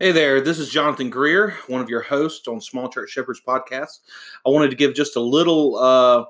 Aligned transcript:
Hey 0.00 0.12
there, 0.12 0.40
this 0.40 0.60
is 0.60 0.70
Jonathan 0.70 1.10
Greer, 1.10 1.56
one 1.66 1.80
of 1.80 1.88
your 1.88 2.02
hosts 2.02 2.46
on 2.46 2.60
Small 2.60 2.88
Church 2.88 3.10
Shepherds 3.10 3.42
podcast. 3.44 3.98
I 4.46 4.50
wanted 4.50 4.70
to 4.70 4.76
give 4.76 4.94
just 4.94 5.16
a 5.16 5.20
little 5.20 5.76
uh, 5.76 6.24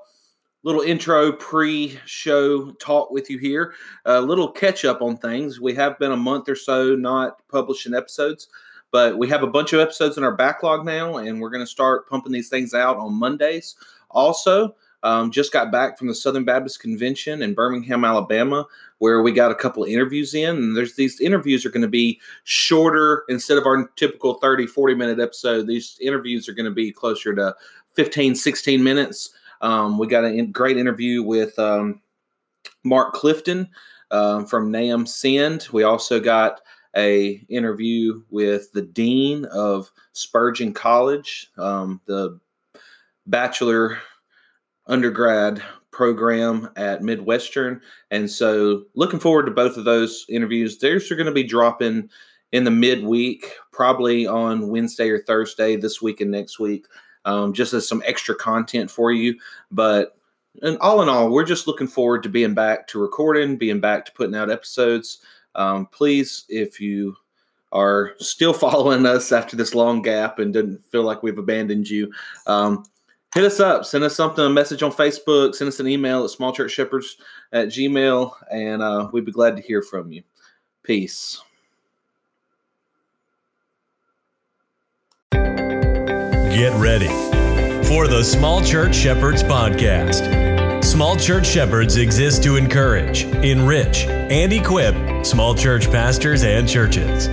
little 0.63 0.81
intro 0.81 1.31
pre-show 1.33 2.71
talk 2.71 3.11
with 3.11 3.29
you 3.29 3.37
here, 3.37 3.75
a 4.05 4.19
little 4.21 4.51
catch 4.51 4.85
up 4.85 5.03
on 5.03 5.17
things. 5.17 5.61
We 5.61 5.75
have 5.75 5.99
been 5.99 6.11
a 6.11 6.17
month 6.17 6.49
or 6.49 6.55
so 6.55 6.95
not 6.95 7.47
publishing 7.47 7.93
episodes, 7.93 8.47
but 8.89 9.19
we 9.19 9.27
have 9.27 9.43
a 9.43 9.47
bunch 9.47 9.71
of 9.71 9.81
episodes 9.81 10.17
in 10.17 10.23
our 10.23 10.35
backlog 10.35 10.83
now, 10.83 11.17
and 11.17 11.39
we're 11.39 11.51
going 11.51 11.63
to 11.63 11.67
start 11.67 12.09
pumping 12.09 12.31
these 12.31 12.49
things 12.49 12.73
out 12.73 12.97
on 12.97 13.13
Mondays. 13.13 13.75
Also, 14.09 14.73
um, 15.03 15.29
just 15.29 15.53
got 15.53 15.71
back 15.71 15.95
from 15.95 16.07
the 16.07 16.15
Southern 16.15 16.43
Baptist 16.43 16.79
Convention 16.79 17.43
in 17.43 17.53
Birmingham, 17.53 18.03
Alabama, 18.03 18.65
where 18.99 19.21
we 19.21 19.31
got 19.31 19.51
a 19.51 19.55
couple 19.55 19.83
of 19.83 19.89
interviews 19.89 20.33
in. 20.33 20.55
And 20.55 20.77
there's 20.77 20.95
these 20.95 21.19
interviews 21.19 21.65
are 21.65 21.69
going 21.69 21.81
to 21.81 21.87
be 21.87 22.19
shorter 22.43 23.23
instead 23.27 23.57
of 23.57 23.65
our 23.65 23.87
typical 23.95 24.35
30, 24.35 24.67
40 24.67 24.93
minute 24.93 25.19
episode. 25.19 25.67
These 25.67 25.97
interviews 26.01 26.47
are 26.47 26.53
going 26.53 26.65
to 26.65 26.71
be 26.71 26.91
closer 26.91 27.33
to 27.35 27.55
15, 27.95 28.35
16 28.35 28.83
minutes. 28.83 29.31
Um, 29.61 29.97
we 29.97 30.07
got 30.07 30.25
a 30.25 30.45
great 30.45 30.77
interview 30.77 31.23
with 31.23 31.57
um, 31.57 32.01
Mark 32.83 33.13
Clifton 33.13 33.69
uh, 34.11 34.45
from 34.45 34.71
Nahum 34.71 35.05
Send. 35.05 35.67
We 35.71 35.83
also 35.83 36.19
got 36.19 36.61
a 36.95 37.45
interview 37.49 38.21
with 38.29 38.71
the 38.73 38.81
dean 38.81 39.45
of 39.45 39.91
Spurgeon 40.13 40.73
College, 40.73 41.51
um, 41.57 42.01
the 42.05 42.39
bachelor 43.27 43.99
undergrad 44.89 45.61
program 45.91 46.69
at 46.75 47.01
Midwestern. 47.01 47.81
And 48.11 48.29
so 48.29 48.85
looking 48.95 49.19
forward 49.19 49.45
to 49.45 49.51
both 49.51 49.77
of 49.77 49.85
those 49.85 50.25
interviews. 50.29 50.77
Theirs 50.77 51.11
are 51.11 51.15
going 51.15 51.25
to 51.25 51.31
be 51.31 51.43
dropping 51.43 52.09
in 52.51 52.63
the 52.63 52.71
midweek, 52.71 53.55
probably 53.71 54.25
on 54.25 54.69
Wednesday 54.69 55.09
or 55.09 55.19
Thursday 55.19 55.75
this 55.75 56.01
week 56.01 56.21
and 56.21 56.31
next 56.31 56.59
week, 56.59 56.87
um, 57.25 57.53
just 57.53 57.73
as 57.73 57.87
some 57.87 58.03
extra 58.05 58.35
content 58.35 58.89
for 58.89 59.11
you. 59.11 59.37
But 59.71 60.15
and 60.61 60.77
all 60.79 61.01
in 61.01 61.09
all, 61.09 61.29
we're 61.29 61.45
just 61.45 61.67
looking 61.67 61.87
forward 61.87 62.23
to 62.23 62.29
being 62.29 62.53
back 62.53 62.87
to 62.87 62.99
recording, 62.99 63.57
being 63.57 63.79
back 63.79 64.05
to 64.05 64.11
putting 64.13 64.35
out 64.35 64.49
episodes. 64.49 65.19
Um, 65.55 65.85
please, 65.87 66.45
if 66.49 66.81
you 66.81 67.15
are 67.71 68.13
still 68.17 68.53
following 68.65 69.05
us 69.05 69.31
after 69.31 69.55
this 69.55 69.75
long 69.75 70.01
gap 70.01 70.39
and 70.39 70.53
didn't 70.53 70.83
feel 70.85 71.03
like 71.03 71.23
we've 71.23 71.37
abandoned 71.37 71.89
you, 71.89 72.11
um, 72.47 72.83
hit 73.33 73.43
us 73.43 73.59
up. 73.59 73.85
Send 73.85 74.03
us 74.03 74.15
something, 74.15 74.45
a 74.45 74.49
message 74.49 74.83
on 74.83 74.91
Facebook. 74.91 75.55
Send 75.55 75.67
us 75.67 75.79
an 75.79 75.87
email 75.87 76.23
at 76.23 76.29
smallchurchshepherds 76.31 77.15
at 77.51 77.67
gmail, 77.67 78.33
and 78.51 78.81
uh, 78.81 79.09
we'd 79.11 79.25
be 79.25 79.31
glad 79.31 79.55
to 79.55 79.61
hear 79.61 79.81
from 79.81 80.11
you. 80.11 80.23
Peace. 80.83 81.41
Get 85.31 86.73
ready 86.73 87.07
for 87.87 88.07
the 88.07 88.21
Small 88.23 88.61
Church 88.61 88.95
Shepherds 88.95 89.43
podcast. 89.43 90.83
Small 90.83 91.15
Church 91.15 91.47
Shepherds 91.47 91.97
exist 91.97 92.43
to 92.43 92.55
encourage, 92.55 93.23
enrich, 93.23 94.05
and 94.05 94.51
equip 94.51 95.25
small 95.25 95.55
church 95.55 95.89
pastors 95.89 96.43
and 96.43 96.67
churches. 96.67 97.29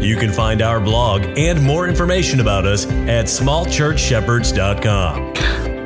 You 0.00 0.16
can 0.16 0.32
find 0.32 0.62
our 0.62 0.78
blog 0.78 1.24
and 1.36 1.60
more 1.62 1.88
information 1.88 2.38
about 2.40 2.66
us 2.66 2.86
at 2.86 3.26
smallchurchshepherds.com. 3.26 5.34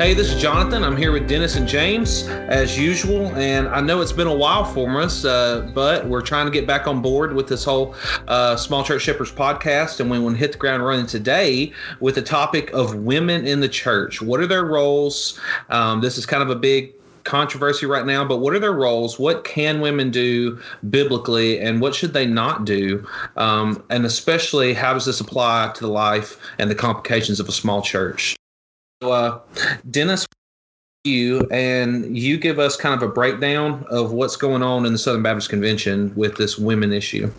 Hey, 0.01 0.15
this 0.15 0.33
is 0.33 0.41
Jonathan. 0.41 0.83
I'm 0.83 0.97
here 0.97 1.13
with 1.13 1.29
Dennis 1.29 1.57
and 1.57 1.69
James 1.69 2.27
as 2.27 2.79
usual, 2.79 3.27
and 3.37 3.69
I 3.69 3.83
know 3.83 4.01
it's 4.01 4.13
been 4.13 4.27
a 4.27 4.35
while 4.35 4.65
for 4.65 5.01
us, 5.01 5.27
uh, 5.27 5.71
but 5.75 6.07
we're 6.07 6.23
trying 6.23 6.47
to 6.47 6.51
get 6.51 6.67
back 6.67 6.87
on 6.87 7.03
board 7.03 7.35
with 7.35 7.47
this 7.47 7.65
whole 7.65 7.95
uh, 8.27 8.57
Small 8.57 8.83
Church 8.83 9.03
Shepherds 9.03 9.31
podcast, 9.31 10.01
and 10.01 10.11
we 10.11 10.19
want 10.19 10.37
to 10.37 10.41
hit 10.41 10.53
the 10.53 10.59
ground 10.59 10.85
running 10.85 11.07
today 11.07 11.73
with 12.01 12.15
the 12.15 12.23
topic 12.23 12.71
of 12.73 12.95
women 12.95 13.47
in 13.47 13.61
the 13.61 13.69
church. 13.69 14.23
What 14.23 14.41
are 14.41 14.47
their 14.47 14.65
roles? 14.65 15.39
Um, 15.69 16.01
this 16.01 16.17
is 16.17 16.25
kind 16.25 16.43
of 16.43 16.49
a 16.49 16.57
big 16.57 16.95
controversy 17.31 17.87
right 17.87 18.05
now, 18.05 18.25
but 18.25 18.39
what 18.39 18.53
are 18.55 18.59
their 18.59 18.73
roles? 18.73 19.17
What 19.17 19.45
can 19.45 19.81
women 19.81 20.11
do 20.11 20.61
biblically, 20.91 21.61
and 21.61 21.81
what 21.81 21.95
should 21.95 22.13
they 22.13 22.27
not 22.27 22.65
do? 22.65 23.07
Um, 23.37 23.85
and 23.89 24.05
especially, 24.05 24.75
how 24.75 24.93
does 24.93 25.05
this 25.05 25.21
apply 25.21 25.71
to 25.77 25.81
the 25.81 25.93
life 25.93 26.37
and 26.59 26.69
the 26.69 26.75
complications 26.75 27.39
of 27.39 27.49
a 27.49 27.53
small 27.53 27.83
church? 27.83 28.35
So, 29.01 29.13
uh, 29.13 29.41
Dennis, 29.89 30.27
you 31.05 31.47
and 31.53 32.19
you 32.19 32.37
give 32.37 32.59
us 32.59 32.77
kind 32.77 33.01
of 33.01 33.09
a 33.09 33.13
breakdown 33.13 33.87
of 33.91 34.11
what's 34.13 34.37
going 34.37 34.63
on 34.63 34.85
in 34.85 34.93
the 34.93 34.99
Southern 34.99 35.23
Baptist 35.23 35.51
Convention 35.51 36.13
with 36.17 36.37
this 36.37 36.59
women 36.59 36.93
issue. 36.93 37.33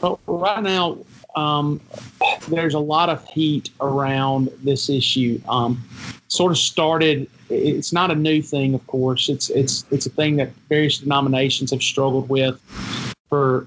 Well, 0.00 0.18
right 0.26 0.62
now, 0.62 0.98
um, 1.36 1.80
there's 2.48 2.74
a 2.74 2.78
lot 2.78 3.08
of 3.08 3.26
heat 3.28 3.70
around 3.80 4.50
this 4.64 4.88
issue. 4.88 5.40
Um, 5.48 5.86
sort 6.28 6.50
of 6.52 6.58
started. 6.58 7.28
It's 7.48 7.92
not 7.92 8.10
a 8.10 8.14
new 8.14 8.42
thing, 8.42 8.74
of 8.74 8.86
course. 8.86 9.28
It's 9.28 9.50
it's 9.50 9.84
it's 9.90 10.06
a 10.06 10.10
thing 10.10 10.36
that 10.36 10.50
various 10.68 10.98
denominations 10.98 11.70
have 11.70 11.82
struggled 11.82 12.28
with 12.28 12.60
for 13.28 13.66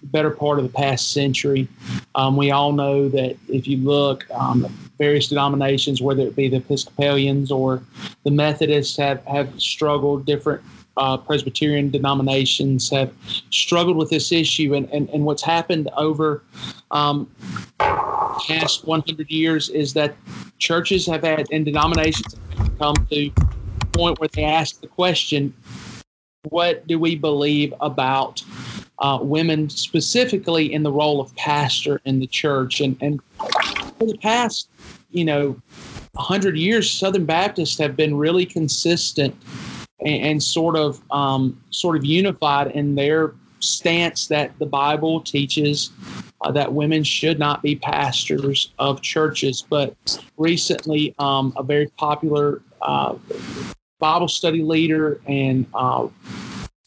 the 0.00 0.06
better 0.06 0.30
part 0.30 0.58
of 0.58 0.64
the 0.64 0.70
past 0.70 1.12
century. 1.12 1.68
Um, 2.14 2.36
we 2.36 2.50
all 2.50 2.72
know 2.72 3.08
that 3.08 3.36
if 3.48 3.68
you 3.68 3.76
look, 3.78 4.28
um, 4.30 4.66
various 4.98 5.28
denominations, 5.28 6.00
whether 6.00 6.22
it 6.22 6.34
be 6.34 6.48
the 6.48 6.56
Episcopalians 6.56 7.50
or 7.50 7.82
the 8.24 8.30
Methodists, 8.30 8.96
have 8.96 9.24
have 9.26 9.60
struggled. 9.60 10.24
Different 10.24 10.62
uh, 10.96 11.16
Presbyterian 11.16 11.90
denominations 11.90 12.90
have 12.90 13.12
struggled 13.50 13.96
with 13.96 14.10
this 14.10 14.32
issue, 14.32 14.74
and, 14.74 14.88
and, 14.90 15.08
and 15.10 15.24
what's 15.24 15.42
happened 15.42 15.88
over 15.96 16.42
um, 16.90 17.30
past 17.78 18.86
100 18.86 19.30
years 19.30 19.68
is 19.70 19.92
that 19.94 20.14
churches 20.58 21.06
have 21.06 21.22
had 21.22 21.46
and 21.50 21.64
denominations 21.64 22.36
have 22.56 22.78
come 22.78 22.94
to 22.94 23.06
the 23.10 23.32
point 23.92 24.18
where 24.20 24.28
they 24.32 24.44
ask 24.44 24.80
the 24.80 24.86
question, 24.86 25.54
what 26.48 26.86
do 26.86 26.98
we 26.98 27.14
believe 27.14 27.72
about 27.80 28.42
uh, 28.98 29.18
women 29.20 29.70
specifically 29.70 30.72
in 30.72 30.82
the 30.82 30.92
role 30.92 31.20
of 31.20 31.34
pastor 31.36 32.00
in 32.04 32.18
the 32.18 32.26
church? 32.26 32.80
And, 32.80 32.96
and 33.00 33.20
for 33.98 34.06
the 34.06 34.18
past, 34.18 34.68
you 35.10 35.24
know, 35.24 35.56
100 36.12 36.56
years, 36.56 36.90
Southern 36.90 37.24
Baptists 37.24 37.78
have 37.78 37.96
been 37.96 38.16
really 38.16 38.44
consistent 38.44 39.34
and, 40.04 40.24
and 40.24 40.42
sort 40.42 40.76
of 40.76 41.00
um, 41.10 41.60
sort 41.70 41.96
of 41.96 42.04
unified 42.04 42.72
in 42.72 42.94
their 42.94 43.34
stance 43.60 44.26
that 44.26 44.58
the 44.58 44.66
Bible 44.66 45.20
teaches 45.20 45.90
uh, 46.40 46.50
that 46.52 46.72
women 46.72 47.04
should 47.04 47.38
not 47.38 47.62
be 47.62 47.76
pastors 47.76 48.72
of 48.78 49.00
churches. 49.00 49.64
But 49.68 49.94
recently, 50.36 51.14
um, 51.18 51.52
a 51.56 51.62
very 51.62 51.86
popular 51.96 52.62
uh, 52.80 53.14
Bible 53.98 54.28
study 54.28 54.62
leader 54.62 55.20
and 55.26 55.66
uh, 55.74 56.08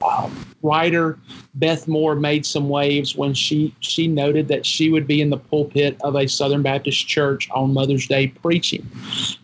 uh, 0.02 0.30
writer 0.62 1.18
Beth 1.56 1.88
Moore 1.88 2.16
made 2.16 2.46
some 2.46 2.68
waves 2.68 3.16
when 3.16 3.34
she 3.34 3.74
she 3.80 4.08
noted 4.08 4.50
that 4.50 4.66
she 4.66 4.90
would 4.90 5.08
be 5.08 5.22
in 5.22 5.30
the 5.30 5.38
pulpit 5.38 5.96
of 6.02 6.16
a 6.16 6.28
Southern 6.28 6.62
Baptist 6.62 7.08
church 7.08 7.50
on 7.52 7.74
Mother's 7.74 8.08
Day 8.08 8.28
preaching, 8.28 8.86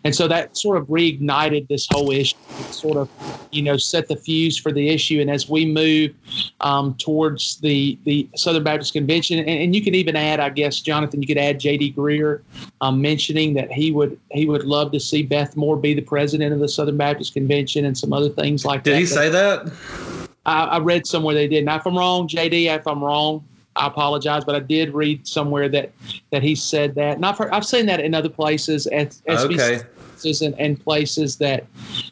and 0.04 0.14
so 0.14 0.28
that 0.28 0.56
sort 0.56 0.76
of 0.76 0.86
reignited 0.88 1.68
this 1.68 1.86
whole 1.90 2.10
issue. 2.10 2.36
Sort 2.70 2.98
of, 2.98 3.08
you 3.50 3.62
know, 3.62 3.76
set 3.76 4.08
the 4.08 4.16
fuse 4.16 4.58
for 4.58 4.72
the 4.72 4.88
issue. 4.88 5.20
And 5.20 5.30
as 5.30 5.48
we 5.48 5.64
move 5.64 6.12
um, 6.60 6.94
towards 6.96 7.58
the 7.60 7.98
the 8.04 8.28
Southern 8.36 8.64
Baptist 8.64 8.92
Convention, 8.92 9.38
and, 9.38 9.48
and, 9.48 9.74
you 9.74 9.82
could 9.82 9.94
even 9.94 10.16
add, 10.16 10.38
I 10.40 10.50
guess, 10.50 10.80
Jonathan, 10.80 11.22
you 11.22 11.28
could 11.28 11.38
add 11.38 11.60
J.D. 11.60 11.94
Greear 11.94 12.42
um, 12.82 13.00
mentioning 13.00 13.54
that 13.54 13.72
he 13.72 13.90
would 13.90 14.18
he 14.32 14.44
would 14.46 14.64
love 14.64 14.92
to 14.92 15.00
see 15.00 15.22
Beth 15.22 15.56
Moore 15.56 15.78
be 15.78 15.94
the 15.94 16.02
president 16.02 16.52
of 16.52 16.60
the 16.60 16.68
Southern 16.68 16.98
Baptist 16.98 17.32
Convention 17.32 17.86
and 17.86 17.96
some 17.96 18.12
other 18.12 18.28
things 18.28 18.66
like 18.66 18.82
Did 18.82 18.92
that. 18.92 18.96
Did 18.96 19.00
he 19.00 19.06
say 19.06 19.28
that? 19.30 20.11
I, 20.44 20.64
I 20.64 20.78
read 20.78 21.06
somewhere 21.06 21.34
they 21.34 21.48
did. 21.48 21.64
Now, 21.64 21.76
if 21.76 21.86
I'm 21.86 21.96
wrong, 21.96 22.28
JD, 22.28 22.74
if 22.74 22.86
I'm 22.86 23.02
wrong, 23.02 23.44
I 23.76 23.86
apologize, 23.86 24.44
but 24.44 24.54
I 24.54 24.60
did 24.60 24.92
read 24.92 25.26
somewhere 25.26 25.68
that 25.70 25.92
that 26.30 26.42
he 26.42 26.54
said 26.54 26.94
that. 26.96 27.16
And 27.16 27.24
I've 27.24 27.38
heard, 27.38 27.50
I've 27.50 27.64
seen 27.64 27.86
that 27.86 28.00
in 28.00 28.14
other 28.14 28.28
places 28.28 28.86
at 28.88 29.16
okay. 29.28 29.80
and, 30.24 30.54
and 30.58 30.78
places 30.78 31.36
that 31.38 31.66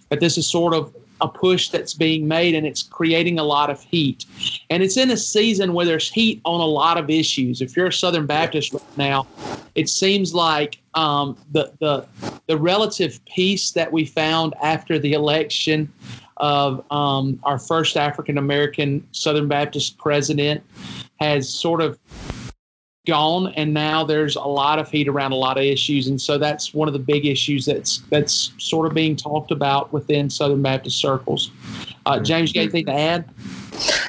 but 0.08 0.20
this 0.20 0.38
is 0.38 0.48
sort 0.48 0.74
of 0.74 0.94
a 1.20 1.28
push 1.28 1.68
that's 1.68 1.94
being 1.94 2.26
made 2.26 2.54
and 2.54 2.66
it's 2.66 2.82
creating 2.82 3.38
a 3.38 3.44
lot 3.44 3.70
of 3.70 3.82
heat. 3.82 4.24
And 4.70 4.82
it's 4.82 4.96
in 4.96 5.10
a 5.10 5.16
season 5.16 5.74
where 5.74 5.84
there's 5.84 6.10
heat 6.10 6.40
on 6.44 6.60
a 6.60 6.66
lot 6.66 6.98
of 6.98 7.10
issues. 7.10 7.60
If 7.60 7.76
you're 7.76 7.88
a 7.88 7.92
Southern 7.92 8.26
Baptist 8.26 8.72
right 8.72 8.96
now, 8.96 9.26
it 9.74 9.88
seems 9.88 10.34
like 10.34 10.78
um, 10.94 11.36
the 11.52 11.72
the 11.80 12.06
the 12.46 12.56
relative 12.56 13.24
peace 13.26 13.70
that 13.72 13.92
we 13.92 14.04
found 14.04 14.54
after 14.62 14.98
the 14.98 15.12
election 15.12 15.92
of 16.40 16.84
um, 16.90 17.38
our 17.44 17.58
first 17.58 17.96
African 17.96 18.38
American 18.38 19.06
Southern 19.12 19.46
Baptist 19.46 19.98
president 19.98 20.62
has 21.20 21.48
sort 21.48 21.82
of 21.82 21.98
gone 23.06 23.52
and 23.56 23.72
now 23.72 24.04
there's 24.04 24.36
a 24.36 24.40
lot 24.40 24.78
of 24.78 24.90
heat 24.90 25.08
around 25.08 25.32
a 25.32 25.36
lot 25.36 25.56
of 25.56 25.64
issues. 25.64 26.08
And 26.08 26.20
so 26.20 26.38
that's 26.38 26.74
one 26.74 26.88
of 26.88 26.92
the 26.92 27.00
big 27.00 27.26
issues 27.26 27.64
that's 27.66 27.98
that's 28.10 28.52
sort 28.58 28.86
of 28.86 28.94
being 28.94 29.16
talked 29.16 29.50
about 29.50 29.92
within 29.92 30.28
southern 30.28 30.62
baptist 30.62 30.98
circles. 30.98 31.50
Uh, 32.06 32.18
james 32.18 32.50
you 32.50 32.54
got 32.54 32.62
anything 32.62 32.86
to 32.86 32.94
add 32.94 33.28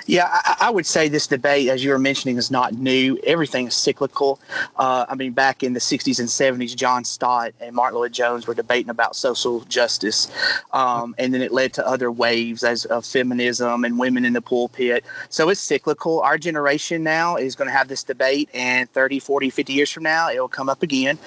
Yeah, 0.06 0.28
I, 0.30 0.68
I, 0.68 0.70
would 0.70 0.86
say 0.86 1.08
this 1.08 1.28
debate, 1.28 1.70
as 1.70 1.84
you 1.84 1.92
were 1.92 2.00
mentioning, 2.00 2.38
is 2.38 2.52
not 2.52 2.74
new. 2.74 3.20
Everything 3.26 3.68
is 3.68 3.76
cyclical. 3.76 4.40
Uh, 4.78 5.06
I 5.08 5.16
mean, 5.16 5.32
back 5.32 5.64
in 5.64 5.74
the 5.74 5.80
60s 5.80 6.20
and 6.20 6.28
70s, 6.28 6.76
John 6.76 7.04
Stott 7.04 7.54
and 7.60 7.76
Martyn 7.76 8.00
Lloyd-Jones 8.00 8.48
were 8.48 8.54
debating 8.54 8.90
about 8.90 9.16
social 9.16 9.62
justice. 9.62 10.32
Um, 10.74 11.16
and 11.18 11.34
then 11.34 11.42
it 11.42 11.52
led 11.52 11.74
to 11.74 11.88
other 11.88 12.12
waves 12.12 12.64
as 12.64 12.86
of 12.86 13.06
feminism 13.06 13.84
and 13.84 13.98
women 14.00 14.26
in 14.26 14.34
the 14.34 14.42
pulpit. 14.42 15.06
So 15.30 15.50
it's 15.50 15.62
cyclical. 15.62 16.22
Our 16.22 16.38
generation 16.38 17.04
now 17.04 17.36
is 17.36 17.56
going 17.56 17.68
to 17.68 17.76
have 17.76 17.88
this 17.88 18.04
debate, 18.04 18.50
and 18.54 18.92
30, 18.92 19.20
40, 19.20 19.50
50 19.50 19.74
years 19.74 19.92
from 19.92 20.04
now, 20.04 20.30
it'll 20.30 20.48
come 20.48 20.70
up 20.70 20.84
again. 20.84 21.18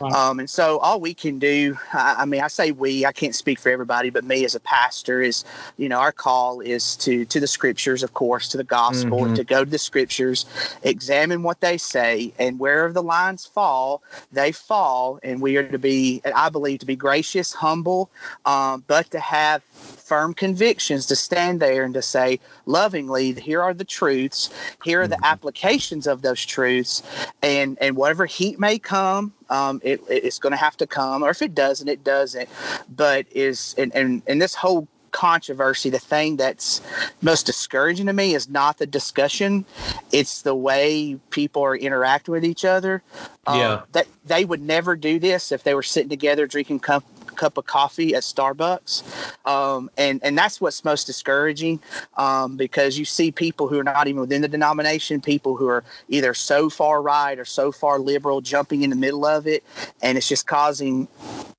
Wow. 0.00 0.30
Um, 0.30 0.40
and 0.40 0.50
so 0.50 0.78
all 0.78 1.00
we 1.00 1.14
can 1.14 1.38
do, 1.38 1.76
I, 1.92 2.16
I 2.18 2.24
mean, 2.24 2.42
I 2.42 2.48
say 2.48 2.70
we, 2.70 3.04
I 3.04 3.12
can't 3.12 3.34
speak 3.34 3.58
for 3.58 3.70
everybody, 3.70 4.10
but 4.10 4.24
me 4.24 4.44
as 4.44 4.54
a 4.54 4.60
pastor 4.60 5.22
is, 5.22 5.44
you 5.76 5.88
know, 5.88 5.98
our 5.98 6.12
call 6.12 6.60
is 6.60 6.96
to 6.96 7.24
to 7.24 7.40
the 7.40 7.46
scriptures, 7.88 8.02
of 8.02 8.12
course, 8.12 8.48
to 8.48 8.56
the 8.58 8.64
gospel, 8.64 9.20
mm-hmm. 9.20 9.34
to 9.34 9.44
go 9.44 9.64
to 9.64 9.70
the 9.70 9.78
scriptures, 9.78 10.44
examine 10.82 11.42
what 11.42 11.60
they 11.60 11.78
say, 11.78 12.32
and 12.38 12.58
wherever 12.58 12.92
the 12.92 13.02
lines 13.02 13.46
fall, 13.46 14.02
they 14.30 14.52
fall. 14.52 15.18
And 15.22 15.40
we 15.40 15.56
are 15.56 15.66
to 15.68 15.78
be, 15.78 16.20
I 16.34 16.50
believe, 16.50 16.80
to 16.80 16.86
be 16.86 16.96
gracious, 16.96 17.54
humble, 17.54 18.10
um, 18.44 18.84
but 18.86 19.10
to 19.12 19.20
have 19.20 19.62
firm 19.62 20.34
convictions 20.34 21.06
to 21.06 21.16
stand 21.16 21.60
there 21.60 21.84
and 21.84 21.94
to 21.94 22.02
say 22.02 22.40
lovingly 22.66 23.32
here 23.34 23.60
are 23.60 23.74
the 23.74 23.84
truths 23.84 24.48
here 24.82 25.02
are 25.02 25.06
the 25.06 25.16
mm-hmm. 25.16 25.32
applications 25.32 26.06
of 26.06 26.22
those 26.22 26.44
truths 26.46 27.02
and 27.42 27.76
and 27.82 27.94
whatever 27.94 28.24
heat 28.24 28.58
may 28.58 28.78
come 28.78 29.34
um, 29.50 29.80
it, 29.84 30.00
it's 30.08 30.38
going 30.38 30.50
to 30.52 30.56
have 30.56 30.78
to 30.78 30.86
come 30.86 31.22
or 31.22 31.28
if 31.28 31.42
it 31.42 31.54
doesn't 31.54 31.88
it 31.88 32.02
doesn't 32.04 32.48
but 32.96 33.26
is 33.32 33.74
and 33.76 33.94
and, 33.94 34.22
and 34.26 34.40
this 34.40 34.54
whole 34.54 34.88
controversy, 35.12 35.90
the 35.90 35.98
thing 35.98 36.36
that's 36.36 36.80
most 37.22 37.46
discouraging 37.46 38.06
to 38.06 38.12
me 38.12 38.34
is 38.34 38.48
not 38.48 38.78
the 38.78 38.86
discussion; 38.86 39.64
it's 40.12 40.42
the 40.42 40.54
way 40.54 41.18
people 41.30 41.62
are 41.62 41.76
interacting 41.76 42.32
with 42.32 42.44
each 42.44 42.64
other. 42.64 43.02
Um, 43.46 43.58
yeah, 43.58 43.82
that 43.92 44.06
they 44.24 44.44
would 44.44 44.62
never 44.62 44.96
do 44.96 45.18
this 45.18 45.52
if 45.52 45.62
they 45.62 45.74
were 45.74 45.82
sitting 45.82 46.08
together 46.08 46.46
drinking 46.46 46.80
cup 46.80 47.04
cup 47.38 47.56
of 47.56 47.66
coffee 47.66 48.14
at 48.14 48.22
Starbucks, 48.22 49.02
um, 49.46 49.90
and 49.96 50.20
and 50.22 50.36
that's 50.36 50.60
what's 50.60 50.84
most 50.84 51.06
discouraging 51.06 51.80
um, 52.16 52.56
because 52.56 52.98
you 52.98 53.04
see 53.04 53.30
people 53.32 53.68
who 53.68 53.78
are 53.78 53.84
not 53.84 54.08
even 54.08 54.20
within 54.20 54.42
the 54.42 54.48
denomination, 54.48 55.20
people 55.20 55.56
who 55.56 55.68
are 55.68 55.84
either 56.08 56.34
so 56.34 56.68
far 56.68 57.00
right 57.00 57.38
or 57.38 57.44
so 57.44 57.72
far 57.72 57.98
liberal, 57.98 58.40
jumping 58.40 58.82
in 58.82 58.90
the 58.90 58.96
middle 58.96 59.24
of 59.24 59.46
it, 59.46 59.64
and 60.02 60.18
it's 60.18 60.28
just 60.28 60.46
causing 60.46 61.08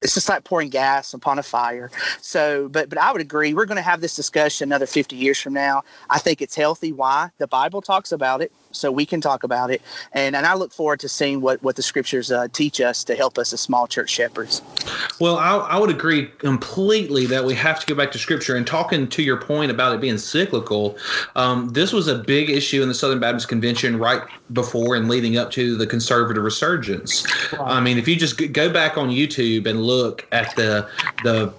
it's 0.02 0.14
just 0.14 0.30
like 0.30 0.44
pouring 0.44 0.70
gas 0.70 1.14
upon 1.14 1.40
a 1.40 1.44
fire. 1.44 1.90
So, 2.22 2.70
but 2.70 2.90
but 2.90 2.98
I 2.98 3.12
would 3.12 3.22
agree. 3.22 3.54
We're 3.54 3.66
going 3.66 3.78
to 3.78 3.82
have 3.82 4.02
this 4.02 4.16
discussion 4.16 4.70
another 4.70 4.86
50 4.86 5.16
years 5.16 5.40
from 5.40 5.54
now. 5.54 5.84
I 6.10 6.20
think 6.20 6.42
it's 6.42 6.56
healthy. 6.56 6.92
Why? 6.92 7.30
The 7.38 7.48
Bible 7.48 7.82
talks 7.82 8.12
about 8.12 8.42
it 8.42 8.52
so 8.72 8.92
we 8.92 9.06
can 9.06 9.22
talk 9.22 9.44
about 9.44 9.72
it. 9.72 9.82
And 10.14 10.36
and 10.36 10.46
I 10.46 10.54
look 10.54 10.72
forward 10.72 11.00
to 11.02 11.10
seeing 11.10 11.42
what 11.42 11.62
what 11.64 11.76
the 11.76 11.82
scriptures 11.82 12.32
uh, 12.32 12.48
teach 12.54 12.82
us 12.82 13.04
to 13.06 13.16
help 13.16 13.38
us 13.38 13.54
as 13.54 13.62
small 13.62 13.88
church 13.88 14.10
shepherds. 14.10 14.62
Well, 15.20 15.38
I, 15.38 15.58
I 15.58 15.80
would 15.80 15.90
agree 15.90 16.28
completely 16.38 17.26
that 17.28 17.44
we 17.44 17.54
have 17.56 17.80
to 17.80 17.86
go 17.86 17.96
back 17.96 18.12
to 18.14 18.18
scripture. 18.18 18.56
And 18.56 18.66
talking 18.66 19.08
to 19.10 19.24
your 19.24 19.38
point 19.38 19.72
about 19.72 19.94
it 19.96 20.02
being 20.02 20.18
cyclical, 20.18 20.98
um, 21.36 21.70
this 21.70 21.92
was 21.94 22.08
a 22.08 22.16
big 22.16 22.50
issue 22.50 22.82
in 22.82 22.88
the 22.88 22.94
Southern 22.94 23.20
Baptist 23.20 23.48
Convention 23.48 23.98
right 23.98 24.22
before 24.54 24.96
and 24.96 25.08
leading 25.08 25.38
up 25.38 25.52
to 25.52 25.76
the 25.76 25.88
conservative 25.88 26.44
resurgence. 26.44 27.26
Wow. 27.54 27.66
I 27.66 27.80
mean, 27.80 27.98
if 27.98 28.08
you 28.08 28.16
just 28.16 28.54
go 28.54 28.72
back 28.72 28.98
on 28.98 29.10
YouTube 29.10 29.66
and 29.66 29.82
look 29.82 30.28
at 30.32 30.56
the 30.56 30.88
the 31.24 31.54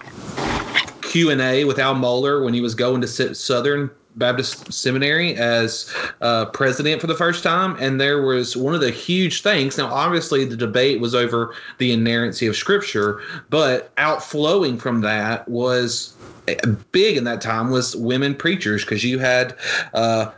Q 1.01 1.29
and 1.29 1.41
A 1.41 1.65
with 1.65 1.77
Al 1.77 1.95
Mohler 1.95 2.43
when 2.43 2.53
he 2.53 2.61
was 2.61 2.73
going 2.73 3.01
to 3.01 3.35
Southern 3.35 3.91
Baptist 4.15 4.71
Seminary 4.71 5.35
as 5.35 5.93
uh, 6.21 6.45
president 6.45 7.01
for 7.01 7.07
the 7.07 7.15
first 7.15 7.43
time, 7.43 7.75
and 7.79 7.99
there 7.99 8.21
was 8.21 8.57
one 8.57 8.75
of 8.75 8.81
the 8.81 8.91
huge 8.91 9.41
things. 9.41 9.77
Now, 9.77 9.87
obviously, 9.87 10.45
the 10.45 10.57
debate 10.57 10.99
was 10.99 11.15
over 11.15 11.55
the 11.77 11.91
inerrancy 11.91 12.47
of 12.47 12.55
Scripture, 12.55 13.21
but 13.49 13.91
outflowing 13.97 14.77
from 14.77 15.01
that 15.01 15.47
was 15.47 16.15
eh, 16.47 16.55
big 16.91 17.17
in 17.17 17.23
that 17.23 17.41
time 17.41 17.69
was 17.69 17.95
women 17.95 18.35
preachers 18.35 18.83
because 18.83 19.03
you 19.03 19.19
had 19.19 19.55
uh, 19.93 20.29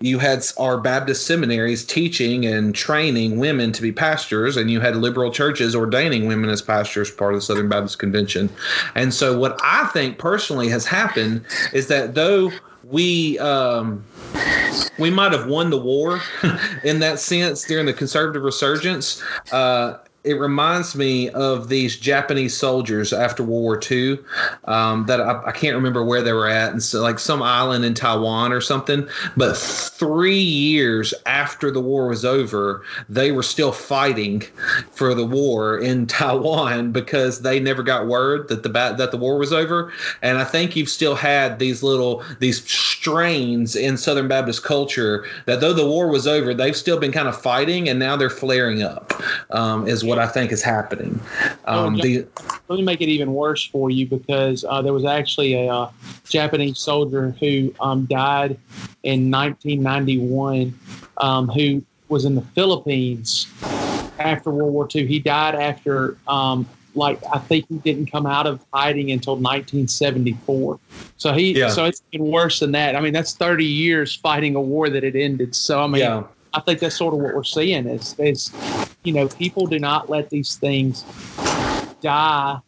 you 0.00 0.18
had 0.18 0.44
our 0.58 0.78
Baptist 0.78 1.26
seminaries 1.26 1.84
teaching 1.84 2.46
and 2.46 2.74
training 2.74 3.38
women 3.38 3.72
to 3.72 3.82
be 3.82 3.90
pastors, 3.90 4.56
and 4.56 4.70
you 4.70 4.80
had 4.80 4.94
liberal 4.96 5.32
churches 5.32 5.74
ordaining 5.74 6.26
women 6.26 6.48
as 6.48 6.62
pastors, 6.62 7.10
part 7.10 7.34
of 7.34 7.38
the 7.40 7.44
Southern 7.44 7.68
Baptist 7.68 7.98
Convention. 7.98 8.50
And 8.94 9.12
so, 9.12 9.36
what 9.36 9.58
I 9.64 9.86
think 9.86 10.18
personally 10.18 10.68
has 10.68 10.86
happened 10.86 11.44
is 11.72 11.88
that 11.88 12.14
though 12.14 12.52
we 12.90 13.38
um, 13.38 14.04
we 14.98 15.10
might 15.10 15.32
have 15.32 15.46
won 15.46 15.70
the 15.70 15.78
war 15.78 16.20
in 16.84 17.00
that 17.00 17.18
sense 17.18 17.64
during 17.64 17.86
the 17.86 17.92
conservative 17.92 18.42
resurgence. 18.42 19.22
Uh, 19.52 19.98
it 20.26 20.34
reminds 20.34 20.96
me 20.96 21.30
of 21.30 21.68
these 21.68 21.96
Japanese 21.96 22.56
soldiers 22.56 23.12
after 23.12 23.44
World 23.44 23.62
War 23.62 23.80
II 23.90 24.18
um, 24.64 25.06
that 25.06 25.20
I, 25.20 25.40
I, 25.46 25.52
can't 25.52 25.76
remember 25.76 26.04
where 26.04 26.20
they 26.20 26.32
were 26.32 26.48
at, 26.48 26.72
and 26.72 26.82
so 26.82 27.00
like 27.00 27.20
some 27.20 27.42
island 27.42 27.84
in 27.84 27.94
Taiwan 27.94 28.52
or 28.52 28.60
something. 28.60 29.08
But 29.36 29.56
three 29.56 30.38
years 30.38 31.14
after 31.26 31.70
the 31.70 31.80
war 31.80 32.08
was 32.08 32.24
over, 32.24 32.82
they 33.08 33.30
were 33.30 33.44
still 33.44 33.70
fighting 33.72 34.42
for 34.90 35.14
the 35.14 35.24
war 35.24 35.78
in 35.78 36.06
Taiwan 36.16 36.90
because 36.90 37.42
they 37.42 37.60
never 37.60 37.82
got 37.82 38.08
word 38.08 38.48
that 38.48 38.64
the 38.64 38.68
that 38.68 39.10
the 39.12 39.16
war 39.16 39.38
was 39.38 39.52
over. 39.52 39.92
And 40.22 40.38
I 40.38 40.44
think 40.44 40.74
you've 40.74 40.88
still 40.88 41.14
had 41.14 41.60
these 41.60 41.82
little 41.82 42.24
these 42.40 42.68
strains 42.68 43.76
in 43.76 43.96
Southern 43.96 44.26
Baptist 44.26 44.64
culture 44.64 45.24
that 45.44 45.60
though 45.60 45.72
the 45.72 45.86
war 45.86 46.08
was 46.08 46.26
over, 46.26 46.52
they've 46.52 46.76
still 46.76 46.98
been 46.98 47.12
kind 47.12 47.28
of 47.28 47.40
fighting, 47.40 47.88
and 47.88 47.98
now 47.98 48.16
they're 48.16 48.28
flaring 48.28 48.82
up. 48.82 49.12
Um, 49.50 49.86
is 49.86 50.02
what 50.02 50.15
what 50.16 50.24
I 50.24 50.28
think 50.28 50.52
is 50.52 50.62
happening. 50.62 51.20
Um, 51.66 51.96
the, 51.96 52.26
let 52.68 52.76
me 52.76 52.82
make 52.82 53.00
it 53.00 53.08
even 53.08 53.32
worse 53.34 53.64
for 53.64 53.90
you 53.90 54.06
because 54.06 54.64
uh, 54.64 54.82
there 54.82 54.92
was 54.92 55.04
actually 55.04 55.54
a 55.54 55.72
uh, 55.72 55.90
Japanese 56.28 56.78
soldier 56.78 57.30
who 57.40 57.74
um, 57.80 58.06
died 58.06 58.58
in 59.02 59.30
1991 59.30 60.78
um, 61.18 61.48
who 61.48 61.82
was 62.08 62.24
in 62.24 62.34
the 62.34 62.42
Philippines 62.42 63.46
after 64.18 64.50
World 64.50 64.72
War 64.72 64.88
II. 64.94 65.06
He 65.06 65.18
died 65.18 65.54
after 65.54 66.16
um, 66.26 66.68
like 66.94 67.20
I 67.32 67.38
think 67.38 67.66
he 67.68 67.76
didn't 67.76 68.10
come 68.10 68.26
out 68.26 68.46
of 68.46 68.64
hiding 68.72 69.10
until 69.10 69.34
1974. 69.34 70.80
So 71.18 71.32
he 71.32 71.58
yeah. 71.58 71.68
so 71.68 71.84
it's 71.84 72.00
been 72.10 72.30
worse 72.30 72.60
than 72.60 72.72
that. 72.72 72.96
I 72.96 73.00
mean 73.00 73.12
that's 73.12 73.34
30 73.34 73.64
years 73.64 74.14
fighting 74.14 74.56
a 74.56 74.60
war 74.60 74.88
that 74.88 75.02
had 75.02 75.16
ended. 75.16 75.54
So 75.54 75.82
I 75.82 75.86
mean 75.86 76.00
yeah. 76.00 76.24
I 76.56 76.60
think 76.60 76.80
that's 76.80 76.96
sort 76.96 77.14
of 77.14 77.20
what 77.20 77.34
we're 77.34 77.44
seeing 77.44 77.86
is 77.86 78.14
is 78.18 78.50
you 79.04 79.12
know 79.12 79.28
people 79.28 79.66
do 79.66 79.78
not 79.78 80.08
let 80.08 80.30
these 80.30 80.56
things 80.56 81.04
die 82.00 82.58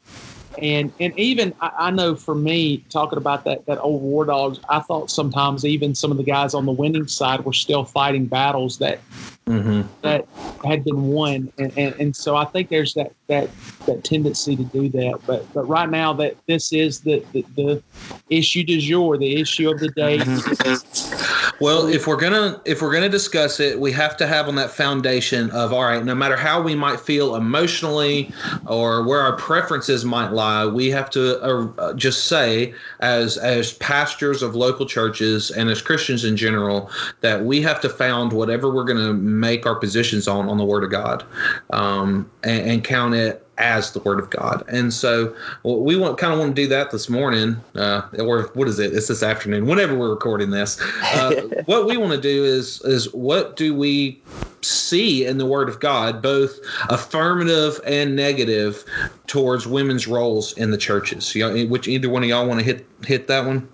and 0.62 0.92
and 1.00 1.18
even 1.18 1.54
I, 1.60 1.70
I, 1.78 1.90
know 1.90 2.14
for 2.16 2.34
me 2.34 2.78
talking 2.90 3.18
about 3.18 3.44
that 3.44 3.66
that 3.66 3.78
old 3.78 4.02
war 4.02 4.24
dogs 4.24 4.58
i 4.68 4.80
thought 4.80 5.10
sometimes 5.10 5.64
even 5.64 5.94
some 5.94 6.10
of 6.10 6.16
the 6.16 6.24
guys 6.24 6.54
on 6.54 6.66
the 6.66 6.72
winning 6.72 7.06
side 7.06 7.44
were 7.44 7.52
still 7.52 7.84
fighting 7.84 8.26
battles 8.26 8.78
that 8.78 8.98
mm-hmm. 9.46 9.82
that 10.02 10.26
had 10.64 10.84
been 10.84 11.08
won 11.08 11.52
and, 11.58 11.76
and 11.76 11.94
and 12.00 12.16
so 12.16 12.36
i 12.36 12.44
think 12.44 12.68
there's 12.68 12.94
that 12.94 13.12
that 13.28 13.48
that 13.86 14.02
tendency 14.04 14.56
to 14.56 14.64
do 14.64 14.88
that 14.88 15.20
but 15.26 15.52
but 15.52 15.62
right 15.68 15.90
now 15.90 16.12
that 16.12 16.36
this 16.46 16.72
is 16.72 17.00
the 17.00 17.24
the, 17.32 17.44
the 17.56 17.82
issue 18.30 18.64
du 18.64 18.80
jour 18.80 19.16
the 19.16 19.40
issue 19.40 19.70
of 19.70 19.78
the 19.78 19.88
day 19.90 20.18
mm-hmm. 20.18 21.17
Well, 21.60 21.86
if 21.86 22.06
we're 22.06 22.16
gonna 22.16 22.60
if 22.64 22.82
we're 22.82 22.92
gonna 22.92 23.08
discuss 23.08 23.60
it, 23.60 23.78
we 23.78 23.90
have 23.92 24.16
to 24.18 24.26
have 24.26 24.48
on 24.48 24.54
that 24.56 24.70
foundation 24.70 25.50
of 25.50 25.72
all 25.72 25.82
right. 25.82 26.04
No 26.04 26.14
matter 26.14 26.36
how 26.36 26.62
we 26.62 26.74
might 26.74 27.00
feel 27.00 27.34
emotionally 27.34 28.32
or 28.66 29.04
where 29.04 29.20
our 29.20 29.36
preferences 29.36 30.04
might 30.04 30.30
lie, 30.30 30.66
we 30.66 30.88
have 30.90 31.10
to 31.10 31.40
uh, 31.40 31.94
just 31.94 32.26
say 32.26 32.74
as 33.00 33.36
as 33.38 33.74
pastors 33.74 34.42
of 34.42 34.54
local 34.54 34.86
churches 34.86 35.50
and 35.50 35.68
as 35.68 35.82
Christians 35.82 36.24
in 36.24 36.36
general 36.36 36.90
that 37.20 37.44
we 37.44 37.60
have 37.62 37.80
to 37.80 37.88
found 37.88 38.32
whatever 38.32 38.70
we're 38.72 38.84
to 38.86 39.14
make 39.14 39.66
our 39.66 39.74
positions 39.74 40.28
on 40.28 40.48
on 40.48 40.58
the 40.58 40.64
Word 40.64 40.84
of 40.84 40.90
God, 40.90 41.24
um, 41.70 42.30
and, 42.44 42.70
and 42.70 42.84
count 42.84 43.14
it 43.14 43.47
as 43.58 43.92
the 43.92 44.00
Word 44.00 44.18
of 44.18 44.30
God. 44.30 44.64
And 44.68 44.92
so 44.92 45.34
well, 45.62 45.80
we 45.80 45.96
want 45.96 46.16
kind 46.18 46.32
of 46.32 46.38
want 46.38 46.54
to 46.54 46.62
do 46.62 46.68
that 46.68 46.90
this 46.90 47.08
morning, 47.08 47.56
uh, 47.74 48.02
or 48.18 48.44
what 48.54 48.68
is 48.68 48.78
it? 48.78 48.94
It's 48.94 49.08
this 49.08 49.22
afternoon. 49.22 49.66
Whenever 49.66 49.96
we're 49.96 50.10
recording 50.10 50.50
this, 50.50 50.80
uh, 51.02 51.42
what 51.66 51.86
we 51.86 51.96
want 51.96 52.12
to 52.12 52.20
do 52.20 52.44
is 52.44 52.80
is 52.82 53.12
what 53.12 53.56
do 53.56 53.74
we 53.74 54.20
see 54.62 55.24
in 55.24 55.38
the 55.38 55.46
Word 55.46 55.68
of 55.68 55.80
God, 55.80 56.22
both 56.22 56.58
affirmative 56.88 57.80
and 57.84 58.16
negative, 58.16 58.84
towards 59.26 59.66
women's 59.66 60.06
roles 60.06 60.52
in 60.54 60.70
the 60.70 60.78
churches. 60.78 61.34
You 61.34 61.48
know, 61.48 61.66
which 61.66 61.86
either 61.86 62.08
one 62.08 62.22
of 62.22 62.28
y'all 62.28 62.46
want 62.46 62.60
to 62.60 62.64
hit 62.64 62.86
hit 63.04 63.26
that 63.28 63.44
one? 63.44 63.68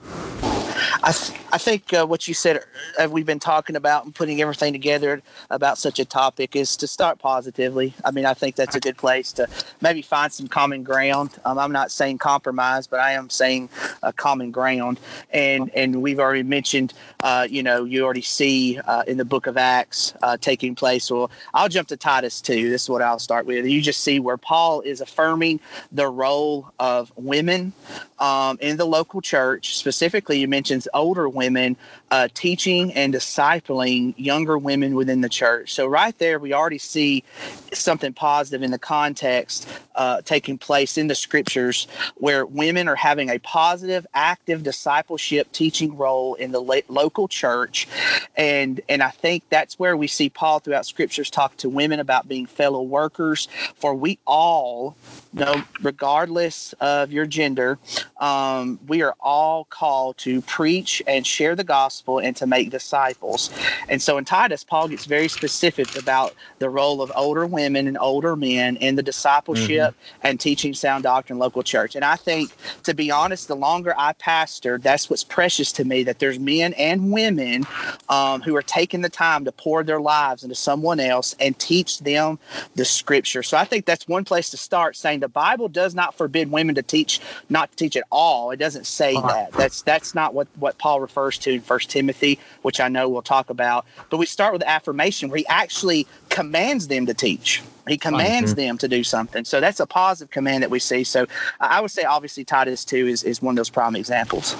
I, 1.04 1.12
th- 1.12 1.38
I 1.52 1.58
think 1.58 1.92
uh, 1.92 2.06
what 2.06 2.26
you 2.26 2.32
said, 2.32 2.64
uh, 2.98 3.06
we've 3.10 3.26
been 3.26 3.38
talking 3.38 3.76
about 3.76 4.06
and 4.06 4.14
putting 4.14 4.40
everything 4.40 4.72
together 4.72 5.20
about 5.50 5.76
such 5.76 5.98
a 5.98 6.04
topic 6.06 6.56
is 6.56 6.78
to 6.78 6.86
start 6.86 7.18
positively. 7.18 7.92
I 8.06 8.10
mean, 8.10 8.24
I 8.24 8.32
think 8.32 8.56
that's 8.56 8.74
a 8.74 8.80
good 8.80 8.96
place 8.96 9.30
to 9.32 9.46
maybe 9.82 10.00
find 10.00 10.32
some 10.32 10.48
common 10.48 10.82
ground. 10.82 11.30
Um, 11.44 11.58
I'm 11.58 11.72
not 11.72 11.90
saying 11.90 12.18
compromise, 12.18 12.86
but 12.86 13.00
I 13.00 13.12
am 13.12 13.28
saying 13.28 13.68
a 14.02 14.14
common 14.14 14.50
ground. 14.50 14.98
And 15.30 15.70
and 15.74 16.00
we've 16.00 16.18
already 16.18 16.42
mentioned, 16.42 16.94
uh, 17.22 17.46
you 17.50 17.62
know, 17.62 17.84
you 17.84 18.02
already 18.02 18.22
see 18.22 18.78
uh, 18.78 19.02
in 19.06 19.18
the 19.18 19.26
book 19.26 19.46
of 19.46 19.58
Acts 19.58 20.14
uh, 20.22 20.38
taking 20.38 20.74
place. 20.74 21.10
Well, 21.10 21.30
I'll 21.52 21.68
jump 21.68 21.88
to 21.88 21.98
Titus 21.98 22.40
two. 22.40 22.70
This 22.70 22.84
is 22.84 22.88
what 22.88 23.02
I'll 23.02 23.18
start 23.18 23.44
with. 23.44 23.66
You 23.66 23.82
just 23.82 24.00
see 24.00 24.20
where 24.20 24.38
Paul 24.38 24.80
is 24.80 25.02
affirming 25.02 25.60
the 25.92 26.08
role 26.08 26.72
of 26.78 27.12
women 27.16 27.74
um, 28.18 28.58
in 28.60 28.76
the 28.76 28.84
local 28.84 29.20
church. 29.20 29.76
Specifically, 29.76 30.38
you 30.38 30.48
mentioned 30.48 30.86
older 30.94 31.28
women 31.28 31.76
uh, 32.10 32.28
teaching 32.34 32.92
and 32.94 33.12
discipling 33.12 34.14
younger 34.16 34.56
women 34.56 34.94
within 34.94 35.20
the 35.20 35.28
church. 35.28 35.72
So, 35.72 35.86
right 35.86 36.16
there, 36.18 36.38
we 36.38 36.52
already 36.52 36.78
see 36.78 37.24
something 37.72 38.12
positive 38.12 38.62
in 38.62 38.70
the 38.70 38.78
context 38.78 39.68
uh, 39.94 40.20
taking 40.22 40.58
place 40.58 40.96
in 40.96 41.08
the 41.08 41.14
scriptures 41.14 41.86
where 42.16 42.46
women 42.46 42.88
are 42.88 42.96
having 42.96 43.30
a 43.30 43.38
positive, 43.38 44.06
active 44.14 44.62
discipleship 44.62 45.50
teaching 45.52 45.96
role 45.96 46.34
in 46.34 46.52
the 46.52 46.60
la- 46.60 46.86
local 46.88 47.28
church. 47.28 47.88
And, 48.36 48.80
and 48.88 49.02
I 49.02 49.10
think 49.10 49.44
that's 49.50 49.78
where 49.78 49.96
we 49.96 50.06
see 50.06 50.28
Paul 50.28 50.60
throughout 50.60 50.86
scriptures 50.86 51.30
talk 51.30 51.56
to 51.58 51.68
women 51.68 52.00
about 52.00 52.28
being 52.28 52.46
fellow 52.46 52.82
workers. 52.82 53.48
For 53.76 53.94
we 53.94 54.18
all, 54.26 54.96
know, 55.32 55.62
regardless 55.82 56.74
of 56.80 57.12
your 57.12 57.26
gender, 57.26 57.78
um, 58.18 58.78
we 58.86 59.02
are 59.02 59.14
all 59.20 59.64
called 59.64 60.18
to 60.18 60.40
preach 60.42 61.02
and 61.06 61.26
share 61.26 61.56
the 61.56 61.64
gospel 61.64 62.03
and 62.06 62.36
to 62.36 62.46
make 62.46 62.70
disciples. 62.70 63.50
And 63.88 64.00
so 64.00 64.18
in 64.18 64.24
Titus, 64.24 64.64
Paul 64.64 64.88
gets 64.88 65.06
very 65.06 65.28
specific 65.28 65.98
about 65.98 66.34
the 66.58 66.68
role 66.68 67.00
of 67.02 67.10
older 67.16 67.46
women 67.46 67.86
and 67.86 67.96
older 67.98 68.36
men 68.36 68.76
in 68.76 68.96
the 68.96 69.02
discipleship 69.02 69.94
mm-hmm. 69.94 70.26
and 70.26 70.38
teaching 70.38 70.74
sound 70.74 71.04
doctrine 71.04 71.38
local 71.38 71.62
church. 71.62 71.94
And 71.96 72.04
I 72.04 72.16
think, 72.16 72.52
to 72.84 72.94
be 72.94 73.10
honest, 73.10 73.48
the 73.48 73.56
longer 73.56 73.94
I 73.96 74.12
pastor, 74.14 74.78
that's 74.78 75.08
what's 75.08 75.24
precious 75.24 75.72
to 75.72 75.84
me 75.84 76.02
that 76.04 76.18
there's 76.18 76.38
men 76.38 76.74
and 76.74 77.12
women 77.12 77.64
um, 78.08 78.42
who 78.42 78.54
are 78.56 78.62
taking 78.62 79.00
the 79.00 79.08
time 79.08 79.44
to 79.44 79.52
pour 79.52 79.82
their 79.82 80.00
lives 80.00 80.42
into 80.42 80.54
someone 80.54 81.00
else 81.00 81.34
and 81.40 81.58
teach 81.58 82.00
them 82.00 82.38
the 82.74 82.84
scripture. 82.84 83.42
So 83.42 83.56
I 83.56 83.64
think 83.64 83.86
that's 83.86 84.06
one 84.06 84.24
place 84.24 84.50
to 84.50 84.56
start 84.56 84.96
saying 84.96 85.20
the 85.20 85.28
Bible 85.28 85.68
does 85.68 85.94
not 85.94 86.14
forbid 86.14 86.50
women 86.50 86.74
to 86.74 86.82
teach, 86.82 87.20
not 87.48 87.70
to 87.70 87.76
teach 87.76 87.96
at 87.96 88.04
all. 88.10 88.50
It 88.50 88.58
doesn't 88.58 88.86
say 88.86 89.14
uh-huh. 89.14 89.28
that. 89.28 89.52
That's 89.52 89.82
that's 89.82 90.14
not 90.14 90.34
what, 90.34 90.48
what 90.58 90.78
Paul 90.78 91.00
refers 91.00 91.38
to 91.38 91.52
in 91.52 91.60
First 91.84 91.90
Timothy, 91.90 92.38
which 92.62 92.80
I 92.80 92.88
know 92.88 93.08
we'll 93.08 93.22
talk 93.22 93.50
about. 93.50 93.84
But 94.10 94.16
we 94.16 94.26
start 94.26 94.52
with 94.52 94.62
affirmation 94.62 95.28
where 95.28 95.38
he 95.38 95.46
actually 95.48 96.06
commands 96.30 96.88
them 96.88 97.06
to 97.06 97.14
teach. 97.14 97.62
He 97.86 97.98
commands 97.98 98.52
mm-hmm. 98.52 98.60
them 98.60 98.78
to 98.78 98.88
do 98.88 99.04
something. 99.04 99.44
So 99.44 99.60
that's 99.60 99.80
a 99.80 99.86
positive 99.86 100.30
command 100.30 100.62
that 100.62 100.70
we 100.70 100.78
see. 100.78 101.04
So 101.04 101.26
I 101.60 101.80
would 101.82 101.90
say 101.90 102.04
obviously 102.04 102.44
Titus 102.44 102.84
2 102.86 103.06
is, 103.06 103.22
is 103.24 103.42
one 103.42 103.52
of 103.52 103.56
those 103.56 103.68
prime 103.68 103.94
examples. 103.94 104.56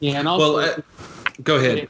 Yeah, 0.00 0.18
and 0.18 0.28
also 0.28 0.56
well, 0.56 0.76
uh, 0.78 0.82
go 1.42 1.56
ahead. 1.56 1.88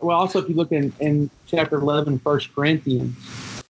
Well, 0.00 0.18
also 0.18 0.42
if 0.42 0.48
you 0.48 0.56
look 0.56 0.72
in, 0.72 0.92
in 0.98 1.30
chapter 1.46 1.76
11, 1.76 2.18
First 2.18 2.52
Corinthians, 2.52 3.16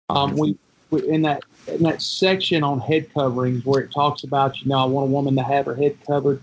um, 0.09 0.37
we, 0.37 0.57
we 0.89 1.07
in 1.09 1.23
that 1.23 1.43
in 1.67 1.83
that 1.83 2.01
section 2.01 2.63
on 2.63 2.79
head 2.79 3.13
coverings 3.13 3.65
where 3.65 3.81
it 3.81 3.91
talks 3.91 4.23
about, 4.23 4.61
you 4.61 4.69
know, 4.69 4.77
I 4.77 4.85
want 4.85 5.09
a 5.09 5.11
woman 5.11 5.35
to 5.35 5.43
have 5.43 5.65
her 5.65 5.75
head 5.75 5.97
covered. 6.07 6.41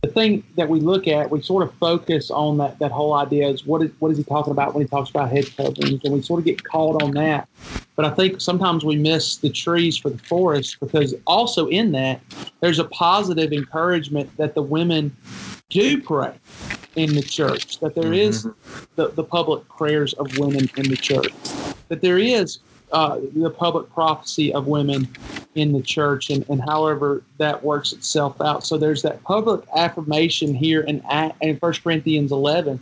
The 0.00 0.08
thing 0.08 0.42
that 0.56 0.68
we 0.68 0.80
look 0.80 1.06
at, 1.06 1.30
we 1.30 1.42
sort 1.42 1.62
of 1.62 1.74
focus 1.74 2.30
on 2.30 2.56
that, 2.58 2.78
that 2.78 2.90
whole 2.90 3.12
idea 3.12 3.46
is 3.48 3.66
what 3.66 3.82
is 3.82 3.90
what 3.98 4.10
is 4.10 4.16
he 4.16 4.24
talking 4.24 4.50
about 4.50 4.74
when 4.74 4.84
he 4.84 4.88
talks 4.88 5.10
about 5.10 5.30
head 5.30 5.44
coverings, 5.54 6.00
and 6.04 6.14
we 6.14 6.22
sort 6.22 6.38
of 6.38 6.46
get 6.46 6.64
caught 6.64 7.02
on 7.02 7.10
that. 7.12 7.48
But 7.94 8.06
I 8.06 8.10
think 8.10 8.40
sometimes 8.40 8.84
we 8.84 8.96
miss 8.96 9.36
the 9.36 9.50
trees 9.50 9.98
for 9.98 10.08
the 10.08 10.18
forest 10.18 10.78
because 10.80 11.14
also 11.26 11.66
in 11.68 11.92
that 11.92 12.22
there's 12.60 12.78
a 12.78 12.84
positive 12.84 13.52
encouragement 13.52 14.34
that 14.38 14.54
the 14.54 14.62
women 14.62 15.14
do 15.68 16.00
pray 16.00 16.32
in 16.96 17.14
the 17.14 17.22
church, 17.22 17.78
that 17.80 17.94
there 17.94 18.12
is 18.12 18.46
mm-hmm. 18.46 18.84
the, 18.96 19.08
the 19.08 19.24
public 19.24 19.66
prayers 19.68 20.14
of 20.14 20.38
women 20.38 20.68
in 20.76 20.88
the 20.88 20.96
church, 20.96 21.32
that 21.88 22.00
there 22.00 22.18
is 22.18 22.58
uh, 22.92 23.18
the 23.34 23.50
public 23.50 23.90
prophecy 23.92 24.52
of 24.52 24.66
women 24.66 25.08
in 25.54 25.72
the 25.72 25.82
church 25.82 26.30
and, 26.30 26.48
and 26.48 26.62
however 26.62 27.22
that 27.38 27.62
works 27.62 27.92
itself 27.92 28.40
out. 28.40 28.64
So 28.64 28.78
there's 28.78 29.02
that 29.02 29.22
public 29.22 29.64
affirmation 29.76 30.54
here 30.54 30.80
in, 30.82 31.02
in 31.40 31.56
1 31.56 31.72
Corinthians 31.82 32.32
11 32.32 32.80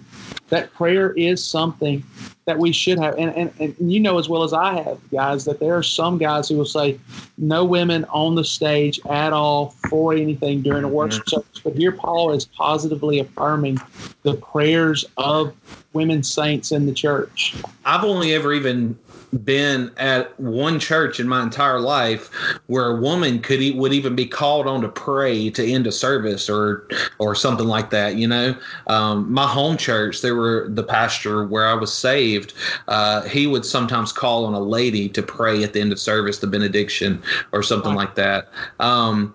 that 0.50 0.72
prayer 0.74 1.12
is 1.12 1.44
something 1.44 2.04
that 2.44 2.58
we 2.58 2.72
should 2.72 2.98
have. 2.98 3.16
And, 3.16 3.34
and, 3.36 3.52
and 3.60 3.92
you 3.92 4.00
know 4.00 4.18
as 4.18 4.28
well 4.28 4.42
as 4.42 4.52
I 4.52 4.82
have, 4.82 4.98
guys, 5.10 5.44
that 5.44 5.60
there 5.60 5.74
are 5.74 5.82
some 5.82 6.18
guys 6.18 6.48
who 6.48 6.56
will 6.56 6.64
say 6.64 6.98
no 7.38 7.64
women 7.64 8.04
on 8.06 8.34
the 8.34 8.44
stage 8.44 9.00
at 9.08 9.32
all 9.32 9.74
for 9.88 10.12
anything 10.12 10.62
during 10.62 10.84
a 10.84 10.88
worship 10.88 11.24
mm-hmm. 11.26 11.40
service. 11.40 11.60
But 11.62 11.74
here 11.74 11.92
Paul 11.92 12.32
is 12.32 12.44
positively 12.44 13.20
affirming 13.20 13.78
the 14.22 14.34
prayers 14.34 15.04
of 15.16 15.54
women 15.92 16.22
saints 16.22 16.72
in 16.72 16.86
the 16.86 16.92
church. 16.92 17.54
I've 17.84 18.04
only 18.04 18.34
ever 18.34 18.52
even 18.52 18.98
been 19.44 19.92
at 19.96 20.38
one 20.40 20.78
church 20.78 21.20
in 21.20 21.28
my 21.28 21.42
entire 21.42 21.80
life 21.80 22.30
where 22.66 22.87
a 22.87 23.00
woman 23.00 23.40
could 23.40 23.60
would 23.76 23.92
even 23.92 24.16
be 24.16 24.26
called 24.26 24.66
on 24.66 24.80
to 24.80 24.88
pray 24.88 25.50
to 25.50 25.64
end 25.64 25.87
a 25.87 25.92
service 25.92 26.49
or 26.49 26.88
or 27.18 27.34
something 27.34 27.66
like 27.66 27.90
that. 27.90 28.16
You 28.16 28.28
know, 28.28 28.54
um, 28.88 29.32
my 29.32 29.46
home 29.46 29.76
church, 29.76 30.22
there 30.22 30.34
were 30.34 30.68
the 30.68 30.82
pastor 30.82 31.46
where 31.46 31.66
I 31.66 31.75
was 31.75 31.92
saved. 31.92 32.54
Uh, 32.88 33.22
he 33.22 33.46
would 33.46 33.64
sometimes 33.64 34.12
call 34.12 34.44
on 34.44 34.54
a 34.54 34.60
lady 34.60 35.08
to 35.10 35.22
pray 35.22 35.62
at 35.62 35.72
the 35.72 35.80
end 35.80 35.92
of 35.92 36.00
service, 36.00 36.38
the 36.38 36.46
benediction 36.46 37.22
or 37.52 37.62
something 37.62 37.94
like 37.94 38.14
that. 38.16 38.49
Um, 38.80 39.34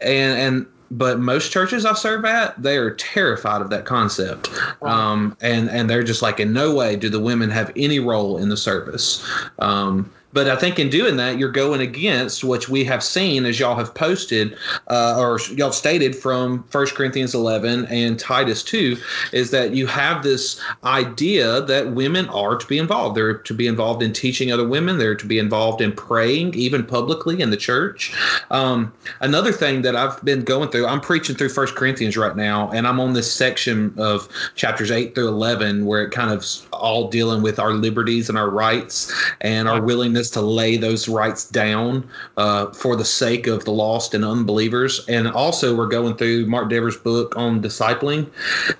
and 0.00 0.38
and 0.38 0.66
but 0.90 1.18
most 1.18 1.50
churches 1.50 1.84
I 1.84 1.94
serve 1.94 2.24
at, 2.24 2.60
they 2.62 2.76
are 2.76 2.90
terrified 2.94 3.62
of 3.62 3.70
that 3.70 3.84
concept, 3.84 4.50
um, 4.82 5.36
and 5.40 5.68
and 5.70 5.90
they're 5.90 6.04
just 6.04 6.22
like, 6.22 6.40
in 6.40 6.52
no 6.52 6.74
way 6.74 6.96
do 6.96 7.08
the 7.08 7.20
women 7.20 7.50
have 7.50 7.72
any 7.76 7.98
role 7.98 8.38
in 8.38 8.48
the 8.48 8.56
service. 8.56 9.26
Um, 9.58 10.10
but 10.36 10.48
I 10.48 10.56
think 10.56 10.78
in 10.78 10.90
doing 10.90 11.16
that, 11.16 11.38
you're 11.38 11.50
going 11.50 11.80
against 11.80 12.44
what 12.44 12.68
we 12.68 12.84
have 12.84 13.02
seen 13.02 13.46
as 13.46 13.58
y'all 13.58 13.74
have 13.74 13.94
posted 13.94 14.54
uh, 14.88 15.16
or 15.18 15.40
y'all 15.54 15.72
stated 15.72 16.14
from 16.14 16.62
1 16.70 16.86
Corinthians 16.88 17.34
11 17.34 17.86
and 17.86 18.18
Titus 18.18 18.62
2 18.62 18.98
is 19.32 19.50
that 19.52 19.74
you 19.74 19.86
have 19.86 20.22
this 20.22 20.60
idea 20.84 21.62
that 21.62 21.92
women 21.92 22.28
are 22.28 22.54
to 22.54 22.66
be 22.66 22.76
involved. 22.76 23.16
They're 23.16 23.38
to 23.38 23.54
be 23.54 23.66
involved 23.66 24.02
in 24.02 24.12
teaching 24.12 24.52
other 24.52 24.68
women, 24.68 24.98
they're 24.98 25.14
to 25.14 25.26
be 25.26 25.38
involved 25.38 25.80
in 25.80 25.92
praying, 25.92 26.52
even 26.52 26.84
publicly 26.84 27.40
in 27.40 27.48
the 27.48 27.56
church. 27.56 28.12
Um, 28.50 28.92
another 29.20 29.52
thing 29.52 29.80
that 29.82 29.96
I've 29.96 30.22
been 30.22 30.44
going 30.44 30.68
through, 30.68 30.86
I'm 30.86 31.00
preaching 31.00 31.34
through 31.34 31.54
1 31.54 31.68
Corinthians 31.68 32.14
right 32.14 32.36
now, 32.36 32.70
and 32.72 32.86
I'm 32.86 33.00
on 33.00 33.14
this 33.14 33.32
section 33.32 33.94
of 33.96 34.28
chapters 34.54 34.90
8 34.90 35.14
through 35.14 35.28
11 35.28 35.86
where 35.86 36.04
it 36.04 36.10
kind 36.10 36.30
of 36.30 36.44
all 36.76 37.08
dealing 37.08 37.42
with 37.42 37.58
our 37.58 37.72
liberties 37.72 38.28
and 38.28 38.38
our 38.38 38.50
rights 38.50 39.12
and 39.40 39.68
our 39.68 39.80
willingness 39.80 40.30
to 40.30 40.40
lay 40.40 40.76
those 40.76 41.08
rights 41.08 41.48
down 41.48 42.08
uh, 42.36 42.70
for 42.72 42.96
the 42.96 43.04
sake 43.04 43.46
of 43.46 43.64
the 43.64 43.70
lost 43.70 44.14
and 44.14 44.24
unbelievers. 44.24 45.04
And 45.08 45.28
also, 45.28 45.74
we're 45.74 45.86
going 45.86 46.16
through 46.16 46.46
Mark 46.46 46.70
Dever's 46.70 46.96
book 46.96 47.36
on 47.36 47.62
discipling, 47.62 48.30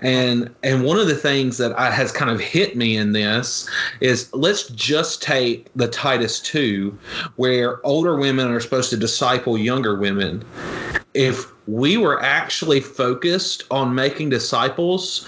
and 0.00 0.54
and 0.62 0.84
one 0.84 0.98
of 0.98 1.06
the 1.06 1.14
things 1.14 1.58
that 1.58 1.78
I, 1.78 1.90
has 1.90 2.12
kind 2.12 2.30
of 2.30 2.40
hit 2.40 2.76
me 2.76 2.96
in 2.96 3.12
this 3.12 3.68
is 4.00 4.32
let's 4.32 4.68
just 4.68 5.22
take 5.22 5.68
the 5.74 5.88
Titus 5.88 6.40
two, 6.40 6.96
where 7.36 7.84
older 7.86 8.16
women 8.16 8.48
are 8.48 8.60
supposed 8.60 8.90
to 8.90 8.96
disciple 8.96 9.58
younger 9.58 9.96
women. 9.96 10.44
If 11.14 11.50
we 11.66 11.96
were 11.96 12.22
actually 12.22 12.80
focused 12.80 13.64
on 13.70 13.94
making 13.94 14.30
disciples, 14.30 15.26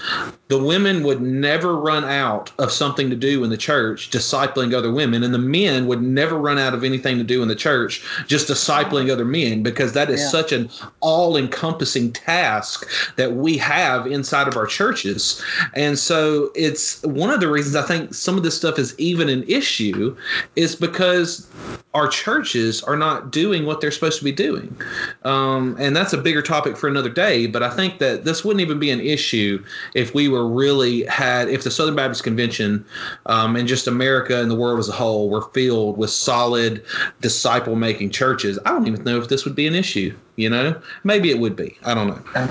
the 0.49 0.61
women 0.61 1.03
would 1.03 1.21
never 1.21 1.75
run 1.75 2.03
out 2.03 2.51
of 2.57 2.71
something 2.71 3.09
to 3.11 3.15
do 3.15 3.43
in 3.43 3.51
the 3.51 3.57
church 3.57 4.09
discipling 4.09 4.73
other 4.73 4.91
women, 4.91 5.23
and 5.23 5.31
the 5.31 5.37
men 5.37 5.85
would 5.85 6.01
never 6.01 6.37
run 6.37 6.57
out 6.57 6.73
of 6.73 6.83
anything 6.83 7.19
to 7.19 7.23
do 7.23 7.43
in 7.43 7.47
the 7.47 7.55
church 7.55 8.03
just 8.25 8.47
discipling 8.47 9.11
other 9.11 9.25
men 9.25 9.61
because 9.61 9.93
that 9.93 10.09
is 10.09 10.19
yeah. 10.19 10.27
such 10.27 10.51
an 10.51 10.67
all 11.01 11.37
encompassing 11.37 12.11
task 12.11 12.89
that 13.15 13.33
we 13.33 13.57
have 13.57 14.07
inside 14.07 14.47
of 14.47 14.57
our 14.57 14.65
churches. 14.65 15.41
And 15.75 15.99
so 15.99 16.51
it's 16.55 17.03
one 17.03 17.29
of 17.29 17.39
the 17.41 17.49
reasons 17.49 17.75
I 17.75 17.83
think 17.83 18.15
some 18.15 18.35
of 18.35 18.41
this 18.41 18.57
stuff 18.57 18.79
is 18.79 18.99
even 18.99 19.29
an 19.29 19.43
issue 19.47 20.17
is 20.55 20.75
because 20.75 21.47
our 21.93 22.07
churches 22.07 22.83
are 22.83 22.95
not 22.95 23.31
doing 23.31 23.65
what 23.65 23.81
they're 23.81 23.91
supposed 23.91 24.19
to 24.19 24.23
be 24.23 24.31
doing. 24.31 24.75
Um, 25.23 25.75
and 25.79 25.95
that's 25.95 26.13
a 26.13 26.17
bigger 26.17 26.41
topic 26.41 26.77
for 26.77 26.87
another 26.87 27.09
day. 27.09 27.47
But 27.47 27.63
I 27.63 27.69
think 27.69 27.99
that 27.99 28.25
this 28.25 28.43
wouldn't 28.43 28.61
even 28.61 28.79
be 28.79 28.91
an 28.91 28.99
issue 28.99 29.63
if 29.95 30.13
we 30.13 30.27
were 30.27 30.38
really 30.47 31.03
had, 31.05 31.49
if 31.49 31.63
the 31.63 31.71
Southern 31.71 31.95
Baptist 31.95 32.23
Convention 32.23 32.85
um, 33.25 33.55
and 33.55 33.67
just 33.67 33.87
America 33.87 34.41
and 34.41 34.49
the 34.49 34.55
world 34.55 34.79
as 34.79 34.89
a 34.89 34.93
whole 34.93 35.29
were 35.29 35.43
filled 35.53 35.97
with 35.97 36.09
solid 36.09 36.83
disciple 37.21 37.75
making 37.75 38.11
churches. 38.11 38.59
I 38.65 38.69
don't 38.69 38.87
even 38.87 39.03
know 39.03 39.17
if 39.17 39.29
this 39.29 39.45
would 39.45 39.55
be 39.55 39.67
an 39.67 39.75
issue. 39.75 40.15
You 40.35 40.49
know, 40.49 40.81
maybe 41.03 41.31
it 41.31 41.39
would 41.39 41.55
be. 41.55 41.77
I 41.83 41.93
don't 41.93 42.07
know. 42.07 42.49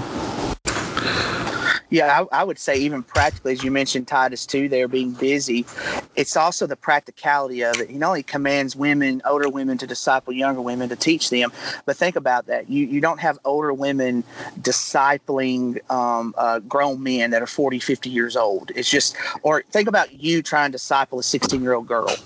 Yeah, 1.90 2.24
I, 2.32 2.40
I, 2.40 2.44
would 2.44 2.58
say 2.58 2.78
even 2.78 3.02
practically, 3.02 3.52
as 3.52 3.64
you 3.64 3.70
mentioned, 3.70 4.08
Titus 4.08 4.44
two, 4.44 4.68
there 4.68 4.88
being 4.88 5.12
busy. 5.12 5.64
It's 6.16 6.36
also 6.36 6.66
the 6.66 6.76
practicality 6.76 7.62
of 7.64 7.80
it. 7.80 7.88
He 7.88 7.96
not 7.96 8.08
only 8.08 8.22
commands 8.22 8.76
women, 8.76 9.22
older 9.24 9.48
women, 9.48 9.78
to 9.78 9.86
disciple 9.86 10.34
younger 10.34 10.60
women 10.60 10.90
to 10.90 10.96
teach 10.96 11.30
them, 11.30 11.50
but 11.86 11.96
think 11.96 12.16
about 12.16 12.46
that. 12.46 12.68
You 12.68 12.84
you 12.86 13.00
don't 13.00 13.20
have 13.20 13.38
older 13.44 13.72
women 13.72 14.22
discipling 14.60 15.78
um, 15.90 16.34
uh, 16.36 16.58
grown 16.60 17.02
men 17.02 17.30
that 17.30 17.40
are 17.40 17.46
40, 17.46 17.78
50 17.78 18.10
years 18.10 18.36
old. 18.36 18.70
It's 18.74 18.90
just, 18.90 19.16
or 19.42 19.62
think 19.70 19.88
about 19.88 20.12
you 20.20 20.42
trying 20.42 20.70
to 20.70 20.72
disciple 20.72 21.18
a 21.18 21.22
16 21.22 21.62
year 21.62 21.72
old 21.72 21.86
girl 21.86 22.18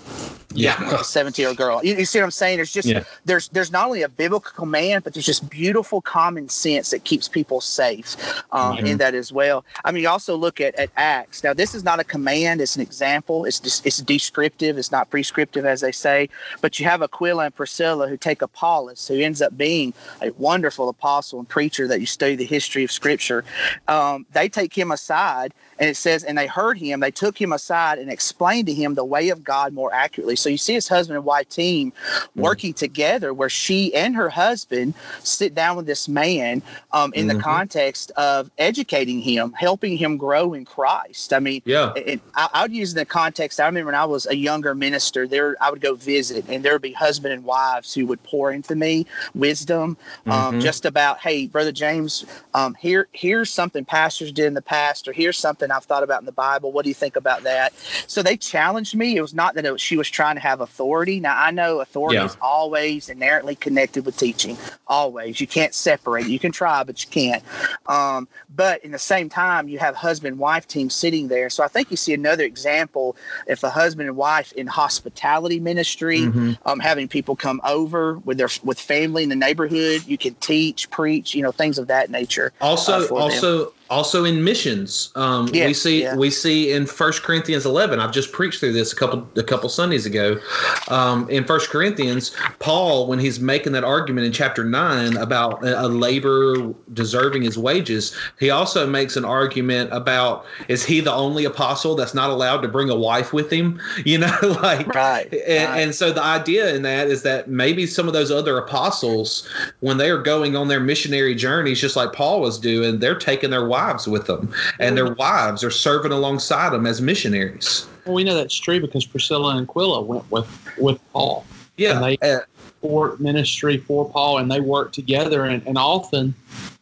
yeah, 0.53 0.99
a 0.99 1.03
17 1.03 1.41
year 1.41 1.49
old 1.49 1.57
girl. 1.57 1.83
You, 1.83 1.95
you, 1.95 2.05
see 2.05 2.19
what 2.19 2.25
I'm 2.25 2.31
saying? 2.31 2.57
There's 2.57 2.71
just 2.71 2.87
yeah. 2.87 3.03
there's 3.25 3.49
there's 3.49 3.71
not 3.71 3.85
only 3.85 4.01
a 4.01 4.09
biblical 4.09 4.51
command, 4.51 5.03
but 5.03 5.13
there's 5.13 5.25
just 5.25 5.49
beautiful 5.49 6.01
common 6.01 6.49
sense 6.49 6.91
that 6.91 7.03
keeps 7.03 7.27
people 7.27 7.61
safe 7.61 8.15
um, 8.51 8.77
mm-hmm. 8.77 8.85
in 8.85 8.97
that 8.97 9.15
as 9.15 9.31
well. 9.31 9.65
I 9.85 9.91
mean, 9.91 10.03
you 10.03 10.09
also 10.09 10.35
look 10.35 10.61
at, 10.61 10.75
at 10.75 10.89
Acts. 10.97 11.43
Now, 11.43 11.53
this 11.53 11.75
is 11.75 11.83
not 11.83 11.99
a 11.99 12.03
command; 12.03 12.61
it's 12.61 12.75
an 12.75 12.81
example. 12.81 13.45
It's 13.45 13.59
just, 13.59 13.85
it's 13.85 13.97
descriptive. 13.99 14.77
It's 14.77 14.91
not 14.91 15.09
prescriptive, 15.09 15.65
as 15.65 15.81
they 15.81 15.91
say. 15.91 16.29
But 16.61 16.79
you 16.79 16.85
have 16.85 17.01
Aquila 17.01 17.45
and 17.45 17.55
Priscilla 17.55 18.07
who 18.07 18.17
take 18.17 18.41
Apollos, 18.41 19.07
who 19.07 19.19
ends 19.19 19.41
up 19.41 19.57
being 19.57 19.93
a 20.21 20.31
wonderful 20.31 20.89
apostle 20.89 21.39
and 21.39 21.47
preacher 21.47 21.87
that 21.87 21.99
you 21.99 22.05
study 22.05 22.35
the 22.35 22.45
history 22.45 22.83
of 22.83 22.91
Scripture. 22.91 23.43
Um, 23.87 24.25
they 24.33 24.49
take 24.49 24.73
him 24.73 24.91
aside 24.91 25.53
and 25.79 25.89
it 25.89 25.97
says, 25.97 26.23
and 26.23 26.37
they 26.37 26.47
heard 26.47 26.77
him, 26.77 26.99
they 26.99 27.11
took 27.11 27.39
him 27.39 27.51
aside 27.51 27.97
and 27.99 28.09
explained 28.09 28.67
to 28.67 28.73
him 28.73 28.93
the 28.93 29.05
way 29.05 29.29
of 29.29 29.43
God 29.43 29.73
more 29.73 29.93
accurately. 29.93 30.35
So 30.43 30.49
you 30.49 30.57
see 30.57 30.73
his 30.73 30.87
husband 30.87 31.15
and 31.15 31.25
wife 31.25 31.49
team 31.49 31.91
mm-hmm. 31.91 32.41
working 32.41 32.73
together 32.73 33.33
where 33.33 33.49
she 33.49 33.93
and 33.95 34.15
her 34.15 34.29
husband 34.29 34.93
sit 35.23 35.55
down 35.55 35.77
with 35.77 35.85
this 35.85 36.07
man 36.07 36.61
um, 36.91 37.13
in 37.13 37.27
mm-hmm. 37.27 37.37
the 37.37 37.43
context 37.43 38.11
of 38.17 38.51
educating 38.57 39.21
him, 39.21 39.53
helping 39.53 39.97
him 39.97 40.17
grow 40.17 40.53
in 40.53 40.65
Christ. 40.65 41.33
I 41.33 41.39
mean, 41.39 41.61
yeah, 41.65 41.93
it, 41.95 42.19
I, 42.35 42.49
I, 42.53 42.61
would 42.63 42.73
use 42.73 42.91
in 42.91 42.97
the 42.97 43.05
context. 43.05 43.59
I 43.59 43.65
remember 43.65 43.87
when 43.87 43.95
I 43.95 44.05
was 44.05 44.27
a 44.27 44.35
younger 44.35 44.75
minister, 44.75 45.27
there 45.27 45.55
I 45.61 45.71
would 45.71 45.81
go 45.81 45.95
visit, 45.95 46.45
and 46.49 46.63
there 46.63 46.73
would 46.73 46.81
be 46.81 46.91
husband 46.91 47.33
and 47.33 47.43
wives 47.43 47.93
who 47.93 48.05
would 48.07 48.21
pour 48.23 48.51
into 48.51 48.75
me 48.75 49.05
wisdom, 49.33 49.97
um, 50.25 50.31
mm-hmm. 50.31 50.59
just 50.59 50.85
about, 50.85 51.19
hey, 51.19 51.47
brother 51.47 51.71
James, 51.71 52.25
um, 52.53 52.73
here 52.75 53.07
here's 53.13 53.49
something 53.49 53.85
pastors 53.85 54.31
did 54.31 54.45
in 54.45 54.53
the 54.53 54.61
past, 54.61 55.07
or 55.07 55.13
here's 55.13 55.37
something 55.37 55.71
I've 55.71 55.85
thought 55.85 56.03
about 56.03 56.21
in 56.21 56.25
the 56.25 56.31
Bible. 56.31 56.71
What 56.71 56.83
do 56.83 56.89
you 56.89 56.95
think 56.95 57.15
about 57.15 57.43
that? 57.43 57.73
So 58.07 58.21
they 58.21 58.35
challenged 58.35 58.95
me. 58.95 59.15
It 59.15 59.21
was 59.21 59.33
not 59.33 59.55
that 59.55 59.71
was, 59.71 59.81
she 59.81 59.97
was 59.97 60.09
trying 60.09 60.32
to 60.35 60.41
have 60.41 60.61
authority. 60.61 61.19
Now 61.19 61.37
I 61.37 61.51
know 61.51 61.79
authority 61.79 62.15
yeah. 62.15 62.25
is 62.25 62.37
always 62.41 63.09
inherently 63.09 63.55
connected 63.55 64.05
with 64.05 64.17
teaching. 64.17 64.57
Always, 64.87 65.39
you 65.39 65.47
can't 65.47 65.73
separate. 65.73 66.27
You 66.27 66.39
can 66.39 66.51
try, 66.51 66.83
but 66.83 67.03
you 67.03 67.09
can't. 67.09 67.43
Um, 67.87 68.27
but 68.55 68.83
in 68.83 68.91
the 68.91 68.99
same 68.99 69.29
time, 69.29 69.67
you 69.67 69.79
have 69.79 69.95
husband 69.95 70.39
wife 70.39 70.67
team 70.67 70.89
sitting 70.89 71.27
there. 71.27 71.49
So 71.49 71.63
I 71.63 71.67
think 71.67 71.91
you 71.91 71.97
see 71.97 72.13
another 72.13 72.43
example. 72.43 73.15
If 73.47 73.63
a 73.63 73.69
husband 73.69 74.09
and 74.09 74.17
wife 74.17 74.51
in 74.53 74.67
hospitality 74.67 75.59
ministry, 75.59 76.19
mm-hmm. 76.19 76.53
um, 76.65 76.79
having 76.79 77.07
people 77.07 77.35
come 77.35 77.61
over 77.63 78.19
with 78.19 78.37
their 78.37 78.49
with 78.63 78.79
family 78.79 79.23
in 79.23 79.29
the 79.29 79.35
neighborhood, 79.35 80.05
you 80.05 80.17
can 80.17 80.35
teach, 80.35 80.89
preach, 80.89 81.33
you 81.33 81.41
know, 81.41 81.51
things 81.51 81.77
of 81.77 81.87
that 81.87 82.09
nature. 82.09 82.51
Also, 82.61 83.07
uh, 83.07 83.19
also. 83.19 83.65
Them 83.65 83.73
also 83.93 84.25
in 84.25 84.43
missions 84.43 85.11
um, 85.13 85.47
yeah, 85.53 85.67
we 85.67 85.73
see 85.73 86.01
yeah. 86.01 86.15
we 86.15 86.31
see 86.31 86.71
in 86.71 86.87
First 86.87 87.21
corinthians 87.21 87.63
11 87.63 87.99
i've 87.99 88.11
just 88.11 88.31
preached 88.31 88.59
through 88.59 88.73
this 88.73 88.91
a 88.91 88.95
couple 88.95 89.27
a 89.35 89.43
couple 89.43 89.69
sundays 89.69 90.07
ago 90.07 90.39
um, 90.87 91.29
in 91.29 91.45
First 91.45 91.69
corinthians 91.69 92.35
paul 92.57 93.05
when 93.05 93.19
he's 93.19 93.39
making 93.39 93.73
that 93.73 93.83
argument 93.83 94.25
in 94.25 94.31
chapter 94.31 94.63
9 94.63 95.15
about 95.17 95.63
a 95.63 95.87
labor 95.87 96.73
deserving 96.93 97.43
his 97.43 97.55
wages 97.55 98.15
he 98.39 98.49
also 98.49 98.87
makes 98.87 99.15
an 99.15 99.25
argument 99.25 99.93
about 99.93 100.43
is 100.67 100.83
he 100.83 100.99
the 100.99 101.13
only 101.13 101.45
apostle 101.45 101.93
that's 101.95 102.15
not 102.15 102.31
allowed 102.31 102.61
to 102.63 102.67
bring 102.67 102.89
a 102.89 102.95
wife 102.95 103.31
with 103.31 103.51
him 103.51 103.79
you 104.05 104.17
know 104.17 104.35
like 104.63 104.87
right, 104.95 105.31
and, 105.31 105.69
right. 105.69 105.81
and 105.81 105.93
so 105.93 106.11
the 106.11 106.23
idea 106.23 106.73
in 106.73 106.81
that 106.81 107.07
is 107.07 107.21
that 107.21 107.47
maybe 107.47 107.85
some 107.85 108.07
of 108.07 108.13
those 108.13 108.31
other 108.31 108.57
apostles 108.57 109.47
when 109.81 109.97
they 109.97 110.09
are 110.09 110.17
going 110.17 110.55
on 110.55 110.67
their 110.67 110.79
missionary 110.79 111.35
journeys 111.35 111.79
just 111.79 111.95
like 111.95 112.11
paul 112.11 112.41
was 112.41 112.57
doing 112.57 112.97
they're 112.97 113.13
taking 113.13 113.51
their 113.51 113.67
wives 113.67 113.82
wives 113.83 114.07
with 114.07 114.27
them, 114.27 114.51
and 114.79 114.97
their 114.97 115.13
wives 115.13 115.63
are 115.63 115.71
serving 115.71 116.11
alongside 116.11 116.71
them 116.71 116.85
as 116.85 117.01
missionaries. 117.01 117.87
Well, 118.05 118.15
we 118.15 118.23
know 118.23 118.35
that's 118.35 118.55
true 118.55 118.79
because 118.79 119.05
Priscilla 119.05 119.55
and 119.55 119.67
Aquila 119.67 120.01
went 120.01 120.29
with 120.31 120.47
with 120.77 120.99
Paul. 121.11 121.45
Yeah, 121.77 122.03
and 122.03 122.17
they 122.21 122.39
for 122.81 123.15
ministry 123.19 123.77
for 123.77 124.09
Paul, 124.09 124.39
and 124.39 124.51
they 124.51 124.59
worked 124.59 124.93
together, 124.93 125.45
and, 125.45 125.65
and 125.65 125.77
often, 125.77 126.35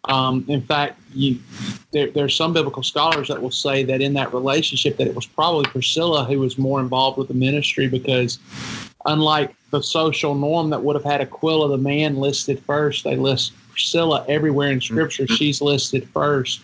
um, 0.06 0.44
in 0.48 0.62
fact, 0.62 1.00
you 1.14 1.40
there, 1.92 2.10
there's 2.10 2.36
some 2.36 2.54
biblical 2.54 2.84
scholars 2.84 3.28
that 3.28 3.42
will 3.42 3.52
say 3.52 3.84
that 3.84 4.02
in 4.02 4.14
that 4.14 4.34
relationship 4.34 4.98
that 4.98 5.08
it 5.08 5.16
was 5.16 5.26
probably 5.26 5.66
Priscilla 5.66 6.26
who 6.26 6.40
was 6.40 6.58
more 6.58 6.80
involved 6.80 7.18
with 7.18 7.28
the 7.28 7.34
ministry 7.34 7.88
because 7.88 8.40
unlike 9.06 9.54
the 9.72 9.82
social 9.82 10.36
norm 10.36 10.70
that 10.70 10.84
would 10.84 10.96
have 10.96 11.06
had 11.06 11.22
Aquila 11.22 11.70
the 11.70 11.78
man 11.78 12.18
listed 12.18 12.62
first, 12.64 13.04
they 13.04 13.16
list 13.16 13.54
Priscilla 13.72 14.26
everywhere 14.28 14.72
in 14.72 14.82
Scripture. 14.82 15.24
Mm-hmm. 15.24 15.36
She's 15.36 15.62
listed 15.62 16.08
first, 16.10 16.62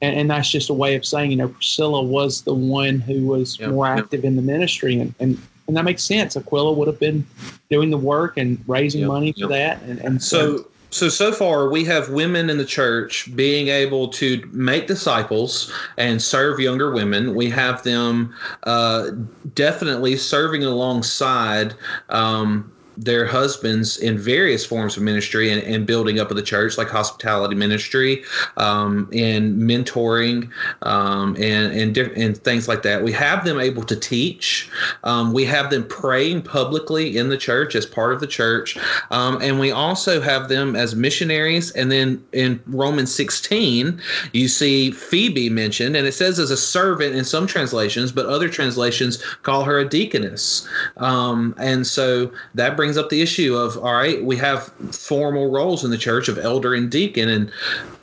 and, 0.00 0.16
and, 0.16 0.30
that's 0.30 0.50
just 0.50 0.70
a 0.70 0.74
way 0.74 0.94
of 0.94 1.04
saying, 1.04 1.30
you 1.30 1.36
know, 1.36 1.48
Priscilla 1.48 2.02
was 2.02 2.42
the 2.42 2.54
one 2.54 3.00
who 3.00 3.26
was 3.26 3.58
yep, 3.58 3.70
more 3.70 3.86
active 3.86 4.20
yep. 4.20 4.24
in 4.24 4.36
the 4.36 4.42
ministry, 4.42 4.98
and, 4.98 5.14
and 5.20 5.40
and 5.66 5.76
that 5.76 5.84
makes 5.84 6.04
sense. 6.04 6.36
Aquila 6.36 6.72
would 6.72 6.88
have 6.88 7.00
been 7.00 7.26
doing 7.70 7.90
the 7.90 7.98
work 7.98 8.36
and 8.36 8.62
raising 8.66 9.02
yep, 9.02 9.08
money 9.08 9.32
for 9.32 9.48
that, 9.48 9.82
and 9.82 9.98
and 10.00 10.22
so 10.22 10.66
so 10.94 11.08
so 11.08 11.32
far 11.32 11.68
we 11.68 11.84
have 11.84 12.08
women 12.10 12.48
in 12.48 12.56
the 12.56 12.64
church 12.64 13.28
being 13.34 13.68
able 13.68 14.08
to 14.08 14.48
make 14.52 14.86
disciples 14.86 15.72
and 15.98 16.22
serve 16.22 16.60
younger 16.60 16.92
women 16.92 17.34
we 17.34 17.50
have 17.50 17.82
them 17.82 18.32
uh, 18.62 19.10
definitely 19.54 20.16
serving 20.16 20.62
alongside 20.62 21.74
um, 22.10 22.72
their 22.96 23.26
husbands 23.26 23.98
in 23.98 24.18
various 24.18 24.64
forms 24.64 24.96
of 24.96 25.02
ministry 25.02 25.50
and, 25.50 25.62
and 25.62 25.86
building 25.86 26.20
up 26.20 26.30
of 26.30 26.36
the 26.36 26.42
church, 26.42 26.78
like 26.78 26.88
hospitality 26.88 27.54
ministry 27.54 28.24
um, 28.56 29.08
and 29.12 29.60
mentoring 29.60 30.50
um, 30.82 31.36
and 31.36 31.72
and, 31.72 31.94
diff- 31.94 32.12
and 32.16 32.36
things 32.38 32.68
like 32.68 32.82
that. 32.82 33.02
We 33.02 33.12
have 33.12 33.44
them 33.44 33.58
able 33.58 33.82
to 33.84 33.96
teach. 33.96 34.70
Um, 35.04 35.32
we 35.32 35.44
have 35.44 35.70
them 35.70 35.86
praying 35.86 36.42
publicly 36.42 37.16
in 37.16 37.28
the 37.28 37.36
church 37.38 37.74
as 37.74 37.86
part 37.86 38.12
of 38.12 38.20
the 38.20 38.26
church, 38.26 38.76
um, 39.10 39.40
and 39.40 39.58
we 39.58 39.70
also 39.70 40.20
have 40.20 40.48
them 40.48 40.76
as 40.76 40.94
missionaries. 40.94 41.70
And 41.72 41.90
then 41.90 42.24
in 42.32 42.60
Romans 42.66 43.14
16, 43.14 44.00
you 44.32 44.48
see 44.48 44.90
Phoebe 44.90 45.50
mentioned, 45.50 45.96
and 45.96 46.06
it 46.06 46.12
says 46.12 46.38
as 46.38 46.50
a 46.50 46.56
servant 46.56 47.14
in 47.14 47.24
some 47.24 47.46
translations, 47.46 48.12
but 48.12 48.26
other 48.26 48.48
translations 48.48 49.22
call 49.42 49.64
her 49.64 49.78
a 49.78 49.88
deaconess. 49.88 50.66
Um, 50.96 51.54
and 51.58 51.86
so 51.86 52.30
that 52.54 52.76
brings 52.76 52.83
brings 52.84 52.98
up 52.98 53.08
the 53.08 53.22
issue 53.22 53.56
of 53.56 53.78
all 53.78 53.94
right, 53.94 54.22
we 54.22 54.36
have 54.36 54.64
formal 54.92 55.50
roles 55.50 55.86
in 55.86 55.90
the 55.90 55.96
church 55.96 56.28
of 56.28 56.36
elder 56.36 56.74
and 56.74 56.90
deacon, 56.90 57.30
and 57.30 57.50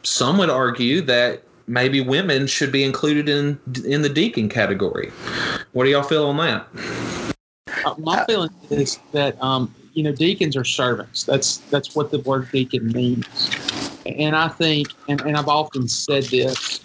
some 0.02 0.39
would 0.39 0.50
argue 0.50 1.02
that 1.02 1.44
maybe 1.67 2.02
women 2.02 2.48
should 2.48 2.72
be 2.72 2.84
included 2.84 3.30
in 3.30 3.60
in 3.86 4.02
the 4.02 4.10
deacon 4.10 4.50
category. 4.50 5.12
What 5.74 5.84
do 5.84 5.91
y'all 5.91 6.02
feel 6.02 6.26
on 6.26 6.38
that? 6.38 6.65
Uh, 7.86 7.94
my 8.00 8.26
feeling 8.26 8.50
is 8.72 8.98
that 9.12 9.39
um, 9.39 9.72
you 9.94 10.02
know 10.02 10.13
deacons 10.13 10.58
are 10.58 10.65
servants. 10.65 11.26
That's 11.26 11.58
that's 11.70 11.96
what 11.96 12.10
the 12.10 12.17
word 12.22 12.52
deacon 12.52 12.88
means, 12.88 13.52
and 14.08 14.36
I 14.36 14.48
think, 14.48 14.89
and, 15.08 15.22
and 15.22 15.38
I've 15.38 15.48
often 15.48 15.88
said 15.88 16.24
this 16.24 16.84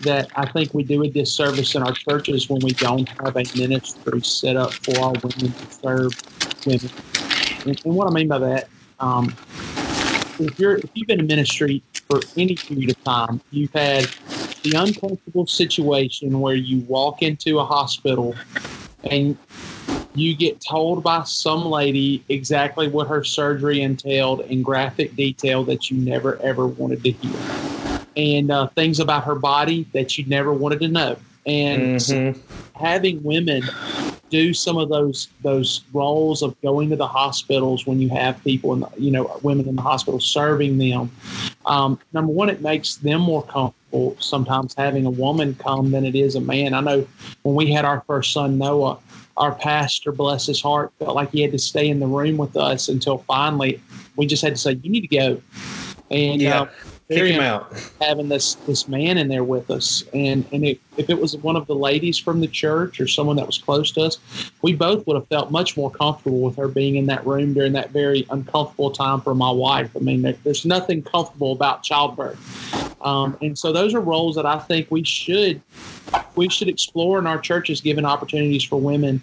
that 0.00 0.28
I 0.34 0.46
think 0.46 0.74
we 0.74 0.82
do 0.82 1.04
a 1.04 1.08
disservice 1.08 1.76
in 1.76 1.84
our 1.84 1.92
churches 1.92 2.50
when 2.50 2.60
we 2.60 2.72
don't 2.72 3.08
have 3.08 3.36
a 3.36 3.44
ministry 3.56 4.20
set 4.22 4.56
up 4.56 4.72
for 4.72 4.98
all 4.98 5.12
women 5.12 5.52
to 5.52 5.66
serve 5.80 6.12
women. 6.66 6.90
And, 7.66 7.80
and 7.84 7.94
what 7.94 8.08
I 8.08 8.10
mean 8.12 8.28
by 8.28 8.38
that, 8.38 8.68
um, 9.00 9.36
if 10.38 10.58
you're 10.58 10.78
if 10.78 10.90
you've 10.94 11.08
been 11.08 11.20
in 11.20 11.26
ministry 11.26 11.82
for 12.08 12.20
any 12.36 12.56
period 12.56 12.90
of 12.90 13.04
time, 13.04 13.40
you've 13.50 13.72
had 13.72 14.12
the 14.62 14.74
uncomfortable 14.74 15.46
situation 15.46 16.40
where 16.40 16.54
you 16.54 16.80
walk 16.82 17.22
into 17.22 17.58
a 17.58 17.64
hospital 17.64 18.34
and 19.10 19.38
you 20.14 20.34
get 20.34 20.60
told 20.60 21.02
by 21.02 21.22
some 21.24 21.66
lady 21.66 22.24
exactly 22.28 22.88
what 22.88 23.08
her 23.08 23.22
surgery 23.22 23.82
entailed 23.82 24.40
in 24.42 24.62
graphic 24.62 25.14
detail 25.16 25.64
that 25.64 25.90
you 25.90 25.98
never 25.98 26.40
ever 26.42 26.66
wanted 26.66 27.02
to 27.04 27.10
hear, 27.10 27.40
and 28.16 28.50
uh, 28.50 28.68
things 28.68 29.00
about 29.00 29.24
her 29.24 29.34
body 29.34 29.86
that 29.92 30.16
you 30.16 30.24
never 30.26 30.52
wanted 30.52 30.80
to 30.80 30.88
know. 30.88 31.16
And 31.46 31.96
mm-hmm. 31.96 32.40
having 32.76 33.22
women 33.22 33.62
do 34.30 34.52
some 34.52 34.76
of 34.76 34.88
those 34.88 35.28
those 35.42 35.82
roles 35.92 36.42
of 36.42 36.60
going 36.60 36.90
to 36.90 36.96
the 36.96 37.06
hospitals 37.06 37.86
when 37.86 38.00
you 38.00 38.08
have 38.08 38.42
people 38.42 38.72
and 38.72 38.84
you 38.98 39.10
know 39.10 39.38
women 39.42 39.68
in 39.68 39.76
the 39.76 39.82
hospital 39.82 40.20
serving 40.20 40.78
them. 40.78 41.10
Um, 41.64 41.98
number 42.12 42.32
one, 42.32 42.48
it 42.48 42.60
makes 42.60 42.96
them 42.96 43.20
more 43.20 43.42
comfortable 43.44 44.16
sometimes 44.18 44.74
having 44.74 45.06
a 45.06 45.10
woman 45.10 45.54
come 45.54 45.90
than 45.90 46.04
it 46.04 46.14
is 46.14 46.34
a 46.34 46.40
man. 46.40 46.74
I 46.74 46.80
know 46.80 47.06
when 47.42 47.54
we 47.54 47.72
had 47.72 47.84
our 47.84 48.02
first 48.06 48.32
son 48.32 48.58
Noah, 48.58 48.98
our 49.36 49.54
pastor, 49.54 50.12
bless 50.12 50.46
his 50.46 50.60
heart, 50.60 50.92
felt 50.98 51.14
like 51.14 51.30
he 51.30 51.42
had 51.42 51.52
to 51.52 51.58
stay 51.58 51.88
in 51.88 52.00
the 52.00 52.06
room 52.06 52.36
with 52.36 52.56
us 52.56 52.88
until 52.88 53.18
finally 53.18 53.80
we 54.16 54.26
just 54.26 54.42
had 54.42 54.54
to 54.54 54.60
say, 54.60 54.72
"You 54.82 54.90
need 54.90 55.02
to 55.02 55.16
go." 55.16 55.42
And 56.10 56.40
yeah. 56.40 56.62
uh, 56.62 56.68
Kick 57.08 57.34
him 57.34 57.40
out. 57.40 57.72
having 58.00 58.28
this 58.28 58.54
this 58.66 58.88
man 58.88 59.16
in 59.16 59.28
there 59.28 59.44
with 59.44 59.70
us. 59.70 60.02
And 60.12 60.44
and 60.52 60.64
it, 60.64 60.80
if 60.96 61.08
it 61.08 61.20
was 61.20 61.36
one 61.36 61.54
of 61.54 61.66
the 61.66 61.74
ladies 61.74 62.18
from 62.18 62.40
the 62.40 62.48
church 62.48 63.00
or 63.00 63.06
someone 63.06 63.36
that 63.36 63.46
was 63.46 63.58
close 63.58 63.92
to 63.92 64.02
us 64.02 64.18
we 64.62 64.74
both 64.74 65.06
would 65.06 65.14
have 65.14 65.28
felt 65.28 65.50
much 65.50 65.76
more 65.76 65.90
comfortable 65.90 66.40
with 66.40 66.56
her 66.56 66.68
being 66.68 66.96
in 66.96 67.06
that 67.06 67.24
room 67.26 67.54
during 67.54 67.72
that 67.72 67.90
very 67.90 68.26
uncomfortable 68.30 68.90
time 68.90 69.20
for 69.20 69.34
my 69.34 69.50
wife. 69.50 69.90
I 69.94 70.00
mean 70.00 70.22
there, 70.22 70.34
there's 70.42 70.64
nothing 70.64 71.02
comfortable 71.02 71.52
about 71.52 71.82
childbirth. 71.82 72.38
Um, 73.02 73.36
and 73.40 73.56
so 73.56 73.72
those 73.72 73.94
are 73.94 74.00
roles 74.00 74.34
that 74.34 74.46
i 74.46 74.58
think 74.58 74.90
we 74.90 75.04
should 75.04 75.60
we 76.34 76.48
should 76.48 76.68
explore 76.68 77.18
in 77.18 77.26
our 77.26 77.38
churches 77.38 77.80
giving 77.80 78.04
opportunities 78.04 78.64
for 78.64 78.80
women 78.80 79.22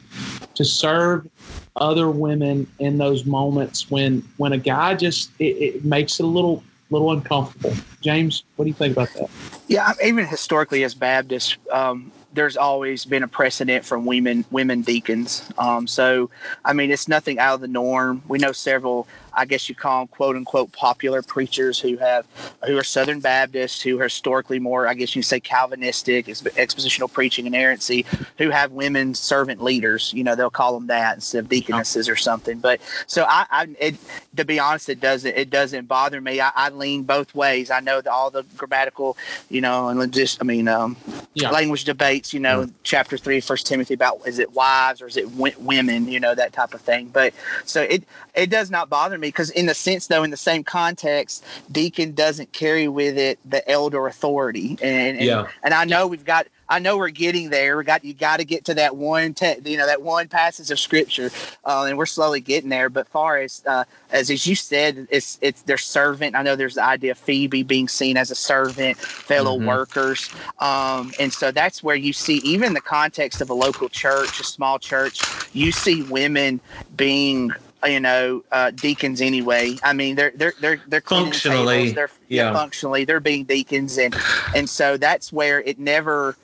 to 0.56 0.64
serve 0.64 1.28
other 1.76 2.10
women 2.10 2.68
in 2.80 2.98
those 2.98 3.26
moments 3.26 3.90
when 3.90 4.22
when 4.38 4.54
a 4.54 4.58
guy 4.58 4.94
just 4.94 5.32
it, 5.40 5.44
it 5.44 5.86
makes 5.86 6.20
it 6.20 6.24
a 6.24 6.28
little 6.28 6.64
little 6.94 7.12
uncomfortable. 7.12 7.74
James, 8.02 8.44
what 8.56 8.66
do 8.66 8.70
you 8.70 8.76
think 8.76 8.96
about 8.96 9.14
that? 9.14 9.30
Yeah, 9.68 9.94
even 10.04 10.26
historically 10.26 10.84
as 10.84 10.94
Baptists, 10.94 11.58
um, 11.72 12.12
there's 12.34 12.58
always 12.58 13.06
been 13.06 13.24
a 13.24 13.28
precedent 13.28 13.86
from 13.86 14.06
women 14.06 14.46
women 14.52 14.82
deacons. 14.82 15.50
Um, 15.58 15.88
so, 15.88 16.30
I 16.66 16.74
mean, 16.74 16.92
it's 16.92 17.08
nothing 17.08 17.40
out 17.40 17.56
of 17.56 17.62
the 17.62 17.68
norm. 17.68 18.22
We 18.28 18.40
know 18.40 18.52
several 18.52 19.08
I 19.36 19.46
guess 19.46 19.70
you 19.70 19.76
call 19.76 20.00
them 20.00 20.08
quote 20.08 20.36
unquote 20.36 20.72
popular 20.72 21.22
preachers 21.22 21.80
who 21.80 21.98
have 21.98 22.26
who 22.66 22.78
are 22.78 22.84
Southern 22.84 23.20
Baptists, 23.20 23.82
who 23.82 24.00
are 24.00 24.04
historically 24.04 24.60
more, 24.60 24.88
I 24.88 24.94
guess 24.94 25.16
you 25.16 25.22
say 25.22 25.40
Calvinistic, 25.40 26.28
expositional 26.28 27.12
preaching 27.12 27.46
and 27.46 27.56
inerrancy, 27.56 28.06
who 28.38 28.50
have 28.50 28.72
women 28.72 29.14
servant 29.14 29.64
leaders. 29.64 30.14
You 30.14 30.24
know, 30.24 30.36
they'll 30.36 30.50
call 30.50 30.74
them 30.74 30.88
that 30.88 31.16
instead 31.16 31.40
of 31.40 31.50
deaconesses 31.50 32.10
or 32.10 32.16
something. 32.16 32.60
But 32.60 32.82
so 33.08 33.26
I, 33.28 33.46
I 33.50 33.68
it, 33.80 33.96
to 34.36 34.46
be 34.46 34.60
honest, 34.60 34.90
it 34.90 35.00
doesn't 35.00 35.36
it 35.36 35.50
doesn't 35.50 35.88
bother 35.88 36.20
me. 36.22 36.40
I, 36.40 36.52
I 36.56 36.70
lean 36.70 37.04
both 37.04 37.34
ways. 37.36 37.72
I 37.72 37.80
know 37.80 38.02
that 38.02 38.12
all 38.12 38.30
the 38.30 38.44
grammatical, 38.58 39.18
you 39.50 39.62
know, 39.62 39.90
and 39.90 40.14
just 40.14 40.42
I 40.42 40.46
mean, 40.46 40.68
um, 40.68 40.98
yeah. 41.34 41.50
language 41.52 41.86
debates. 41.86 42.34
You 42.34 42.40
know, 42.40 42.66
mm. 42.66 42.74
chapter 42.84 43.18
three, 43.18 43.40
First 43.40 43.68
Timothy 43.68 43.94
about 43.94 44.28
is 44.28 44.40
it 44.40 44.54
wives 44.54 45.02
or 45.02 45.08
is 45.08 45.18
it 45.18 45.30
w- 45.32 45.56
women? 45.60 46.08
You 46.08 46.20
know, 46.20 46.36
that 46.36 46.54
type 46.54 46.74
of 46.74 46.82
thing. 46.82 47.08
But 47.08 47.34
so 47.66 47.82
it 47.82 48.04
it 48.36 48.50
does 48.50 48.72
not 48.72 48.90
bother 48.90 49.18
me 49.18 49.23
me 49.24 49.30
because 49.30 49.50
in 49.52 49.66
the 49.66 49.74
sense 49.74 50.08
though 50.08 50.24
in 50.24 50.32
the 50.32 50.38
same 50.38 50.64
context 50.64 51.44
deacon 51.72 52.14
doesn't 52.14 52.52
carry 52.54 52.88
with 52.88 53.18
it 53.18 53.40
the 53.46 53.68
elder 53.70 54.08
authority 54.08 54.78
and 54.82 55.18
and, 55.18 55.26
yeah. 55.26 55.48
and 55.64 55.74
i 55.74 55.86
know 55.86 56.08
we've 56.08 56.26
got 56.26 56.48
I 56.70 56.80
know 56.80 56.98
we're 56.98 57.10
getting 57.10 57.52
there. 57.52 57.78
We 57.78 57.84
got 57.84 58.04
you 58.04 58.14
got 58.14 58.38
to 58.38 58.46
get 58.46 58.66
to 58.66 58.74
that 58.76 58.96
one, 58.96 59.34
te- 59.36 59.58
you 59.64 59.78
know, 59.78 59.86
that 59.86 60.02
one 60.02 60.28
passage 60.28 60.72
of 60.72 60.80
scripture, 60.80 61.30
uh, 61.66 61.86
and 61.88 61.98
we're 62.00 62.08
slowly 62.08 62.40
getting 62.40 62.70
there. 62.70 62.90
But 62.90 63.08
far 63.08 63.38
as 63.38 63.62
uh, 63.68 63.84
as 64.12 64.32
as 64.32 64.48
you 64.48 64.56
said, 64.56 65.08
it's 65.12 65.38
it's 65.42 65.62
their 65.64 65.78
servant. 65.78 66.36
I 66.36 66.42
know 66.42 66.56
there's 66.56 66.76
the 66.76 66.84
idea 66.84 67.12
of 67.12 67.18
Phoebe 67.18 67.62
being 67.62 67.88
seen 67.88 68.18
as 68.18 68.32
a 68.32 68.36
servant, 68.36 68.98
fellow 68.98 69.58
mm-hmm. 69.58 69.68
workers, 69.68 70.30
um, 70.60 71.14
and 71.20 71.32
so 71.32 71.52
that's 71.52 71.84
where 71.84 71.96
you 71.96 72.12
see 72.12 72.38
even 72.38 72.74
the 72.74 72.82
context 72.82 73.42
of 73.42 73.50
a 73.50 73.54
local 73.54 73.90
church, 73.90 74.40
a 74.40 74.44
small 74.44 74.80
church, 74.80 75.22
you 75.54 75.72
see 75.72 76.02
women 76.04 76.60
being 76.96 77.52
you 77.86 78.00
know 78.00 78.44
uh, 78.52 78.72
deacons 78.72 79.22
anyway. 79.22 79.78
I 79.84 79.94
mean, 79.94 80.16
they're 80.16 80.34
they're 80.36 80.54
they're 80.60 80.82
they're 80.88 81.02
functionally, 81.02 81.76
tables, 81.76 81.96
they're 81.96 82.10
yeah. 82.30 82.54
functionally 82.54 83.06
they're 83.06 83.20
being 83.20 83.44
deacons, 83.44 83.98
and 83.98 84.16
and 84.56 84.70
so 84.70 84.98
that's 84.98 85.32
where 85.32 85.62
it 85.62 85.80
never 85.80 86.36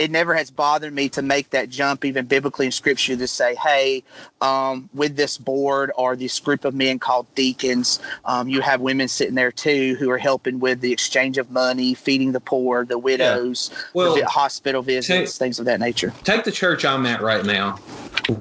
it 0.00 0.10
never 0.10 0.34
has 0.34 0.50
bothered 0.50 0.94
me 0.94 1.10
to 1.10 1.20
make 1.20 1.50
that 1.50 1.68
jump, 1.68 2.06
even 2.06 2.24
biblically 2.24 2.64
in 2.64 2.72
scripture, 2.72 3.14
to 3.14 3.28
say, 3.28 3.54
hey, 3.56 4.02
um, 4.40 4.88
with 4.94 5.14
this 5.14 5.36
board 5.36 5.92
or 5.94 6.16
this 6.16 6.40
group 6.40 6.64
of 6.64 6.74
men 6.74 6.98
called 6.98 7.26
deacons, 7.34 8.00
um, 8.24 8.48
you 8.48 8.62
have 8.62 8.80
women 8.80 9.08
sitting 9.08 9.34
there 9.34 9.52
too 9.52 9.96
who 9.96 10.08
are 10.08 10.16
helping 10.16 10.58
with 10.58 10.80
the 10.80 10.90
exchange 10.90 11.36
of 11.36 11.50
money, 11.50 11.92
feeding 11.92 12.32
the 12.32 12.40
poor, 12.40 12.86
the 12.86 12.96
widows, 12.96 13.68
yeah. 13.70 13.78
well, 13.92 14.14
the 14.14 14.24
hospital 14.24 14.80
visits, 14.80 15.06
take, 15.06 15.38
things 15.38 15.58
of 15.58 15.66
that 15.66 15.80
nature. 15.80 16.14
Take 16.24 16.44
the 16.44 16.52
church 16.52 16.86
I'm 16.86 17.04
at 17.04 17.20
right 17.20 17.44
now. 17.44 17.78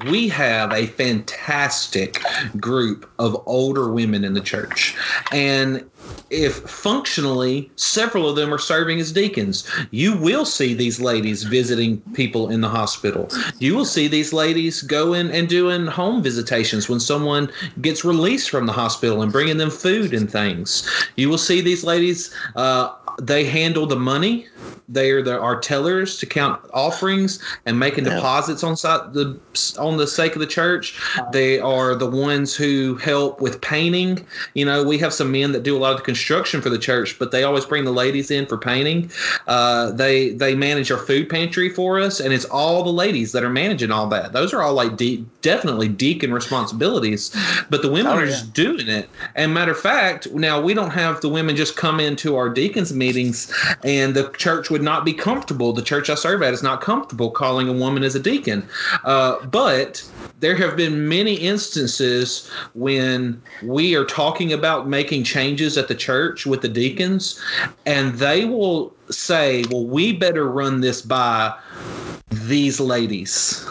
We 0.06 0.30
have 0.30 0.72
a 0.72 0.86
fantastic 0.86 2.22
group 2.58 3.12
of 3.20 3.44
older 3.46 3.92
women 3.92 4.24
in 4.24 4.34
the 4.34 4.42
church. 4.42 4.96
And 5.34 5.90
if 6.30 6.58
functionally 6.70 7.72
several 7.76 8.30
of 8.30 8.36
them 8.36 8.54
are 8.54 8.60
serving 8.60 9.00
as 9.00 9.12
deacons. 9.12 9.70
You 9.92 10.18
will 10.18 10.46
see 10.46 10.74
these 10.74 11.00
ladies 11.00 11.44
visiting 11.44 12.00
people 12.14 12.50
in 12.50 12.62
the 12.62 12.70
hospital. 12.70 13.30
You 13.60 13.76
will 13.76 13.86
see 13.86 14.08
these 14.08 14.32
ladies 14.32 14.82
going 14.82 15.32
and 15.32 15.50
doing 15.50 15.88
home 15.88 16.22
visitations 16.22 16.88
when 16.88 17.00
someone 17.00 17.52
gets 17.82 18.06
released 18.06 18.50
from 18.50 18.66
the 18.66 18.74
hospital 18.74 19.22
and 19.22 19.32
bringing 19.32 19.58
them 19.58 19.72
food 19.72 20.14
and 20.14 20.32
things. 20.32 20.88
You 21.16 21.30
will 21.30 21.38
see 21.38 21.62
these 21.62 21.84
ladies, 21.84 22.34
uh, 22.56 22.94
they 23.20 23.44
handle 23.44 23.86
the 23.86 23.96
money 23.96 24.48
they 24.90 25.12
are 25.12 25.22
the 25.22 25.40
our 25.40 25.60
tellers 25.60 26.18
to 26.18 26.26
count 26.26 26.60
offerings 26.74 27.42
and 27.66 27.80
making 27.80 28.06
yeah. 28.06 28.16
deposits 28.16 28.64
on 28.64 28.76
site 28.76 29.14
the 29.14 29.40
on 29.78 29.98
the 29.98 30.08
sake 30.08 30.34
of 30.34 30.40
the 30.40 30.48
church. 30.48 31.00
They 31.32 31.60
are 31.60 31.96
the 31.96 32.10
ones 32.10 32.56
who 32.56 32.96
help 32.96 33.40
with 33.42 33.62
painting. 33.62 34.26
You 34.54 34.66
know, 34.66 34.84
we 34.84 34.98
have 34.98 35.14
some 35.14 35.32
men 35.32 35.52
that 35.52 35.64
do 35.64 35.78
a 35.78 35.80
lot 35.80 35.92
of 35.92 35.98
the 35.98 36.04
construction 36.04 36.62
for 36.62 36.70
the 36.70 36.80
church, 36.80 37.18
but 37.20 37.32
they 37.32 37.44
always 37.44 37.66
bring 37.66 37.86
the 37.86 37.92
ladies 37.92 38.32
in 38.32 38.46
for 38.48 38.58
painting. 38.58 39.12
Uh, 39.48 39.92
they 39.92 40.30
they 40.30 40.56
manage 40.56 40.92
our 40.92 40.98
food 40.98 41.30
pantry 41.30 41.70
for 41.70 42.00
us, 42.00 42.20
and 42.20 42.34
it's 42.34 42.46
all 42.46 42.84
the 42.84 42.90
ladies 42.90 43.32
that 43.34 43.44
are 43.44 43.50
managing 43.50 43.92
all 43.92 44.08
that. 44.08 44.34
Those 44.34 44.54
are 44.54 44.62
all 44.62 44.74
like 44.74 44.98
de- 44.98 45.24
definitely 45.42 45.88
deacon 45.88 46.34
responsibilities, 46.34 47.36
but 47.70 47.82
the 47.82 47.92
women 47.92 48.12
oh, 48.12 48.16
are 48.16 48.26
yeah. 48.26 48.32
just 48.32 48.54
doing 48.54 48.88
it. 48.88 49.10
And 49.36 49.54
matter 49.54 49.72
of 49.72 49.80
fact, 49.80 50.32
now 50.32 50.60
we 50.62 50.74
don't 50.74 50.92
have 50.92 51.22
the 51.22 51.30
women 51.30 51.56
just 51.56 51.76
come 51.76 52.00
into 52.00 52.36
our 52.36 52.50
deacons 52.50 52.94
meetings, 52.94 53.54
and 53.84 54.16
the 54.16 54.30
church 54.38 54.70
would 54.70 54.79
would 54.80 54.86
not 54.86 55.04
be 55.04 55.12
comfortable. 55.12 55.74
The 55.74 55.82
church 55.82 56.10
I 56.10 56.16
serve 56.16 56.42
at 56.42 56.54
is 56.54 56.64
not 56.64 56.80
comfortable 56.80 57.32
calling 57.32 57.68
a 57.68 57.74
woman 57.74 58.02
as 58.02 58.16
a 58.16 58.20
deacon. 58.20 58.66
Uh, 59.04 59.46
but 59.46 60.10
there 60.40 60.56
have 60.56 60.78
been 60.78 61.10
many 61.10 61.36
instances 61.36 62.50
when 62.76 63.42
we 63.62 63.94
are 63.96 64.06
talking 64.06 64.54
about 64.54 64.88
making 64.88 65.26
changes 65.26 65.78
at 65.78 65.90
the 65.90 65.96
church 65.96 66.46
with 66.46 66.62
the 66.62 66.70
deacons, 66.70 67.42
and 67.86 68.14
they 68.14 68.46
will 68.46 68.94
say, 69.10 69.66
well, 69.70 69.86
we 69.86 70.14
better 70.14 70.48
run 70.48 70.80
this 70.80 71.02
by 71.02 71.54
these 72.30 72.80
ladies 72.80 73.68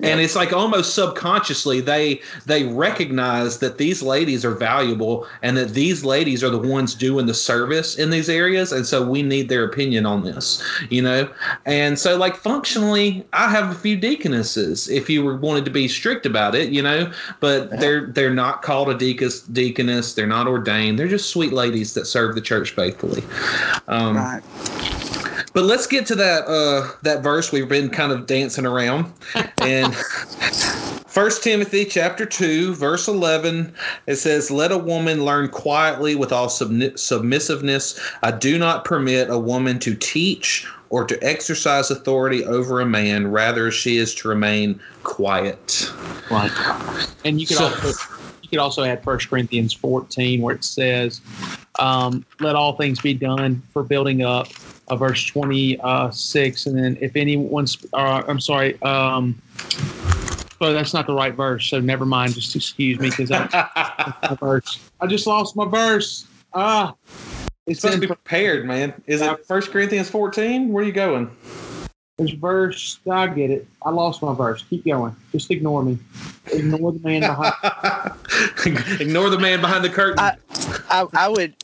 and 0.00 0.20
it's 0.20 0.36
like 0.36 0.52
almost 0.52 0.94
subconsciously 0.94 1.80
they 1.80 2.20
they 2.44 2.64
recognize 2.64 3.58
that 3.58 3.78
these 3.78 4.02
ladies 4.02 4.44
are 4.44 4.54
valuable 4.54 5.26
and 5.42 5.56
that 5.56 5.70
these 5.70 6.04
ladies 6.04 6.44
are 6.44 6.50
the 6.50 6.58
ones 6.58 6.94
doing 6.94 7.26
the 7.26 7.34
service 7.34 7.98
in 7.98 8.10
these 8.10 8.28
areas. 8.28 8.72
And 8.72 8.86
so 8.86 9.08
we 9.08 9.22
need 9.22 9.48
their 9.48 9.64
opinion 9.64 10.06
on 10.06 10.24
this 10.24 10.62
you 10.90 11.02
know? 11.02 11.28
And 11.64 11.98
so 11.98 12.16
like 12.16 12.36
functionally 12.36 13.26
i 13.32 13.50
have 13.50 13.70
a 13.70 13.74
few 13.74 13.96
deaconesses 13.96 14.88
if 14.88 15.08
you 15.08 15.24
were 15.24 15.36
wanted 15.36 15.64
to 15.64 15.70
be 15.70 15.88
strict 15.88 16.26
about 16.26 16.54
it 16.54 16.70
you 16.70 16.82
know? 16.82 17.10
But 17.40 17.80
they're 17.80 18.06
they're 18.06 18.34
not 18.34 18.62
called 18.62 18.88
a 18.88 18.94
deaconess 18.94 19.42
deaconess. 19.42 20.14
They're 20.14 20.26
not 20.26 20.46
ordained. 20.46 20.98
They're 20.98 21.08
just 21.08 21.30
sweet 21.30 21.52
ladies 21.52 21.94
that 21.94 22.06
serve 22.06 22.34
the 22.34 22.40
church 22.40 22.72
faithfully. 22.72 23.22
Um, 23.88 24.16
right 24.16 24.75
but 25.56 25.64
let's 25.64 25.86
get 25.86 26.04
to 26.04 26.14
that 26.14 26.46
uh, 26.46 26.86
that 27.00 27.22
verse 27.22 27.50
we've 27.50 27.66
been 27.66 27.88
kind 27.88 28.12
of 28.12 28.26
dancing 28.26 28.66
around. 28.66 29.10
And 29.62 29.96
First 31.06 31.42
Timothy 31.42 31.86
chapter 31.86 32.26
2 32.26 32.74
verse 32.74 33.08
11 33.08 33.72
it 34.06 34.16
says 34.16 34.50
let 34.50 34.70
a 34.70 34.76
woman 34.76 35.24
learn 35.24 35.48
quietly 35.48 36.14
with 36.14 36.30
all 36.30 36.48
submissiveness 36.48 37.98
I 38.22 38.32
do 38.32 38.58
not 38.58 38.84
permit 38.84 39.30
a 39.30 39.38
woman 39.38 39.78
to 39.78 39.94
teach 39.94 40.66
or 40.90 41.06
to 41.06 41.18
exercise 41.24 41.90
authority 41.90 42.44
over 42.44 42.82
a 42.82 42.86
man 42.86 43.28
rather 43.28 43.70
she 43.70 43.96
is 43.96 44.14
to 44.16 44.28
remain 44.28 44.78
quiet. 45.04 45.90
Right. 46.30 46.52
And 47.24 47.40
you 47.40 47.46
could 47.46 47.56
so, 47.56 47.64
also 47.64 47.88
you 48.42 48.50
could 48.50 48.58
also 48.58 48.84
add 48.84 49.02
First 49.02 49.30
Corinthians 49.30 49.72
14 49.72 50.42
where 50.42 50.56
it 50.56 50.64
says 50.64 51.22
um, 51.78 52.26
let 52.40 52.56
all 52.56 52.74
things 52.76 53.00
be 53.00 53.14
done 53.14 53.62
for 53.72 53.82
building 53.82 54.20
up 54.20 54.48
uh, 54.88 54.96
verse 54.96 55.24
26. 55.26 56.66
And 56.66 56.78
then 56.78 56.98
if 57.00 57.16
anyone's, 57.16 57.76
uh, 57.92 58.22
I'm 58.26 58.40
sorry, 58.40 58.80
um, 58.82 59.40
so 60.58 60.72
that's 60.72 60.94
not 60.94 61.06
the 61.06 61.14
right 61.14 61.34
verse. 61.34 61.66
So 61.66 61.80
never 61.80 62.06
mind. 62.06 62.34
Just 62.34 62.56
excuse 62.56 62.98
me 62.98 63.10
because 63.10 63.30
I, 63.30 64.36
verse. 64.40 64.80
I 65.00 65.06
just 65.06 65.26
lost 65.26 65.54
my 65.56 65.66
verse. 65.66 66.26
Ah, 66.54 66.94
it's 67.66 67.80
supposed 67.80 67.96
to 67.96 68.00
be 68.00 68.06
prepared, 68.06 68.64
man. 68.64 68.94
Is 69.06 69.20
it 69.20 69.46
First 69.46 69.70
Corinthians 69.70 70.08
14? 70.08 70.72
Where 70.72 70.82
are 70.82 70.86
you 70.86 70.92
going? 70.92 71.30
There's 72.16 72.30
verse. 72.32 72.98
I 73.10 73.26
get 73.26 73.50
it. 73.50 73.66
I 73.84 73.90
lost 73.90 74.22
my 74.22 74.34
verse. 74.34 74.64
Keep 74.70 74.86
going. 74.86 75.14
Just 75.32 75.50
ignore 75.50 75.82
me. 75.82 75.98
Ignore 76.50 76.92
the 76.92 77.00
man 77.00 77.20
behind. 77.20 79.00
ignore 79.00 79.28
the 79.28 79.38
man 79.38 79.60
behind 79.60 79.84
the 79.84 79.90
curtain. 79.90 80.24
I, 80.24 80.36
I, 80.96 81.24
I 81.26 81.28
would 81.28 81.54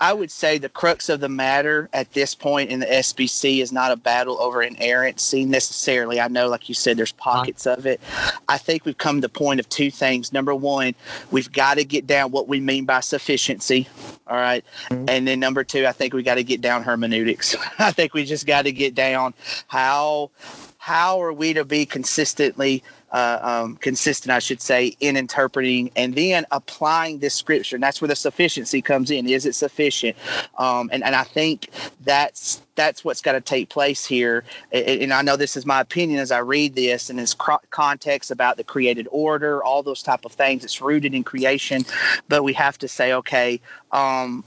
I 0.00 0.12
would 0.12 0.30
say 0.30 0.58
the 0.58 0.68
crux 0.68 1.08
of 1.08 1.20
the 1.20 1.28
matter 1.28 1.88
at 1.92 2.12
this 2.12 2.34
point 2.34 2.70
in 2.70 2.80
the 2.80 2.86
SBC 2.86 3.60
is 3.60 3.72
not 3.72 3.90
a 3.90 3.96
battle 3.96 4.40
over 4.40 4.62
inerrancy 4.62 5.44
necessarily. 5.44 6.20
I 6.20 6.28
know, 6.28 6.48
like 6.48 6.68
you 6.68 6.74
said, 6.74 6.96
there's 6.96 7.12
pockets 7.12 7.66
of 7.66 7.84
it. 7.84 8.00
I 8.48 8.58
think 8.58 8.84
we've 8.84 8.96
come 8.96 9.16
to 9.16 9.20
the 9.22 9.28
point 9.28 9.58
of 9.58 9.68
two 9.68 9.90
things. 9.90 10.32
Number 10.32 10.54
one, 10.54 10.94
we've 11.32 11.50
got 11.50 11.78
to 11.78 11.84
get 11.84 12.06
down 12.06 12.30
what 12.30 12.46
we 12.46 12.60
mean 12.60 12.84
by 12.84 13.00
sufficiency. 13.00 13.88
All 14.28 14.36
right? 14.36 14.64
Mm-hmm. 14.90 15.06
And 15.08 15.26
then 15.26 15.40
number 15.40 15.64
two, 15.64 15.84
I 15.86 15.92
think 15.92 16.14
we 16.14 16.22
got 16.22 16.36
to 16.36 16.44
get 16.44 16.60
down 16.60 16.84
hermeneutics. 16.84 17.56
I 17.80 17.90
think 17.90 18.14
we 18.14 18.24
just 18.24 18.46
got 18.46 18.62
to 18.62 18.72
get 18.72 18.94
down 18.94 19.34
how 19.66 20.30
how 20.78 21.20
are 21.20 21.32
we 21.32 21.52
to 21.52 21.64
be 21.64 21.84
consistently 21.84 22.82
uh, 23.12 23.38
um, 23.42 23.76
consistent, 23.76 24.32
I 24.32 24.38
should 24.38 24.60
say, 24.60 24.96
in 25.00 25.16
interpreting 25.16 25.90
and 25.96 26.14
then 26.14 26.46
applying 26.50 27.18
this 27.18 27.34
scripture. 27.34 27.76
And 27.76 27.82
that's 27.82 28.00
where 28.00 28.08
the 28.08 28.16
sufficiency 28.16 28.82
comes 28.82 29.10
in. 29.10 29.28
Is 29.28 29.46
it 29.46 29.54
sufficient? 29.54 30.16
Um, 30.58 30.90
and, 30.92 31.02
and 31.04 31.14
I 31.14 31.24
think 31.24 31.70
that's 32.04 32.62
that's 32.74 33.04
what's 33.04 33.20
got 33.20 33.32
to 33.32 33.40
take 33.40 33.68
place 33.68 34.06
here. 34.06 34.44
And, 34.70 35.12
I 35.12 35.22
know 35.22 35.36
this 35.36 35.56
is 35.56 35.66
my 35.66 35.80
opinion 35.80 36.20
as 36.20 36.30
I 36.30 36.38
read 36.38 36.76
this 36.76 37.10
and 37.10 37.18
its 37.18 37.34
context 37.70 38.30
about 38.30 38.56
the 38.56 38.62
created 38.62 39.08
order, 39.10 39.64
all 39.64 39.82
those 39.82 40.00
type 40.00 40.24
of 40.24 40.30
things. 40.30 40.62
It's 40.64 40.80
rooted 40.80 41.12
in 41.12 41.24
creation, 41.24 41.84
but 42.28 42.44
we 42.44 42.52
have 42.52 42.78
to 42.78 42.86
say, 42.86 43.12
okay, 43.14 43.60
um, 43.90 44.44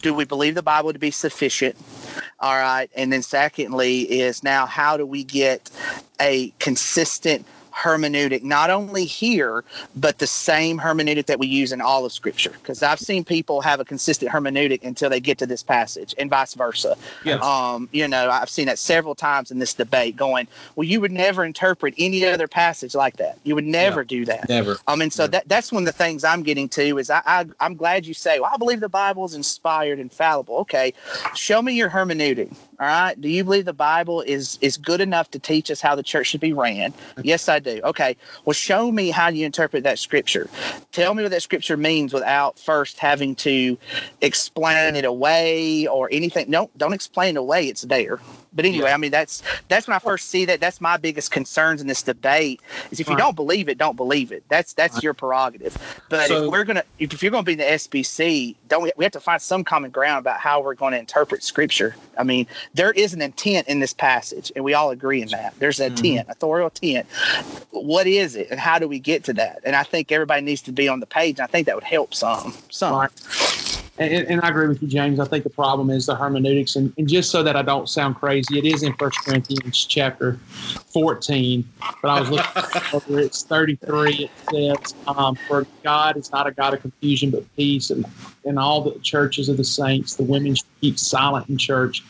do 0.00 0.14
we 0.14 0.24
believe 0.24 0.54
the 0.54 0.62
Bible 0.62 0.92
to 0.92 0.98
be 0.98 1.10
sufficient? 1.10 1.76
All 2.40 2.54
right. 2.54 2.90
And 2.94 3.12
then, 3.12 3.22
secondly, 3.22 4.02
is 4.02 4.42
now 4.42 4.66
how 4.66 4.96
do 4.96 5.04
we 5.06 5.24
get 5.24 5.70
a 6.20 6.52
consistent 6.58 7.46
hermeneutic, 7.76 8.42
not 8.42 8.70
only 8.70 9.04
here, 9.04 9.64
but 9.94 10.18
the 10.18 10.26
same 10.26 10.78
hermeneutic 10.78 11.26
that 11.26 11.38
we 11.38 11.46
use 11.46 11.72
in 11.72 11.80
all 11.80 12.04
of 12.04 12.12
Scripture? 12.12 12.50
Because 12.50 12.82
I've 12.82 13.00
seen 13.00 13.24
people 13.24 13.60
have 13.60 13.80
a 13.80 13.84
consistent 13.84 14.30
hermeneutic 14.30 14.82
until 14.84 15.10
they 15.10 15.20
get 15.20 15.38
to 15.38 15.46
this 15.46 15.62
passage, 15.62 16.14
and 16.18 16.30
vice 16.30 16.54
versa. 16.54 16.96
Yes. 17.24 17.42
Um, 17.42 17.88
you 17.92 18.08
know, 18.08 18.30
I've 18.30 18.50
seen 18.50 18.66
that 18.66 18.78
several 18.78 19.14
times 19.14 19.50
in 19.50 19.58
this 19.58 19.74
debate 19.74 20.16
going, 20.16 20.48
well, 20.74 20.84
you 20.84 21.00
would 21.00 21.12
never 21.12 21.44
interpret 21.44 21.94
any 21.98 22.24
other 22.24 22.48
passage 22.48 22.94
like 22.94 23.16
that. 23.16 23.38
You 23.44 23.54
would 23.54 23.64
never 23.64 24.04
do 24.04 24.24
that. 24.24 24.48
Never. 24.48 24.78
I 24.86 24.96
mean, 24.96 25.10
so 25.10 25.24
Never. 25.24 25.32
that 25.32 25.48
that's 25.48 25.72
one 25.72 25.82
of 25.82 25.86
the 25.86 25.92
things 25.92 26.24
I'm 26.24 26.42
getting 26.42 26.68
to 26.70 26.98
is 26.98 27.10
I, 27.10 27.22
I 27.26 27.44
I'm 27.60 27.74
glad 27.74 28.06
you 28.06 28.14
say, 28.14 28.40
well, 28.40 28.50
I 28.52 28.56
believe 28.56 28.80
the 28.80 28.88
Bible 28.88 29.24
is 29.24 29.34
inspired, 29.34 29.98
infallible. 29.98 30.56
Okay, 30.58 30.92
show 31.34 31.60
me 31.62 31.74
your 31.74 31.90
hermeneutic. 31.90 32.54
All 32.78 32.86
right, 32.86 33.18
do 33.18 33.28
you 33.28 33.42
believe 33.44 33.64
the 33.64 33.72
Bible 33.72 34.20
is 34.22 34.58
is 34.60 34.76
good 34.76 35.00
enough 35.00 35.30
to 35.32 35.38
teach 35.38 35.70
us 35.70 35.80
how 35.80 35.94
the 35.94 36.02
church 36.02 36.28
should 36.28 36.40
be 36.40 36.52
ran? 36.52 36.92
Yes, 37.22 37.48
I 37.48 37.58
do. 37.66 37.80
Okay, 37.84 38.16
well, 38.44 38.54
show 38.54 38.90
me 38.90 39.10
how 39.10 39.28
you 39.28 39.44
interpret 39.44 39.84
that 39.84 39.98
scripture. 39.98 40.48
Tell 40.92 41.14
me 41.14 41.22
what 41.22 41.32
that 41.32 41.42
scripture 41.42 41.76
means 41.76 42.12
without 42.12 42.58
first 42.58 42.98
having 42.98 43.34
to 43.36 43.76
explain 44.20 44.96
it 44.96 45.04
away 45.04 45.86
or 45.86 46.08
anything. 46.10 46.50
No, 46.50 46.70
don't 46.76 46.94
explain 46.94 47.36
it 47.36 47.40
away. 47.40 47.66
It's 47.68 47.82
there. 47.82 48.20
But 48.56 48.64
anyway, 48.64 48.90
I 48.90 48.96
mean 48.96 49.10
that's 49.10 49.42
that's 49.68 49.86
when 49.86 49.94
I 49.94 49.98
first 49.98 50.28
see 50.30 50.44
that. 50.46 50.60
That's 50.60 50.80
my 50.80 50.96
biggest 50.96 51.30
concerns 51.30 51.80
in 51.80 51.86
this 51.86 52.02
debate 52.02 52.60
is 52.90 52.98
if 52.98 53.08
you 53.08 53.14
Right. 53.14 53.20
don't 53.20 53.36
believe 53.36 53.68
it, 53.68 53.78
don't 53.78 53.96
believe 53.96 54.32
it. 54.32 54.42
That's 54.48 54.72
that's 54.72 55.02
your 55.02 55.14
prerogative. 55.14 55.76
But 56.08 56.28
So- 56.28 56.44
if 56.44 56.50
we're 56.50 56.64
gonna 56.64 56.84
if, 56.98 57.22
you're 57.22 57.30
gonna 57.30 57.42
be 57.42 57.52
in 57.52 57.58
the 57.58 57.70
SBC, 57.70 58.56
don't 58.68 58.82
we, 58.82 58.92
we 58.96 59.04
have 59.04 59.12
to 59.12 59.20
find 59.20 59.40
some 59.40 59.64
common 59.64 59.90
ground 59.90 60.20
about 60.20 60.40
how 60.40 60.60
we're 60.60 60.74
going 60.74 60.92
to 60.92 60.98
interpret 60.98 61.42
Scripture. 61.42 61.94
I 62.18 62.24
mean, 62.24 62.46
there 62.74 62.92
is 62.92 63.12
an 63.12 63.22
intent 63.22 63.68
in 63.68 63.80
this 63.80 63.92
passage, 63.92 64.50
and 64.56 64.64
we 64.64 64.74
all 64.74 64.90
agree 64.90 65.22
in 65.22 65.28
that. 65.28 65.54
There's 65.58 65.80
an 65.80 65.94
mm-hmm. 65.94 66.04
intent, 66.04 66.28
authorial 66.30 66.68
intent. 66.68 67.06
What 67.70 68.06
is 68.06 68.36
it, 68.36 68.48
and 68.50 68.58
how 68.58 68.78
do 68.78 68.88
we 68.88 68.98
get 68.98 69.24
to 69.24 69.32
that? 69.34 69.60
And 69.64 69.76
I 69.76 69.82
think 69.82 70.10
everybody 70.12 70.42
needs 70.42 70.62
to 70.62 70.72
be 70.72 70.88
on 70.88 71.00
the 71.00 71.06
page. 71.06 71.38
And 71.38 71.44
I 71.44 71.46
think 71.46 71.66
that 71.66 71.74
would 71.74 71.84
help 71.84 72.14
some. 72.14 72.54
Some. 72.70 72.94
Right. 72.94 73.10
And, 73.98 74.28
and 74.28 74.40
I 74.42 74.48
agree 74.48 74.68
with 74.68 74.82
you, 74.82 74.88
James. 74.88 75.18
I 75.20 75.24
think 75.24 75.44
the 75.44 75.50
problem 75.50 75.90
is 75.90 76.06
the 76.06 76.14
hermeneutics. 76.14 76.76
And, 76.76 76.92
and 76.98 77.08
just 77.08 77.30
so 77.30 77.42
that 77.42 77.56
I 77.56 77.62
don't 77.62 77.88
sound 77.88 78.16
crazy, 78.16 78.58
it 78.58 78.64
is 78.64 78.82
in 78.82 78.92
First 78.94 79.24
Corinthians 79.24 79.86
chapter 79.86 80.38
14. 80.92 81.64
But 82.02 82.08
I 82.08 82.20
was 82.20 82.30
looking 82.30 82.82
over 82.92 83.18
it's 83.20 83.42
33. 83.44 84.12
It 84.12 84.30
says, 84.38 84.94
um, 85.06 85.36
For 85.48 85.66
God 85.82 86.16
is 86.16 86.30
not 86.30 86.46
a 86.46 86.52
God 86.52 86.74
of 86.74 86.82
confusion, 86.82 87.30
but 87.30 87.44
peace. 87.56 87.90
And 87.90 88.04
in 88.44 88.58
all 88.58 88.82
the 88.82 88.98
churches 89.00 89.48
of 89.48 89.56
the 89.56 89.64
saints, 89.64 90.14
the 90.16 90.24
women 90.24 90.54
should 90.54 90.66
keep 90.80 90.98
silent 90.98 91.48
in 91.48 91.56
church, 91.56 92.02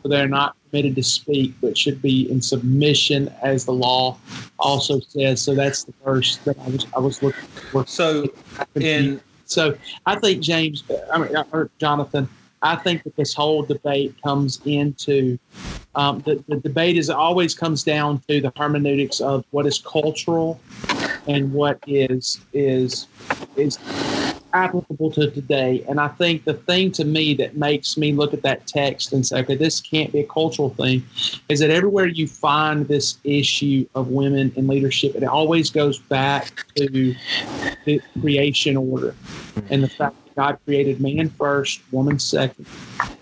for 0.00 0.08
they're 0.08 0.28
not 0.28 0.54
permitted 0.70 0.94
to 0.94 1.02
speak, 1.02 1.54
but 1.60 1.76
should 1.76 2.00
be 2.00 2.30
in 2.30 2.40
submission, 2.40 3.34
as 3.42 3.64
the 3.64 3.72
law 3.72 4.16
also 4.58 5.00
says. 5.00 5.42
So 5.42 5.54
that's 5.54 5.84
the 5.84 5.92
verse 6.04 6.36
that 6.38 6.56
I 6.60 6.68
was 6.68 6.86
I 6.96 7.00
was 7.00 7.22
looking 7.22 7.44
for. 7.72 7.84
So 7.86 8.28
in 8.76 9.20
So 9.46 9.76
I 10.06 10.16
think 10.16 10.42
James, 10.42 10.84
I 11.12 11.18
mean, 11.18 11.36
or 11.52 11.70
Jonathan, 11.78 12.28
I 12.62 12.76
think 12.76 13.02
that 13.02 13.16
this 13.16 13.34
whole 13.34 13.62
debate 13.62 14.14
comes 14.22 14.60
into 14.64 15.38
um, 15.94 16.20
the, 16.20 16.42
the 16.48 16.56
debate 16.56 16.96
is 16.96 17.10
always 17.10 17.54
comes 17.54 17.82
down 17.82 18.22
to 18.28 18.40
the 18.40 18.52
hermeneutics 18.56 19.20
of 19.20 19.44
what 19.50 19.66
is 19.66 19.78
cultural 19.78 20.60
and 21.26 21.52
what 21.52 21.78
is 21.86 22.40
is 22.52 23.08
is 23.56 23.78
applicable 24.54 25.10
to 25.12 25.30
today. 25.30 25.84
And 25.88 26.00
I 26.00 26.08
think 26.08 26.44
the 26.44 26.54
thing 26.54 26.92
to 26.92 27.04
me 27.04 27.34
that 27.34 27.56
makes 27.56 27.96
me 27.96 28.12
look 28.12 28.34
at 28.34 28.42
that 28.42 28.66
text 28.66 29.12
and 29.12 29.26
say, 29.26 29.40
okay, 29.40 29.56
this 29.56 29.80
can't 29.80 30.12
be 30.12 30.20
a 30.20 30.26
cultural 30.26 30.70
thing, 30.70 31.04
is 31.48 31.60
that 31.60 31.70
everywhere 31.70 32.06
you 32.06 32.26
find 32.26 32.86
this 32.88 33.18
issue 33.24 33.86
of 33.94 34.08
women 34.08 34.52
in 34.56 34.66
leadership, 34.66 35.14
it 35.14 35.24
always 35.24 35.70
goes 35.70 35.98
back 35.98 36.64
to 36.76 37.14
the 37.84 38.00
creation 38.20 38.76
order 38.76 39.14
and 39.70 39.82
the 39.82 39.88
fact 39.88 40.16
that 40.24 40.34
God 40.36 40.58
created 40.64 41.00
man 41.00 41.28
first, 41.30 41.80
woman 41.90 42.18
second. 42.18 42.66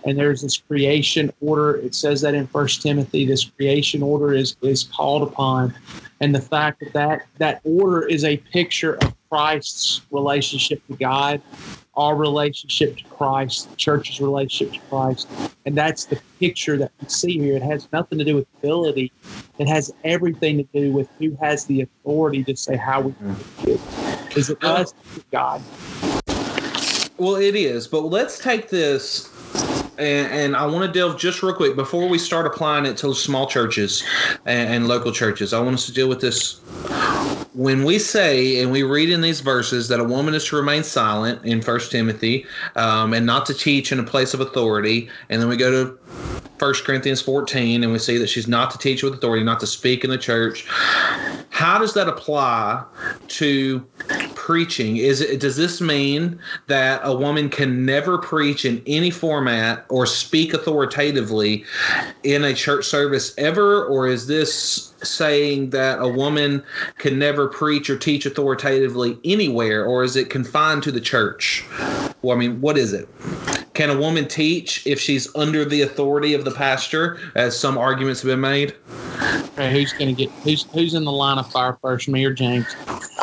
And 0.05 0.19
there's 0.19 0.43
this 0.43 0.57
creation 0.57 1.33
order. 1.40 1.77
It 1.77 1.95
says 1.95 2.21
that 2.23 2.35
in 2.35 2.47
First 2.47 2.83
Timothy, 2.83 3.27
this 3.27 3.45
creation 3.45 4.03
order 4.03 4.33
is 4.33 4.57
is 4.62 4.85
called 4.85 5.23
upon. 5.23 5.75
And 6.21 6.35
the 6.35 6.40
fact 6.40 6.81
that 6.81 6.93
that, 6.93 7.27
that 7.38 7.61
order 7.64 8.07
is 8.07 8.25
a 8.25 8.37
picture 8.37 8.95
of 8.97 9.14
Christ's 9.31 10.03
relationship 10.11 10.85
to 10.88 10.97
God, 10.97 11.40
our 11.95 12.16
relationship 12.16 12.97
to 12.97 13.05
Christ, 13.05 13.71
the 13.71 13.77
church's 13.77 14.21
relationship 14.21 14.75
to 14.75 14.81
Christ. 14.88 15.29
And 15.66 15.77
that's 15.77 16.07
the 16.07 16.21
picture 16.40 16.77
that 16.79 16.90
we 17.01 17.09
see 17.09 17.38
here. 17.38 17.57
It 17.57 17.62
has 17.62 17.88
nothing 17.93 18.19
to 18.19 18.25
do 18.25 18.35
with 18.35 18.47
ability. 18.59 19.12
It 19.59 19.69
has 19.69 19.93
everything 20.05 20.57
to 20.59 20.64
do 20.75 20.93
with 20.93 21.09
who 21.19 21.37
has 21.40 21.64
the 21.66 21.83
authority 21.83 22.43
to 22.45 22.57
say 22.57 22.77
how 22.77 23.03
we 23.03 23.14
do 23.62 23.75
it. 23.75 24.37
Is 24.37 24.51
it 24.51 24.62
us? 24.64 24.95
God? 25.31 25.62
Well, 27.19 27.37
it 27.37 27.55
is, 27.55 27.87
but 27.87 28.01
let's 28.01 28.38
take 28.38 28.71
this, 28.71 29.29
and, 29.99 30.33
and 30.33 30.57
I 30.57 30.64
want 30.64 30.90
to 30.90 30.99
delve 30.99 31.19
just 31.19 31.43
real 31.43 31.53
quick 31.53 31.77
before 31.77 32.09
we 32.09 32.16
start 32.16 32.47
applying 32.47 32.87
it 32.87 32.97
to 32.99 33.14
small 33.14 33.47
churches 33.47 34.03
and, 34.47 34.73
and 34.73 34.88
local 34.88 35.12
churches. 35.12 35.53
I 35.53 35.61
want 35.61 35.75
us 35.75 35.85
to 35.87 35.93
deal 35.93 36.09
with 36.09 36.23
this. 36.23 36.61
When 37.52 37.84
we 37.84 37.98
say 37.98 38.62
and 38.62 38.70
we 38.70 38.84
read 38.84 39.10
in 39.10 39.20
these 39.20 39.40
verses 39.40 39.88
that 39.88 39.98
a 39.98 40.04
woman 40.04 40.34
is 40.34 40.44
to 40.46 40.56
remain 40.56 40.84
silent 40.84 41.44
in 41.44 41.62
First 41.62 41.90
Timothy 41.90 42.46
um, 42.76 43.12
and 43.12 43.26
not 43.26 43.44
to 43.46 43.54
teach 43.54 43.90
in 43.90 43.98
a 43.98 44.04
place 44.04 44.34
of 44.34 44.40
authority, 44.40 45.08
and 45.28 45.42
then 45.42 45.48
we 45.48 45.56
go 45.56 45.70
to 45.70 45.98
First 46.58 46.84
Corinthians 46.84 47.22
14 47.22 47.82
and 47.82 47.90
we 47.90 47.98
see 47.98 48.18
that 48.18 48.28
she's 48.28 48.46
not 48.46 48.70
to 48.70 48.78
teach 48.78 49.02
with 49.02 49.14
authority, 49.14 49.42
not 49.42 49.60
to 49.60 49.66
speak 49.66 50.04
in 50.04 50.10
the 50.10 50.18
church. 50.18 50.66
How 51.48 51.78
does 51.78 51.94
that 51.94 52.06
apply 52.06 52.84
to 53.28 53.86
preaching? 54.50 54.96
Is 54.96 55.20
it 55.20 55.38
does 55.38 55.54
this 55.54 55.80
mean 55.80 56.36
that 56.66 57.00
a 57.04 57.14
woman 57.14 57.48
can 57.48 57.86
never 57.86 58.18
preach 58.18 58.64
in 58.64 58.82
any 58.84 59.08
format 59.08 59.86
or 59.88 60.06
speak 60.06 60.52
authoritatively 60.52 61.64
in 62.24 62.42
a 62.42 62.52
church 62.52 62.84
service 62.84 63.32
ever, 63.38 63.84
or 63.84 64.08
is 64.08 64.26
this 64.26 64.92
saying 65.04 65.70
that 65.70 66.00
a 66.02 66.08
woman 66.08 66.64
can 66.98 67.16
never 67.16 67.46
preach 67.46 67.88
or 67.88 67.96
teach 67.96 68.26
authoritatively 68.26 69.16
anywhere, 69.24 69.86
or 69.86 70.02
is 70.02 70.16
it 70.16 70.30
confined 70.30 70.82
to 70.82 70.90
the 70.90 71.00
church? 71.00 71.64
Well, 72.22 72.36
I 72.36 72.40
mean, 72.40 72.60
what 72.60 72.76
is 72.76 72.92
it? 72.92 73.08
Can 73.74 73.88
a 73.88 73.96
woman 73.96 74.26
teach 74.26 74.84
if 74.84 75.00
she's 75.00 75.32
under 75.36 75.64
the 75.64 75.82
authority 75.82 76.34
of 76.34 76.44
the 76.44 76.50
pastor, 76.50 77.20
as 77.36 77.56
some 77.56 77.78
arguments 77.78 78.22
have 78.22 78.30
been 78.30 78.40
made? 78.40 78.74
Okay, 79.52 79.70
who's 79.70 79.92
going 79.92 80.12
to 80.12 80.24
get 80.24 80.32
who's 80.42 80.64
who's 80.72 80.94
in 80.94 81.04
the 81.04 81.12
line 81.12 81.38
of 81.38 81.46
fire 81.52 81.78
first, 81.80 82.08
me 82.08 82.24
or 82.24 82.32
James? 82.32 82.66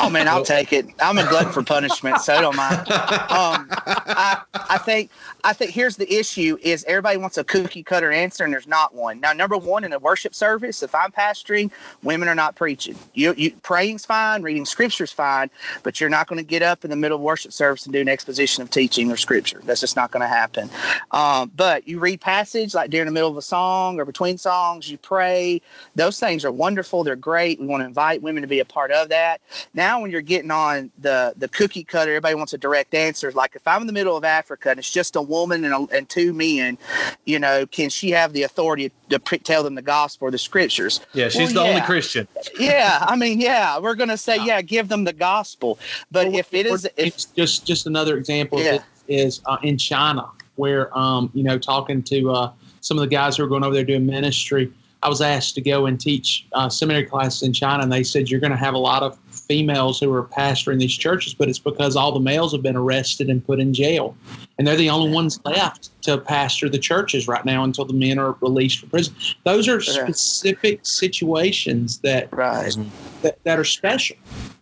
Oh 0.07 0.09
man, 0.09 0.29
I'll 0.29 0.41
take 0.41 0.71
it. 0.71 0.85
I'm 1.01 1.17
a 1.17 1.27
glutton 1.27 1.51
for 1.51 1.61
punishment, 1.61 2.21
so 2.21 2.39
don't 2.39 2.55
mind. 2.55 2.79
Um, 2.87 3.67
I, 3.69 4.41
I 4.69 4.77
think 4.77 5.11
I 5.43 5.51
think 5.51 5.71
here's 5.71 5.97
the 5.97 6.11
issue: 6.11 6.57
is 6.61 6.85
everybody 6.85 7.17
wants 7.17 7.37
a 7.37 7.43
cookie 7.43 7.83
cutter 7.83 8.09
answer, 8.09 8.45
and 8.45 8.53
there's 8.53 8.67
not 8.67 8.95
one. 8.95 9.19
Now, 9.19 9.33
number 9.33 9.57
one, 9.57 9.83
in 9.83 9.91
a 9.91 9.99
worship 9.99 10.33
service, 10.33 10.81
if 10.81 10.95
I'm 10.95 11.11
pastoring, 11.11 11.71
women 12.03 12.29
are 12.29 12.35
not 12.35 12.55
preaching. 12.55 12.95
You, 13.15 13.33
you 13.35 13.51
praying's 13.63 14.05
fine, 14.05 14.43
reading 14.43 14.63
scripture's 14.63 15.11
fine, 15.11 15.49
but 15.83 15.99
you're 15.99 16.09
not 16.09 16.27
going 16.27 16.39
to 16.39 16.45
get 16.45 16.61
up 16.61 16.85
in 16.85 16.89
the 16.89 16.95
middle 16.95 17.17
of 17.17 17.21
worship 17.21 17.51
service 17.51 17.85
and 17.85 17.91
do 17.91 17.99
an 17.99 18.07
exposition 18.07 18.61
of 18.63 18.69
teaching 18.69 19.11
or 19.11 19.17
scripture. 19.17 19.61
That's 19.65 19.81
just 19.81 19.97
not 19.97 20.11
going 20.11 20.21
to 20.21 20.27
happen. 20.27 20.69
Um, 21.11 21.51
but 21.53 21.85
you 21.85 21.99
read 21.99 22.21
passage 22.21 22.73
like 22.73 22.91
during 22.91 23.07
the 23.07 23.11
middle 23.11 23.29
of 23.29 23.35
a 23.35 23.41
song 23.41 23.99
or 23.99 24.05
between 24.05 24.37
songs, 24.37 24.89
you 24.89 24.97
pray. 24.97 25.61
Those 25.95 26.17
things 26.17 26.45
are 26.45 26.51
wonderful. 26.51 27.03
They're 27.03 27.17
great. 27.17 27.59
We 27.59 27.67
want 27.67 27.81
to 27.81 27.85
invite 27.85 28.21
women 28.21 28.41
to 28.41 28.47
be 28.47 28.61
a 28.61 28.65
part 28.65 28.91
of 28.91 29.09
that. 29.09 29.41
Now 29.73 29.96
now 29.97 30.01
when 30.01 30.11
you're 30.11 30.21
getting 30.21 30.51
on 30.51 30.91
the 30.99 31.33
the 31.37 31.47
cookie 31.47 31.83
cutter, 31.83 32.11
everybody 32.11 32.35
wants 32.35 32.53
a 32.53 32.57
direct 32.57 32.93
answer. 32.93 33.31
Like 33.31 33.55
if 33.55 33.67
I'm 33.67 33.81
in 33.81 33.87
the 33.87 33.93
middle 33.93 34.15
of 34.15 34.23
Africa 34.23 34.69
and 34.69 34.79
it's 34.79 34.91
just 34.91 35.15
a 35.15 35.21
woman 35.21 35.65
and, 35.65 35.73
a, 35.73 35.95
and 35.95 36.07
two 36.07 36.33
men, 36.33 36.77
you 37.25 37.39
know, 37.39 37.65
can 37.65 37.89
she 37.89 38.11
have 38.11 38.33
the 38.33 38.43
authority 38.43 38.91
to 39.09 39.19
pre- 39.19 39.39
tell 39.39 39.63
them 39.63 39.75
the 39.75 39.81
gospel 39.81 40.27
or 40.27 40.31
the 40.31 40.37
scriptures? 40.37 41.01
Yeah, 41.13 41.29
she's 41.29 41.53
Well, 41.53 41.65
the 41.65 41.69
only. 41.71 41.81
Christian. 41.81 42.27
yeah, 42.59 42.99
I 43.01 43.15
mean, 43.15 43.39
yeah, 43.39 43.79
we're 43.79 43.95
gonna 43.95 44.17
say, 44.17 44.37
yeah, 44.43 44.61
give 44.61 44.87
them 44.87 45.03
the 45.03 45.13
gospel. 45.13 45.79
But 46.11 46.27
Well, 46.27 46.37
if 46.39 46.53
it 46.53 46.65
is, 46.65 46.85
if 46.85 46.91
it's 46.97 47.25
just 47.25 47.65
just 47.65 47.87
another 47.87 48.17
example 48.17 48.59
Yeah. 48.61 48.75
of 48.75 48.83
is 49.07 49.41
uh, 49.45 49.57
in 49.63 49.77
China, 49.77 50.25
where 50.55 50.95
um, 50.97 51.31
you 51.33 51.43
know, 51.43 51.57
talking 51.57 52.03
to 52.03 52.31
uh, 52.31 52.51
some 52.81 52.97
of 52.97 53.01
the 53.01 53.07
guys 53.07 53.37
who 53.37 53.43
are 53.43 53.47
going 53.47 53.63
over 53.63 53.73
there 53.73 53.85
doing 53.85 54.05
ministry, 54.05 54.71
I 55.01 55.07
was 55.09 55.21
asked 55.21 55.55
to 55.55 55.61
go 55.61 55.85
and 55.85 55.99
teach 55.99 56.45
uh, 56.53 56.67
seminary 56.67 57.05
classes 57.05 57.43
in 57.43 57.53
China, 57.53 57.83
and 57.83 57.91
they 57.91 58.03
said 58.03 58.29
you're 58.29 58.39
going 58.41 58.51
to 58.51 58.57
have 58.57 58.73
a 58.73 58.77
lot 58.79 59.01
of 59.03 59.17
females 59.47 59.99
who 59.99 60.11
are 60.13 60.23
pastoring 60.23 60.79
these 60.79 60.95
churches, 60.95 61.33
but 61.33 61.49
it's 61.49 61.59
because 61.59 61.95
all 61.95 62.11
the 62.11 62.19
males 62.19 62.51
have 62.51 62.61
been 62.61 62.75
arrested 62.75 63.29
and 63.29 63.45
put 63.45 63.59
in 63.59 63.73
jail, 63.73 64.15
and 64.57 64.67
they're 64.67 64.75
the 64.75 64.89
only 64.89 65.11
ones 65.11 65.39
left 65.45 65.89
to 66.03 66.17
pastor 66.17 66.69
the 66.69 66.79
churches 66.79 67.27
right 67.27 67.45
now 67.45 67.63
until 67.63 67.85
the 67.85 67.93
men 67.93 68.19
are 68.19 68.33
released 68.41 68.79
from 68.79 68.89
prison. 68.89 69.15
Those 69.43 69.67
are 69.67 69.81
specific 69.81 70.85
situations 70.85 71.99
that 71.99 72.31
right. 72.31 72.75
that, 73.21 73.43
that 73.43 73.59
are 73.59 73.63
special. 73.63 74.17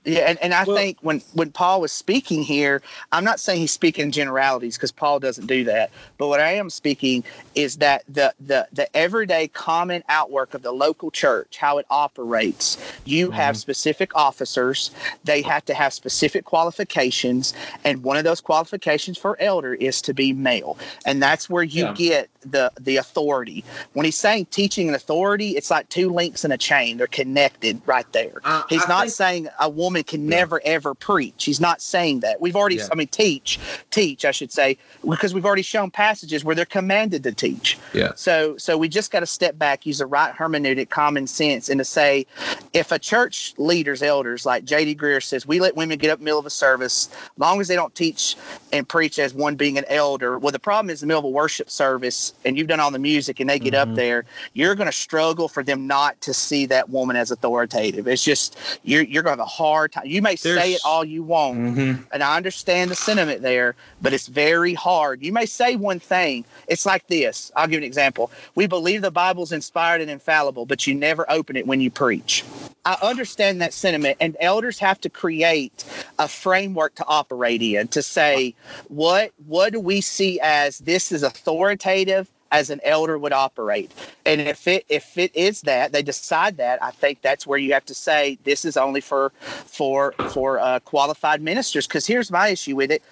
Yeah, 0.06 0.22
and, 0.22 0.38
and 0.42 0.54
I 0.54 0.64
Well- 0.64 0.78
think 0.78 0.98
when 1.02 1.22
when 1.34 1.52
Paul 1.52 1.82
was 1.82 1.92
speaking 1.92 2.44
here, 2.44 2.82
I'm 3.12 3.24
not 3.24 3.40
saying 3.40 3.60
he's 3.60 3.72
speaking 3.72 4.06
in 4.06 4.12
generalities 4.12 4.78
because 4.78 4.92
Paul 4.92 5.20
doesn't 5.20 5.48
do 5.48 5.64
that. 5.66 5.90
But 6.18 6.28
what 6.28 6.40
I 6.40 6.54
am 6.54 6.70
speaking 6.70 7.24
is 7.56 7.78
that 7.78 8.04
the 8.08 8.34
the 8.40 8.68
the 8.72 8.96
everyday 8.96 9.48
common 9.48 10.04
outwork 10.08 10.54
of 10.54 10.62
the 10.62 10.72
local 10.72 11.10
church, 11.12 11.58
how 11.58 11.78
it 11.80 11.86
operates. 11.90 12.78
You 13.06 13.28
mm-hmm. 13.28 13.36
have 13.36 13.58
specific 13.58 14.16
officers; 14.16 14.92
they 15.24 15.42
have 15.42 15.66
to 15.66 15.74
have 15.74 15.92
specific 15.94 16.46
qualifications, 16.46 17.54
and 17.84 18.04
one 18.04 18.18
of 18.18 18.24
those 18.24 18.42
qualifications 18.42 19.18
for 19.18 19.36
elder 19.42 19.74
is 19.74 20.02
to 20.04 20.14
be 20.14 20.34
male, 20.34 20.78
and 21.06 21.22
that's 21.22 21.50
where 21.50 21.64
you 21.64 21.86
Yeah. 21.86 21.94
get 21.94 22.30
the 22.46 22.72
the 22.80 22.98
authority. 22.98 23.64
When 23.94 24.06
he's 24.06 24.18
saying 24.18 24.46
teaching 24.52 24.88
and 24.88 24.96
authority, 24.96 25.52
it's 25.52 25.72
like 25.72 25.90
two 25.90 26.10
links 26.12 26.46
in 26.46 26.52
a 26.52 26.58
chain; 26.58 26.98
they're 26.98 27.08
connected 27.08 27.82
right 27.88 28.06
there. 28.12 28.42
He's 28.70 28.86
I 28.86 28.88
not 28.88 29.00
think- 29.02 29.12
saying 29.14 29.48
a 29.60 29.68
woman 29.70 29.95
can 30.04 30.28
never 30.28 30.62
ever 30.66 30.94
preach. 30.94 31.46
He's 31.46 31.62
not 31.62 31.82
saying 31.82 32.22
that. 32.22 32.42
We've 32.42 32.56
already, 32.56 32.78
Yeah. 32.78 32.88
I 32.92 32.96
mean, 32.96 33.08
teach, 33.08 33.60
teach, 33.92 34.26
I 34.26 34.32
should 34.32 34.52
say, 34.52 34.78
because 35.08 35.34
we've 35.34 35.46
already 35.46 35.62
shown 35.62 35.92
passages 35.92 36.44
where 36.44 36.56
they're 36.56 36.66
commanded 36.66 37.24
to 37.24 37.32
teach. 37.32 37.78
Yeah. 37.94 38.14
So, 38.16 38.58
so 38.58 38.78
we 38.78 38.90
just 38.90 39.12
got 39.12 39.20
to 39.20 39.26
step 39.26 39.58
back, 39.60 39.86
use 39.86 40.00
the 40.00 40.06
right 40.08 40.34
hermeneutic, 40.34 40.90
common 40.90 41.28
sense, 41.28 41.70
and 41.70 41.78
to 41.78 41.86
say, 41.86 42.26
if 42.74 42.92
a 42.92 42.98
church 43.00 43.54
leaders, 43.58 44.02
elders, 44.02 44.46
like 44.46 44.66
J.D. 44.66 44.96
Greear 44.96 45.22
says, 45.22 45.46
we 45.46 45.60
let 45.60 45.76
women 45.76 45.98
get 45.98 46.10
up 46.10 46.20
in 46.20 46.24
the 46.24 46.26
middle 46.26 46.40
of 46.40 46.46
a 46.46 46.50
service, 46.50 47.10
as 47.12 47.30
long 47.38 47.62
as 47.62 47.68
they 47.68 47.76
don't 47.76 47.94
teach 47.94 48.36
and 48.74 48.88
preach 48.90 49.20
as 49.20 49.34
one 49.34 49.56
being 49.56 49.78
an 49.78 49.86
elder. 49.90 50.40
Well, 50.40 50.52
the 50.52 50.60
problem 50.60 50.90
is 50.90 51.04
in 51.04 51.08
the 51.08 51.14
middle 51.14 51.20
of 51.20 51.26
a 51.26 51.30
worship 51.30 51.70
service, 51.70 52.34
and 52.44 52.58
you've 52.58 52.68
done 52.68 52.80
all 52.80 52.92
the 52.92 53.00
music, 53.00 53.40
and 53.40 53.50
they 53.50 53.60
get 53.60 53.76
Mm-hmm. 53.76 53.92
up 53.92 53.96
there, 53.96 54.24
you're 54.54 54.74
going 54.76 54.88
to 54.88 54.92
struggle 54.96 55.50
for 55.50 55.62
them 55.62 55.86
not 55.86 56.20
to 56.22 56.34
see 56.34 56.66
that 56.68 56.90
woman 56.90 57.16
as 57.18 57.30
authoritative. 57.30 58.08
It's 58.08 58.24
just 58.24 58.58
you're 58.84 59.04
you're 59.04 59.22
going 59.22 59.36
to 59.36 59.42
have 59.42 59.48
a 59.48 59.52
hard 59.52 59.85
time. 59.88 60.06
You 60.06 60.22
may 60.22 60.36
say 60.36 60.74
it 60.74 60.82
all 60.86 61.04
you 61.04 61.24
want, 61.24 61.58
Mhm. 61.58 62.04
and 62.12 62.24
I 62.24 62.36
understand 62.36 62.92
the 62.92 62.96
sentiment 62.96 63.42
there, 63.42 63.76
but 64.02 64.14
it's 64.14 64.28
very 64.28 64.74
hard. 64.74 65.24
You 65.24 65.32
may 65.32 65.46
say 65.46 65.76
one 65.76 66.00
thing. 66.00 66.46
It's 66.68 66.86
like 66.86 67.08
this. 67.08 67.52
I'll 67.56 67.68
give 67.68 67.74
you 67.74 67.78
an 67.80 67.84
example. 67.84 68.32
We 68.56 68.68
believe 68.68 69.02
the 69.02 69.12
Bible's 69.12 69.52
inspired 69.52 70.02
and 70.02 70.10
infallible, 70.12 70.66
but 70.66 70.88
you 70.88 70.96
never 70.96 71.30
open 71.32 71.56
it 71.56 71.68
when 71.68 71.82
you 71.82 71.92
preach. 71.92 72.44
I 72.86 72.98
understand 73.02 73.62
that 73.62 73.74
sentiment, 73.74 74.18
and 74.20 74.38
elders 74.40 74.78
have 74.80 75.02
to 75.02 75.10
create 75.10 75.84
a 76.20 76.28
framework 76.28 76.96
to 76.96 77.06
operate 77.08 77.62
in 77.62 77.88
to 77.90 78.02
say 78.04 78.54
what 78.90 79.32
what 79.48 79.74
do 79.74 79.80
we 79.80 80.02
see 80.02 80.40
as 80.42 80.80
this 80.80 81.12
is 81.12 81.24
authoritative 81.24 82.28
as 82.56 82.72
an 82.72 82.82
elder 82.84 83.18
would 83.20 83.34
operate. 83.34 83.92
And 84.26 84.42
if 84.42 84.68
it 84.68 84.86
if 84.90 85.18
it 85.18 85.36
is 85.36 85.62
that 85.64 85.94
they 85.94 86.04
decide 86.04 86.58
that, 86.58 86.84
I 86.84 86.92
think 86.92 87.22
that's 87.22 87.48
where 87.48 87.60
you 87.60 87.74
have 87.74 87.86
to 87.88 87.96
say 87.96 88.40
this 88.46 88.66
is 88.66 88.78
only 88.78 89.02
for 89.02 89.34
for 89.68 90.16
for 90.26 90.60
uh, 90.60 90.80
qualified 90.82 91.42
ministers. 91.42 91.88
Because 91.88 92.08
here's 92.08 92.32
my 92.32 92.50
issue 92.50 92.78
with 92.78 92.92
it: 92.92 93.04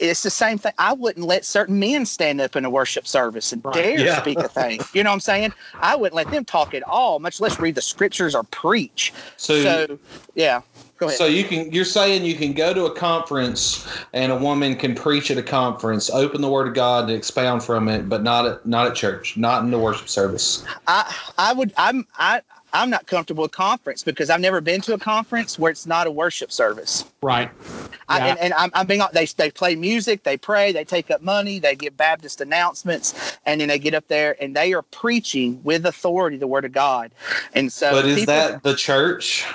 it's 0.00 0.24
the 0.24 0.30
same 0.30 0.58
thing. 0.58 0.74
I 0.78 0.94
wouldn't 0.94 1.26
let 1.26 1.44
certain 1.46 1.78
men 1.80 2.06
stand 2.06 2.40
up 2.40 2.56
in 2.56 2.64
a 2.66 2.70
worship 2.70 3.06
service 3.08 3.52
and 3.52 3.62
Right. 3.64 3.74
dare 3.74 4.06
Yeah. 4.06 4.20
speak 4.20 4.38
a 4.42 4.48
thing. 4.48 4.84
You 4.94 5.04
know 5.04 5.10
what 5.10 5.14
I'm 5.14 5.20
saying? 5.20 5.54
I 5.80 5.96
wouldn't 5.96 6.16
let 6.16 6.30
them 6.30 6.44
talk 6.46 6.74
at 6.74 6.84
all, 6.84 7.20
much 7.20 7.40
less 7.40 7.60
read 7.60 7.76
the 7.76 7.82
scriptures 7.82 8.34
or 8.34 8.44
preach. 8.44 9.14
So, 9.38 9.62
So, 9.64 9.98
yeah, 10.34 10.62
go 10.62 10.64
ahead. 10.66 10.87
So 11.06 11.26
you 11.26 11.44
can 11.44 11.70
you're 11.72 11.84
saying 11.84 12.24
you 12.24 12.34
can 12.34 12.52
go 12.52 12.74
to 12.74 12.86
a 12.86 12.94
conference 12.94 13.86
and 14.12 14.32
a 14.32 14.36
woman 14.36 14.76
can 14.76 14.94
preach 14.94 15.30
at 15.30 15.38
a 15.38 15.42
conference, 15.42 16.10
open 16.10 16.40
the 16.40 16.48
Word 16.48 16.68
of 16.68 16.74
God 16.74 17.04
and 17.04 17.12
expound 17.12 17.62
from 17.62 17.88
it, 17.88 18.08
but 18.08 18.22
not 18.22 18.46
at 18.46 18.66
not 18.66 18.86
at 18.86 18.94
church, 18.94 19.36
not 19.36 19.62
in 19.62 19.70
the 19.70 19.78
worship 19.78 20.08
service. 20.08 20.64
I 20.86 21.14
I 21.38 21.52
would 21.52 21.72
I'm 21.76 22.06
I 22.18 22.42
I'm 22.72 22.90
not 22.90 23.06
comfortable 23.06 23.42
with 23.42 23.52
conference 23.52 24.02
because 24.02 24.28
I've 24.28 24.40
never 24.40 24.60
been 24.60 24.80
to 24.82 24.94
a 24.94 24.98
conference 24.98 25.58
where 25.58 25.70
it's 25.70 25.86
not 25.86 26.06
a 26.06 26.10
worship 26.10 26.52
service. 26.52 27.04
Right. 27.22 27.50
I, 28.10 28.18
Yeah. 28.18 28.26
and, 28.26 28.38
and 28.38 28.54
I'm, 28.54 28.70
I'm 28.74 28.86
being 28.86 29.00
hon- 29.00 29.10
they 29.14 29.24
they 29.24 29.50
play 29.50 29.74
music, 29.74 30.22
they 30.22 30.36
pray, 30.36 30.72
they 30.72 30.84
take 30.84 31.10
up 31.10 31.22
money, 31.22 31.58
they 31.58 31.74
give 31.74 31.96
Baptist 31.96 32.40
announcements, 32.40 33.38
and 33.46 33.60
then 33.60 33.68
they 33.68 33.78
get 33.78 33.94
up 33.94 34.06
there 34.08 34.36
and 34.40 34.54
they 34.54 34.74
are 34.74 34.82
preaching 34.82 35.60
with 35.64 35.86
authority 35.86 36.36
the 36.36 36.46
word 36.46 36.64
of 36.64 36.72
God. 36.72 37.10
And 37.54 37.72
so, 37.72 37.92
but 37.92 38.04
is 38.06 38.20
people- 38.20 38.34
that 38.34 38.62
the 38.62 38.74
church? 38.74 39.46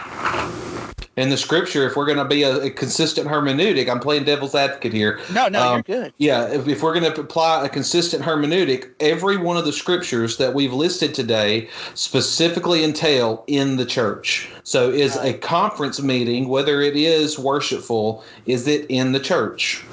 In 1.15 1.30
the 1.30 1.38
scripture, 1.38 1.86
if 1.86 1.95
we're 1.95 2.08
going 2.08 2.17
to 2.17 2.26
be 2.26 2.41
a, 2.41 2.63
a 2.63 2.69
consistent 2.71 3.28
hermeneutic, 3.28 3.88
I'm 3.88 3.99
playing 3.99 4.23
devil's 4.23 4.56
advocate 4.56 4.93
here. 4.93 5.19
no, 5.32 5.47
no, 5.47 5.62
um, 5.62 5.73
you're 5.73 5.84
good. 5.84 6.13
Yeah, 6.17 6.47
if, 6.47 6.67
if 6.67 6.82
we're 6.82 6.99
going 6.99 7.13
to 7.13 7.21
apply 7.21 7.65
a 7.65 7.69
consistent 7.69 8.23
hermeneutic, 8.23 8.91
every 8.99 9.38
one 9.38 9.56
of 9.56 9.65
the 9.65 9.73
scriptures 9.73 10.38
that 10.38 10.56
we've 10.56 10.73
listed 10.73 11.13
today 11.13 11.69
specifically 11.93 12.84
entail 12.84 13.43
in 13.45 13.78
the 13.78 13.86
church. 13.86 14.49
So, 14.63 14.89
is 14.89 15.15
a 15.17 15.34
conference 15.34 16.02
meeting, 16.02 16.47
whether 16.47 16.82
it 16.82 16.95
is 16.95 17.38
worshipful, 17.38 18.23
is 18.47 18.67
it 18.67 18.88
in 18.89 19.12
the 19.12 19.19
church? 19.19 19.86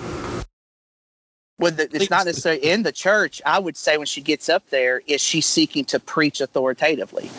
Well, 1.59 1.73
the, 1.73 1.95
it's 1.95 2.09
not 2.09 2.25
necessarily 2.25 2.65
in 2.65 2.83
the 2.83 2.93
church. 2.93 3.43
I 3.45 3.59
would 3.59 3.77
say 3.77 3.99
when 3.99 4.07
she 4.07 4.23
gets 4.23 4.49
up 4.49 4.71
there, 4.71 5.03
is 5.07 5.21
she 5.21 5.43
seeking 5.43 5.85
to 5.87 6.01
preach 6.01 6.41
authoritatively? 6.41 7.31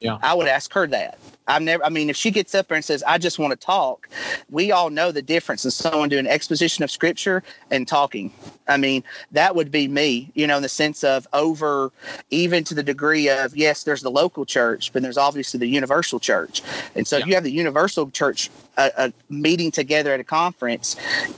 Yeah. 0.00 0.18
I 0.22 0.34
would 0.34 0.46
ask 0.46 0.74
her 0.74 0.86
that. 0.88 1.18
I've 1.46 1.62
never. 1.62 1.84
I 1.84 1.88
mean, 1.90 2.08
if 2.08 2.16
she 2.16 2.30
gets 2.30 2.54
up 2.54 2.68
there 2.68 2.76
and 2.76 2.84
says, 2.84 3.02
"I 3.06 3.18
just 3.18 3.38
want 3.38 3.50
to 3.52 3.66
talk," 3.66 4.08
we 4.50 4.72
all 4.72 4.88
know 4.90 5.12
the 5.12 5.22
difference 5.22 5.64
in 5.64 5.70
someone 5.70 6.08
doing 6.08 6.26
exposition 6.26 6.82
of 6.84 6.90
scripture 6.90 7.42
and 7.70 7.86
talking. 7.86 8.32
I 8.66 8.78
mean, 8.78 9.04
that 9.32 9.54
would 9.54 9.70
be 9.70 9.86
me. 9.86 10.30
You 10.34 10.46
know, 10.46 10.56
in 10.56 10.62
the 10.62 10.68
sense 10.70 11.04
of 11.04 11.26
over, 11.34 11.90
even 12.30 12.64
to 12.64 12.74
the 12.74 12.82
degree 12.82 13.28
of 13.28 13.54
yes, 13.56 13.84
there's 13.84 14.00
the 14.02 14.10
local 14.10 14.46
church, 14.46 14.90
but 14.92 15.02
there's 15.02 15.18
obviously 15.18 15.58
the 15.60 15.66
universal 15.68 16.18
church. 16.18 16.62
And 16.94 17.06
so, 17.06 17.18
if 17.18 17.26
you 17.26 17.34
have 17.34 17.44
the 17.44 17.52
universal 17.52 18.10
church 18.10 18.50
uh, 18.78 18.90
uh, 18.96 19.10
meeting 19.28 19.70
together 19.70 20.14
at 20.14 20.20
a 20.20 20.24
conference, 20.24 20.96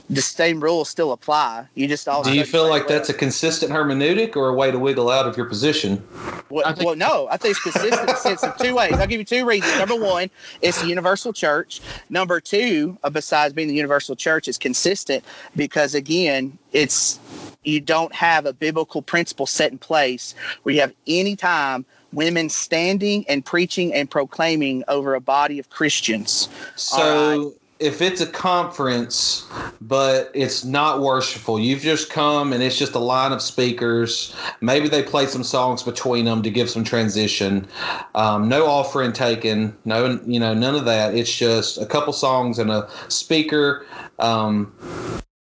the 0.09 0.21
same 0.21 0.61
rules 0.61 0.89
still 0.89 1.11
apply. 1.11 1.65
You 1.75 1.87
just 1.87 2.07
all. 2.07 2.23
Do 2.23 2.33
you 2.33 2.45
feel 2.45 2.69
like 2.69 2.87
that's 2.87 3.09
a 3.09 3.13
consistent 3.13 3.73
hermeneutic 3.73 4.37
or 4.37 4.47
a 4.47 4.53
way 4.53 4.71
to 4.71 4.79
wiggle 4.79 5.09
out 5.09 5.27
of 5.27 5.35
your 5.35 5.47
position? 5.47 6.01
Well, 6.49 6.65
I 6.65 6.71
think- 6.73 6.85
well, 6.85 6.95
no, 6.95 7.27
I 7.29 7.35
think 7.35 7.57
it's 7.57 7.59
consistent 7.63 7.99
in 7.99 8.05
the 8.07 8.15
sense 8.15 8.41
of 8.43 8.55
two 8.57 8.73
ways. 8.75 8.93
I'll 8.93 9.05
give 9.07 9.19
you 9.19 9.25
two 9.25 9.45
reasons. 9.45 9.77
Number 9.77 9.96
one, 9.99 10.29
it's 10.61 10.81
the 10.81 10.87
universal 10.87 11.33
church. 11.33 11.81
Number 12.09 12.39
two, 12.39 12.97
uh, 13.03 13.09
besides 13.09 13.53
being 13.53 13.67
the 13.67 13.75
universal 13.75 14.15
church, 14.15 14.47
it's 14.47 14.57
consistent 14.57 15.23
because 15.55 15.95
again, 15.95 16.57
it's 16.73 17.19
you 17.63 17.79
don't 17.79 18.13
have 18.13 18.45
a 18.45 18.53
biblical 18.53 19.01
principle 19.01 19.45
set 19.45 19.71
in 19.71 19.77
place 19.77 20.35
where 20.63 20.75
you 20.75 20.81
have 20.81 20.93
any 21.05 21.35
time 21.35 21.85
women 22.13 22.49
standing 22.49 23.25
and 23.27 23.43
preaching 23.43 23.93
and 23.93 24.09
proclaiming 24.09 24.83
over 24.87 25.15
a 25.15 25.21
body 25.21 25.59
of 25.59 25.69
Christians. 25.69 26.49
So 26.75 27.53
if 27.79 28.01
it's 28.01 28.21
a 28.21 28.27
conference, 28.27 29.47
but 29.81 30.31
it's 30.33 30.63
not 30.63 31.01
worshipful, 31.01 31.59
you've 31.59 31.81
just 31.81 32.09
come 32.09 32.53
and 32.53 32.63
it's 32.63 32.77
just 32.77 32.95
a 32.95 32.99
line 32.99 33.31
of 33.31 33.41
speakers. 33.41 34.35
Maybe 34.61 34.87
they 34.87 35.03
play 35.03 35.27
some 35.27 35.43
songs 35.43 35.83
between 35.83 36.25
them 36.25 36.41
to 36.41 36.49
give 36.49 36.69
some 36.69 36.83
transition. 36.83 37.67
Um, 38.15 38.49
no 38.49 38.65
offering 38.65 39.13
taken. 39.13 39.75
No, 39.85 40.19
you 40.25 40.39
know, 40.39 40.53
none 40.53 40.75
of 40.75 40.85
that. 40.85 41.15
It's 41.15 41.33
just 41.33 41.77
a 41.77 41.85
couple 41.85 42.13
songs 42.13 42.57
and 42.57 42.71
a 42.71 42.89
speaker. 43.09 43.85
Um, 44.19 44.73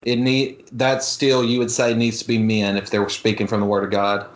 it 0.02 0.16
need 0.16 0.64
that 0.72 1.02
still 1.02 1.44
you 1.44 1.58
would 1.58 1.70
say 1.70 1.92
needs 1.92 2.20
to 2.20 2.26
be 2.26 2.38
men 2.38 2.76
if 2.76 2.90
they 2.90 2.98
were 2.98 3.08
speaking 3.08 3.46
from 3.46 3.60
the 3.60 3.66
Word 3.66 3.84
of 3.84 3.90
God. 3.90 4.26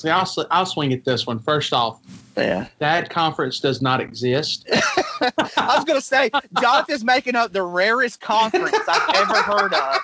See, 0.00 0.10
I'll, 0.10 0.28
I'll 0.50 0.66
swing 0.66 0.92
at 0.92 1.04
this 1.04 1.26
one 1.26 1.38
first 1.38 1.72
off, 1.72 2.00
Yeah. 2.36 2.66
that 2.78 3.10
conference 3.10 3.60
does 3.60 3.82
not 3.82 4.00
exist. 4.00 4.68
I 4.72 5.74
was 5.76 5.84
going 5.84 5.98
to 5.98 6.04
say, 6.04 6.30
Jonathan's 6.60 7.04
making 7.04 7.36
up 7.36 7.52
the 7.52 7.62
rarest 7.62 8.20
conference 8.20 8.76
I've 8.88 9.14
ever 9.16 9.42
heard 9.42 9.74
of. 9.74 9.98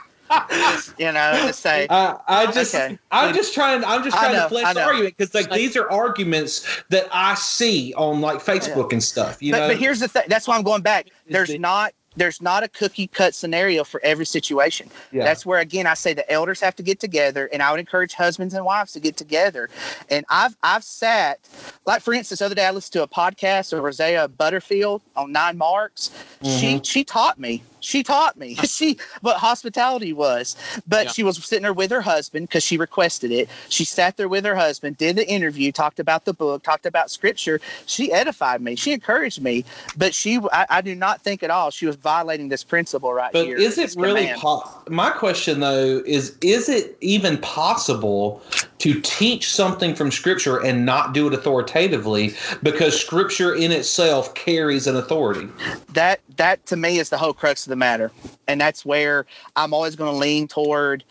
You 0.99 1.13
know, 1.13 1.47
to 1.47 1.53
say, 1.55 1.87
I, 1.89 2.17
I 2.29 2.47
just, 2.53 2.75
Okay. 2.75 2.99
I'm 3.11 3.35
just 3.35 3.55
trying. 3.55 3.83
I'm 3.85 4.05
just 4.05 4.17
trying 4.17 4.35
know, 4.35 4.43
to 4.43 4.49
flesh 4.51 4.67
I 4.67 4.75
the 4.75 4.83
argument 4.83 5.17
because 5.17 5.35
like 5.35 5.51
these 5.51 5.75
are 5.75 5.91
arguments 5.91 6.83
that 6.91 7.09
I 7.11 7.35
see 7.35 7.95
on 7.95 8.21
like 8.21 8.41
Facebook 8.41 8.93
and 8.93 9.03
stuff. 9.03 9.43
You 9.43 9.53
but, 9.53 9.59
know, 9.61 9.69
but 9.69 9.79
here's 9.79 10.01
the 10.01 10.09
thing. 10.09 10.25
That's 10.29 10.47
why 10.47 10.57
I'm 10.57 10.65
going 10.65 10.83
back. 10.83 11.07
There's 11.27 11.59
not 11.59 11.95
there's 12.19 12.43
not 12.43 12.63
a 12.63 12.69
cookie 12.69 13.07
cut 13.07 13.35
scenario 13.35 13.85
for 13.85 14.01
every 14.05 14.27
situation. 14.27 14.91
Yeah. 15.13 15.25
That's 15.25 15.47
where 15.47 15.61
again 15.61 15.87
I 15.87 15.95
say 15.95 16.15
the 16.15 16.31
elders 16.31 16.61
have 16.61 16.77
to 16.77 16.83
get 16.83 17.01
together, 17.01 17.49
and 17.53 17.63
I 17.63 17.71
would 17.71 17.81
encourage 17.81 18.15
husbands 18.15 18.55
and 18.55 18.65
wives 18.65 18.93
to 18.93 19.01
get 19.01 19.17
together. 19.17 19.71
And 20.11 20.27
I've 20.29 20.57
I've 20.63 20.85
sat 20.85 21.41
like 21.87 22.03
for 22.03 22.13
instance, 22.13 22.41
the 22.41 22.47
other 22.47 22.55
day 22.55 22.67
I 22.67 22.71
listened 22.71 22.93
to 22.95 23.03
a 23.03 23.09
podcast 23.09 23.73
of 23.73 23.83
Rosaria 23.83 24.29
Butterfield 24.29 25.03
on 25.17 25.33
Nine 25.33 25.57
Marks. 25.57 26.11
She 26.43 26.49
mm-hmm. 26.49 26.83
she 26.83 27.05
taught 27.05 27.39
me. 27.39 27.63
She 27.81 28.03
taught 28.03 28.37
me. 28.37 28.55
she 28.65 28.99
what 29.21 29.37
hospitality 29.37 30.13
was. 30.13 30.57
But 30.87 31.07
Yeah. 31.07 31.13
she 31.13 31.23
was 31.23 31.45
sitting 31.45 31.63
there 31.63 31.73
with 31.73 31.91
her 31.91 32.01
husband 32.01 32.49
because 32.49 32.65
she 32.65 32.77
requested 32.77 33.31
it. 33.31 33.49
She 33.69 33.85
sat 33.85 34.17
there 34.17 34.29
with 34.29 34.45
her 34.45 34.57
husband, 34.57 34.99
did 34.99 35.17
the 35.17 35.29
interview, 35.29 35.73
talked 35.73 36.01
about 36.01 36.25
the 36.25 36.33
book, 36.35 36.63
talked 36.63 36.87
about 36.87 37.11
scripture. 37.11 37.61
She 37.87 38.13
edified 38.13 38.61
me. 38.61 38.77
She 38.77 38.93
encouraged 38.93 39.41
me. 39.41 39.65
But 39.97 40.15
she 40.15 40.39
I, 40.53 40.67
I 40.69 40.81
do 40.81 40.95
not 40.95 41.23
think 41.23 41.43
at 41.43 41.51
all 41.51 41.71
she 41.71 41.87
was 41.87 41.97
violating 42.09 42.49
this 42.49 42.65
principle 42.65 43.13
right 43.13 43.33
But 43.35 43.49
is 43.49 43.77
it 43.77 43.95
really? 43.95 44.23
command. 44.23 44.41
Po- 44.41 44.65
my 44.89 45.11
question 45.11 45.61
though 45.61 46.03
is: 46.07 46.37
Is 46.41 46.71
it 46.71 46.97
even 47.03 47.37
possible 47.39 48.41
to 48.79 49.01
teach 49.01 49.51
something 49.51 49.95
from 49.95 50.11
Scripture 50.11 50.59
and 50.65 50.87
not 50.87 51.13
do 51.13 51.27
it 51.27 51.35
authoritatively 51.35 52.35
because 52.63 52.99
Scripture 52.99 53.55
in 53.55 53.73
itself 53.73 54.35
carries 54.35 54.87
an 54.87 54.97
authority? 54.97 55.49
that 55.93 56.21
that 56.37 56.65
to 56.67 56.77
me 56.77 56.99
is 56.99 57.09
the 57.11 57.19
whole 57.19 57.33
crux 57.33 57.67
of 57.67 57.71
the 57.71 57.77
matter 57.77 58.13
and 58.47 58.61
that's 58.61 58.85
where 58.85 59.27
i'm 59.57 59.73
always 59.75 59.97
going 59.97 60.11
to 60.13 60.17
lean 60.17 60.47
toward 60.47 61.03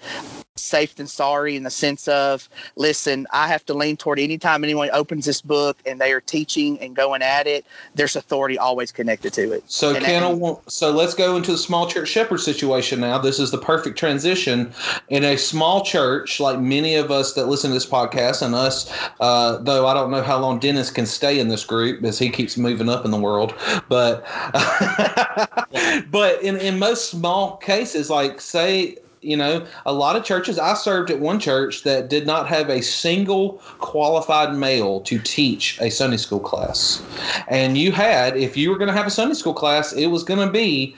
safe 0.55 0.95
than 0.95 1.07
sorry 1.07 1.55
in 1.55 1.63
the 1.63 1.69
sense 1.69 2.07
of 2.07 2.47
listen 2.75 3.27
i 3.31 3.47
have 3.47 3.65
to 3.65 3.73
lean 3.73 3.97
toward 3.97 4.19
anytime 4.19 4.63
anyone 4.63 4.89
opens 4.93 5.25
this 5.25 5.41
book 5.41 5.77
and 5.85 5.99
they 5.99 6.11
are 6.11 6.21
teaching 6.21 6.79
and 6.79 6.95
going 6.95 7.21
at 7.21 7.47
it 7.47 7.65
there's 7.95 8.15
authority 8.15 8.57
always 8.57 8.91
connected 8.91 9.33
to 9.33 9.51
it 9.51 9.63
So 9.67 9.93
And- 9.95 10.05
can 10.05 10.23
I 10.23 10.55
so 10.67 10.91
let's 10.91 11.13
go 11.13 11.35
into 11.35 11.51
the 11.51 11.57
small 11.57 11.87
church 11.87 12.09
shepherd 12.09 12.39
situation 12.39 12.99
now. 12.99 13.17
This 13.17 13.39
is 13.39 13.51
the 13.51 13.57
perfect 13.57 13.97
transition 13.97 14.71
in 15.09 15.23
a 15.23 15.35
small 15.37 15.83
church, 15.83 16.39
like 16.39 16.59
many 16.59 16.95
of 16.95 17.09
us 17.09 17.33
that 17.33 17.47
listen 17.47 17.56
to 17.61 17.67
this 17.67 17.85
podcast, 17.85 18.41
and 18.41 18.55
us. 18.55 18.91
Uh, 19.19 19.57
though 19.57 19.87
I 19.87 19.93
don't 19.93 20.11
know 20.11 20.21
how 20.21 20.39
long 20.39 20.59
Dennis 20.59 20.89
can 20.89 21.05
stay 21.05 21.39
in 21.39 21.47
this 21.47 21.63
group 21.63 22.03
as 22.03 22.19
he 22.19 22.29
keeps 22.29 22.57
moving 22.57 22.89
up 22.89 23.05
in 23.05 23.11
the 23.11 23.19
world, 23.19 23.53
but 23.89 24.25
but 26.11 26.41
in 26.41 26.57
in 26.57 26.79
most 26.79 27.09
small 27.09 27.57
cases, 27.57 28.09
like 28.09 28.41
say. 28.41 28.97
You 29.19 29.35
know, 29.35 29.65
a 29.85 29.91
lot 29.91 30.15
of 30.15 30.23
churches. 30.23 30.59
I 30.59 30.75
served 30.75 31.09
at 31.09 31.19
one 31.19 31.39
church 31.39 31.83
that 31.83 32.07
did 32.07 32.27
not 32.27 32.47
have 32.47 32.69
a 32.69 32.81
single 32.81 33.53
qualified 33.79 34.53
male 34.53 35.01
to 35.01 35.17
teach 35.19 35.77
a 35.81 35.89
Sunday 35.89 36.17
school 36.17 36.39
class. 36.39 37.03
And 37.47 37.79
you 37.79 37.91
had, 37.91 38.37
if 38.37 38.55
you 38.55 38.69
were 38.69 38.77
going 38.77 38.89
to 38.89 38.93
have 38.93 39.07
a 39.07 39.09
Sunday 39.09 39.33
school 39.33 39.55
class, 39.55 39.91
it 39.91 40.07
was 40.07 40.23
going 40.23 40.45
to 40.45 40.53
be 40.53 40.95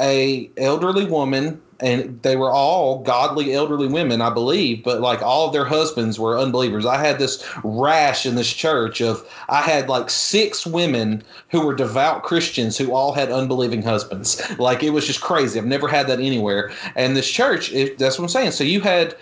a 0.00 0.50
elderly 0.58 1.06
woman 1.06 1.62
and 1.80 2.20
they 2.22 2.36
were 2.36 2.50
all 2.50 3.02
godly 3.02 3.52
elderly 3.54 3.86
women, 3.86 4.20
I 4.20 4.30
believe, 4.30 4.84
but 4.84 5.00
like 5.00 5.22
all 5.22 5.46
of 5.46 5.52
their 5.52 5.64
husbands 5.64 6.18
were 6.18 6.38
unbelievers. 6.38 6.86
I 6.86 6.98
had 6.98 7.18
this 7.18 7.44
rash 7.64 8.26
in 8.26 8.34
this 8.34 8.52
church 8.52 9.00
of 9.00 9.26
I 9.48 9.62
had 9.62 9.88
like 9.88 10.10
six 10.10 10.66
women 10.66 11.22
who 11.50 11.64
were 11.64 11.74
devout 11.74 12.22
Christians 12.22 12.76
who 12.78 12.92
all 12.92 13.12
had 13.12 13.30
unbelieving 13.30 13.82
husbands. 13.82 14.40
Like 14.58 14.82
it 14.82 14.90
was 14.90 15.06
just 15.06 15.20
crazy. 15.20 15.58
I've 15.58 15.66
never 15.66 15.88
had 15.88 16.06
that 16.08 16.20
anywhere. 16.20 16.70
And 16.94 17.16
this 17.16 17.28
church, 17.30 17.72
it, 17.72 17.98
that's 17.98 18.18
what 18.18 18.24
I'm 18.24 18.28
saying. 18.28 18.52
So 18.52 18.64
you 18.64 18.80
had 18.80 19.16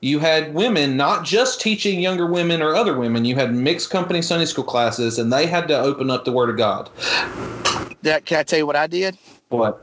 you 0.00 0.18
had 0.18 0.54
women 0.54 0.96
not 0.96 1.24
just 1.24 1.60
teaching 1.60 2.00
younger 2.00 2.26
women 2.26 2.60
or 2.62 2.74
other 2.74 2.96
women. 2.96 3.24
You 3.24 3.36
had 3.36 3.54
mixed 3.54 3.90
company 3.90 4.20
Sunday 4.22 4.46
school 4.46 4.64
classes, 4.64 5.18
and 5.18 5.32
they 5.32 5.46
had 5.46 5.68
to 5.68 5.78
open 5.78 6.10
up 6.10 6.24
the 6.24 6.32
Word 6.32 6.50
of 6.50 6.56
God. 6.56 6.90
that 8.02 8.24
can 8.24 8.40
i 8.40 8.42
tell 8.42 8.58
you 8.58 8.66
what 8.66 8.76
i 8.76 8.86
did 8.86 9.16
What? 9.48 9.82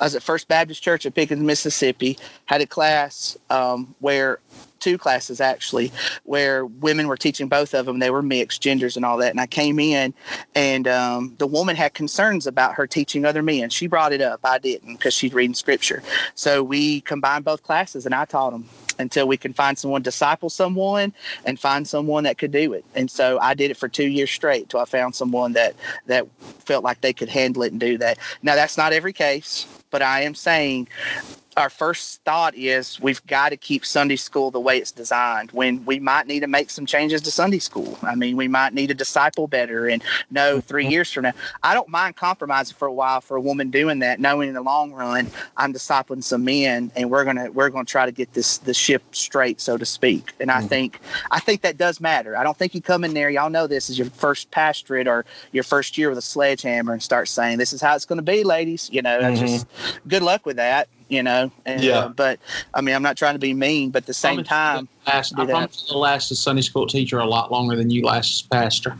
I 0.00 0.04
was 0.04 0.14
at 0.14 0.22
First 0.22 0.48
Baptist 0.48 0.82
Church 0.82 1.04
at 1.04 1.14
Pickens, 1.14 1.42
Mississippi. 1.42 2.18
Had 2.46 2.62
a 2.62 2.66
class 2.66 3.36
um, 3.50 3.94
where 4.00 4.40
two 4.80 4.96
classes 4.96 5.40
actually 5.42 5.92
where 6.24 6.64
women 6.64 7.06
were 7.06 7.16
teaching 7.16 7.48
both 7.48 7.74
of 7.74 7.84
them. 7.84 7.98
They 7.98 8.10
were 8.10 8.22
mixed 8.22 8.62
genders 8.62 8.96
and 8.96 9.04
all 9.04 9.18
that. 9.18 9.30
And 9.30 9.40
I 9.40 9.46
came 9.46 9.78
in, 9.78 10.14
and 10.54 10.88
um, 10.88 11.34
the 11.38 11.46
woman 11.46 11.76
had 11.76 11.92
concerns 11.92 12.46
about 12.46 12.74
her 12.74 12.86
teaching 12.86 13.26
other 13.26 13.42
men. 13.42 13.68
She 13.68 13.86
brought 13.86 14.12
it 14.12 14.22
up. 14.22 14.40
I 14.42 14.58
didn't 14.58 14.94
because 14.94 15.12
she's 15.12 15.34
reading 15.34 15.54
scripture. 15.54 16.02
So 16.34 16.62
we 16.62 17.02
combined 17.02 17.44
both 17.44 17.62
classes, 17.62 18.06
and 18.06 18.14
I 18.14 18.24
taught 18.24 18.52
them 18.52 18.64
until 19.00 19.26
we 19.26 19.36
can 19.36 19.52
find 19.52 19.78
someone 19.78 20.02
disciple 20.02 20.50
someone 20.50 21.12
and 21.44 21.58
find 21.58 21.86
someone 21.86 22.24
that 22.24 22.38
could 22.38 22.52
do 22.52 22.72
it. 22.72 22.84
And 22.94 23.10
so 23.10 23.38
I 23.40 23.54
did 23.54 23.70
it 23.70 23.76
for 23.76 23.88
two 23.88 24.08
years 24.08 24.30
straight 24.30 24.68
till 24.68 24.80
I 24.80 24.84
found 24.84 25.14
someone 25.14 25.52
that 25.54 25.74
that 26.06 26.26
felt 26.40 26.84
like 26.84 27.00
they 27.00 27.12
could 27.12 27.28
handle 27.28 27.62
it 27.62 27.72
and 27.72 27.80
do 27.80 27.98
that. 27.98 28.18
Now 28.42 28.54
that's 28.54 28.76
not 28.76 28.92
every 28.92 29.12
case, 29.12 29.66
but 29.90 30.02
I 30.02 30.22
am 30.22 30.34
saying 30.34 30.88
our 31.60 31.70
first 31.70 32.22
thought 32.24 32.54
is 32.56 32.98
we've 33.00 33.24
got 33.26 33.50
to 33.50 33.56
keep 33.56 33.84
Sunday 33.84 34.16
school 34.16 34.50
the 34.50 34.58
way 34.58 34.78
it's 34.78 34.90
designed. 34.90 35.52
When 35.52 35.84
we 35.84 36.00
might 36.00 36.26
need 36.26 36.40
to 36.40 36.46
make 36.46 36.70
some 36.70 36.86
changes 36.86 37.20
to 37.22 37.30
Sunday 37.30 37.58
school. 37.58 37.98
I 38.02 38.14
mean, 38.14 38.36
we 38.36 38.48
might 38.48 38.74
need 38.74 38.88
to 38.88 38.94
disciple 38.94 39.46
better 39.46 39.86
and 39.88 40.02
know 40.30 40.60
3 40.60 40.82
mm-hmm. 40.82 40.90
years 40.90 41.12
from 41.12 41.24
now. 41.24 41.32
I 41.62 41.74
don't 41.74 41.88
mind 41.88 42.16
compromising 42.16 42.76
for 42.76 42.88
a 42.88 42.92
while 42.92 43.20
for 43.20 43.36
a 43.36 43.40
woman 43.40 43.70
doing 43.70 44.00
that, 44.00 44.18
knowing 44.18 44.48
in 44.48 44.54
the 44.54 44.62
long 44.62 44.92
run 44.92 45.30
I'm 45.56 45.72
discipling 45.72 46.24
some 46.24 46.44
men 46.44 46.90
and 46.96 47.10
we're 47.10 47.24
gonna 47.24 47.50
we're 47.50 47.68
gonna 47.68 47.84
try 47.84 48.06
to 48.06 48.12
get 48.12 48.32
this 48.32 48.58
the 48.58 48.74
ship 48.74 49.02
straight, 49.12 49.60
so 49.60 49.76
to 49.76 49.84
speak. 49.84 50.32
And 50.40 50.50
I 50.50 50.58
mm-hmm. 50.58 50.68
think 50.68 51.00
I 51.30 51.40
think 51.40 51.60
that 51.62 51.76
does 51.76 52.00
matter. 52.00 52.36
I 52.36 52.42
don't 52.42 52.56
think 52.56 52.74
you 52.74 52.80
come 52.80 53.04
in 53.04 53.14
there, 53.14 53.30
y'all 53.30 53.50
know 53.50 53.66
this 53.66 53.90
is 53.90 53.98
your 53.98 54.08
first 54.10 54.50
pastorate 54.50 55.06
or 55.06 55.26
your 55.52 55.64
first 55.64 55.98
year 55.98 56.08
with 56.08 56.18
a 56.18 56.22
sledgehammer 56.22 56.92
and 56.94 57.02
start 57.02 57.28
saying 57.28 57.58
this 57.58 57.72
is 57.74 57.82
how 57.82 57.94
it's 57.94 58.06
gonna 58.06 58.22
be, 58.22 58.44
ladies. 58.44 58.88
You 58.90 59.02
know, 59.02 59.20
that's 59.20 59.38
mm-hmm. 59.38 59.46
just 59.46 59.66
good 60.08 60.22
luck 60.22 60.46
with 60.46 60.56
that. 60.56 60.88
You 61.10 61.22
know, 61.24 61.50
and, 61.66 61.82
Yeah. 61.82 61.98
uh, 61.98 62.08
but 62.08 62.38
I 62.72 62.80
mean, 62.80 62.94
I'm 62.94 63.02
not 63.02 63.16
trying 63.16 63.34
to 63.34 63.40
be 63.40 63.52
mean, 63.52 63.90
but 63.90 64.04
at 64.04 64.06
the 64.06 64.14
same 64.14 64.44
Promise 64.44 64.48
time, 64.48 64.88
you 64.99 64.99
last, 65.06 65.34
I 65.36 65.44
that. 65.44 65.50
promise 65.52 65.86
you'll 65.90 66.00
last 66.00 66.30
as 66.30 66.38
Sunday 66.38 66.62
school 66.62 66.86
teacher 66.86 67.18
a 67.18 67.26
lot 67.26 67.50
longer 67.50 67.76
than 67.76 67.90
you 67.90 68.04
last 68.04 68.30
as 68.32 68.42
pastor. 68.42 68.96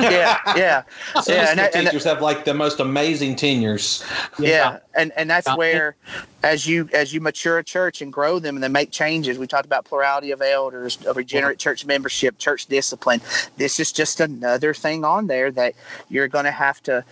yeah, 0.00 0.38
yeah, 0.56 0.82
Sunday 1.14 1.16
yeah, 1.16 1.22
school 1.24 1.32
and, 1.34 1.58
that- 1.58 1.74
and 1.74 1.86
that- 1.86 1.90
teachers 1.90 2.04
have 2.04 2.20
like 2.22 2.44
the 2.44 2.54
most 2.54 2.80
amazing 2.80 3.36
tenures. 3.36 4.04
yeah 4.38 4.78
and 4.94 5.12
and 5.16 5.28
that's 5.30 5.46
Yeah. 5.46 5.56
where 5.56 5.96
as 6.42 6.66
you 6.66 6.88
as 6.92 7.12
you 7.12 7.20
mature 7.20 7.58
a 7.58 7.64
church 7.64 8.00
and 8.02 8.12
grow 8.12 8.38
them 8.38 8.56
and 8.56 8.62
then 8.62 8.72
make 8.72 8.90
changes 8.90 9.38
we 9.38 9.46
talked 9.46 9.66
about 9.66 9.84
plurality 9.84 10.30
of 10.30 10.40
elders 10.40 10.98
a 11.06 11.12
regenerate 11.12 11.58
church 11.58 11.84
membership 11.84 12.38
church 12.38 12.66
discipline 12.66 13.20
this 13.56 13.78
is 13.80 13.92
just 13.92 14.20
another 14.20 14.72
thing 14.72 15.04
on 15.04 15.26
there 15.26 15.50
that 15.50 15.74
you're 16.08 16.28
going 16.28 16.44
to 16.44 16.50
have 16.50 16.82
to 16.82 17.04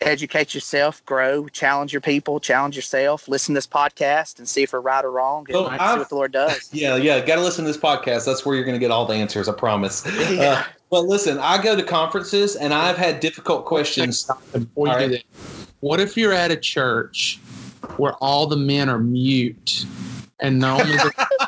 educate 0.00 0.54
yourself 0.54 1.04
grow 1.06 1.46
challenge 1.48 1.92
your 1.92 2.00
people 2.00 2.40
challenge 2.40 2.76
yourself 2.76 3.28
listen 3.28 3.54
to 3.54 3.58
this 3.58 3.66
podcast 3.66 4.38
and 4.38 4.48
see 4.48 4.62
if 4.62 4.72
we're 4.72 4.80
right 4.80 5.04
or 5.04 5.10
wrong 5.10 5.44
and 5.48 5.54
Well, 5.54 5.70
see 5.70 5.98
what 5.98 6.08
the 6.08 6.14
lord 6.14 6.32
does 6.32 6.68
Yeah, 6.72 6.96
yeah. 6.96 7.20
Got 7.24 7.36
to 7.36 7.42
listen 7.42 7.64
to 7.64 7.70
this 7.70 7.77
podcast. 7.78 8.26
That's 8.26 8.44
where 8.44 8.54
you're 8.54 8.64
going 8.64 8.76
to 8.76 8.80
get 8.80 8.90
all 8.90 9.06
the 9.06 9.14
answers. 9.14 9.48
I 9.48 9.52
promise. 9.52 10.04
Yeah. 10.30 10.42
Uh, 10.42 10.64
but 10.90 11.02
listen, 11.02 11.38
I 11.38 11.62
go 11.62 11.76
to 11.76 11.82
conferences 11.82 12.56
and 12.56 12.72
I've 12.72 12.96
had 12.96 13.20
difficult 13.20 13.66
questions. 13.66 14.30
Before 14.52 14.88
you 14.88 14.98
do 14.98 15.08
that, 15.08 15.24
what 15.80 16.00
if 16.00 16.16
you're 16.16 16.32
at 16.32 16.50
a 16.50 16.56
church 16.56 17.38
where 17.96 18.14
all 18.14 18.46
the 18.46 18.56
men 18.56 18.88
are 18.88 18.98
mute 18.98 19.84
and 20.40 20.62
the 20.62 20.68
only 20.68 20.96
the, 20.96 21.47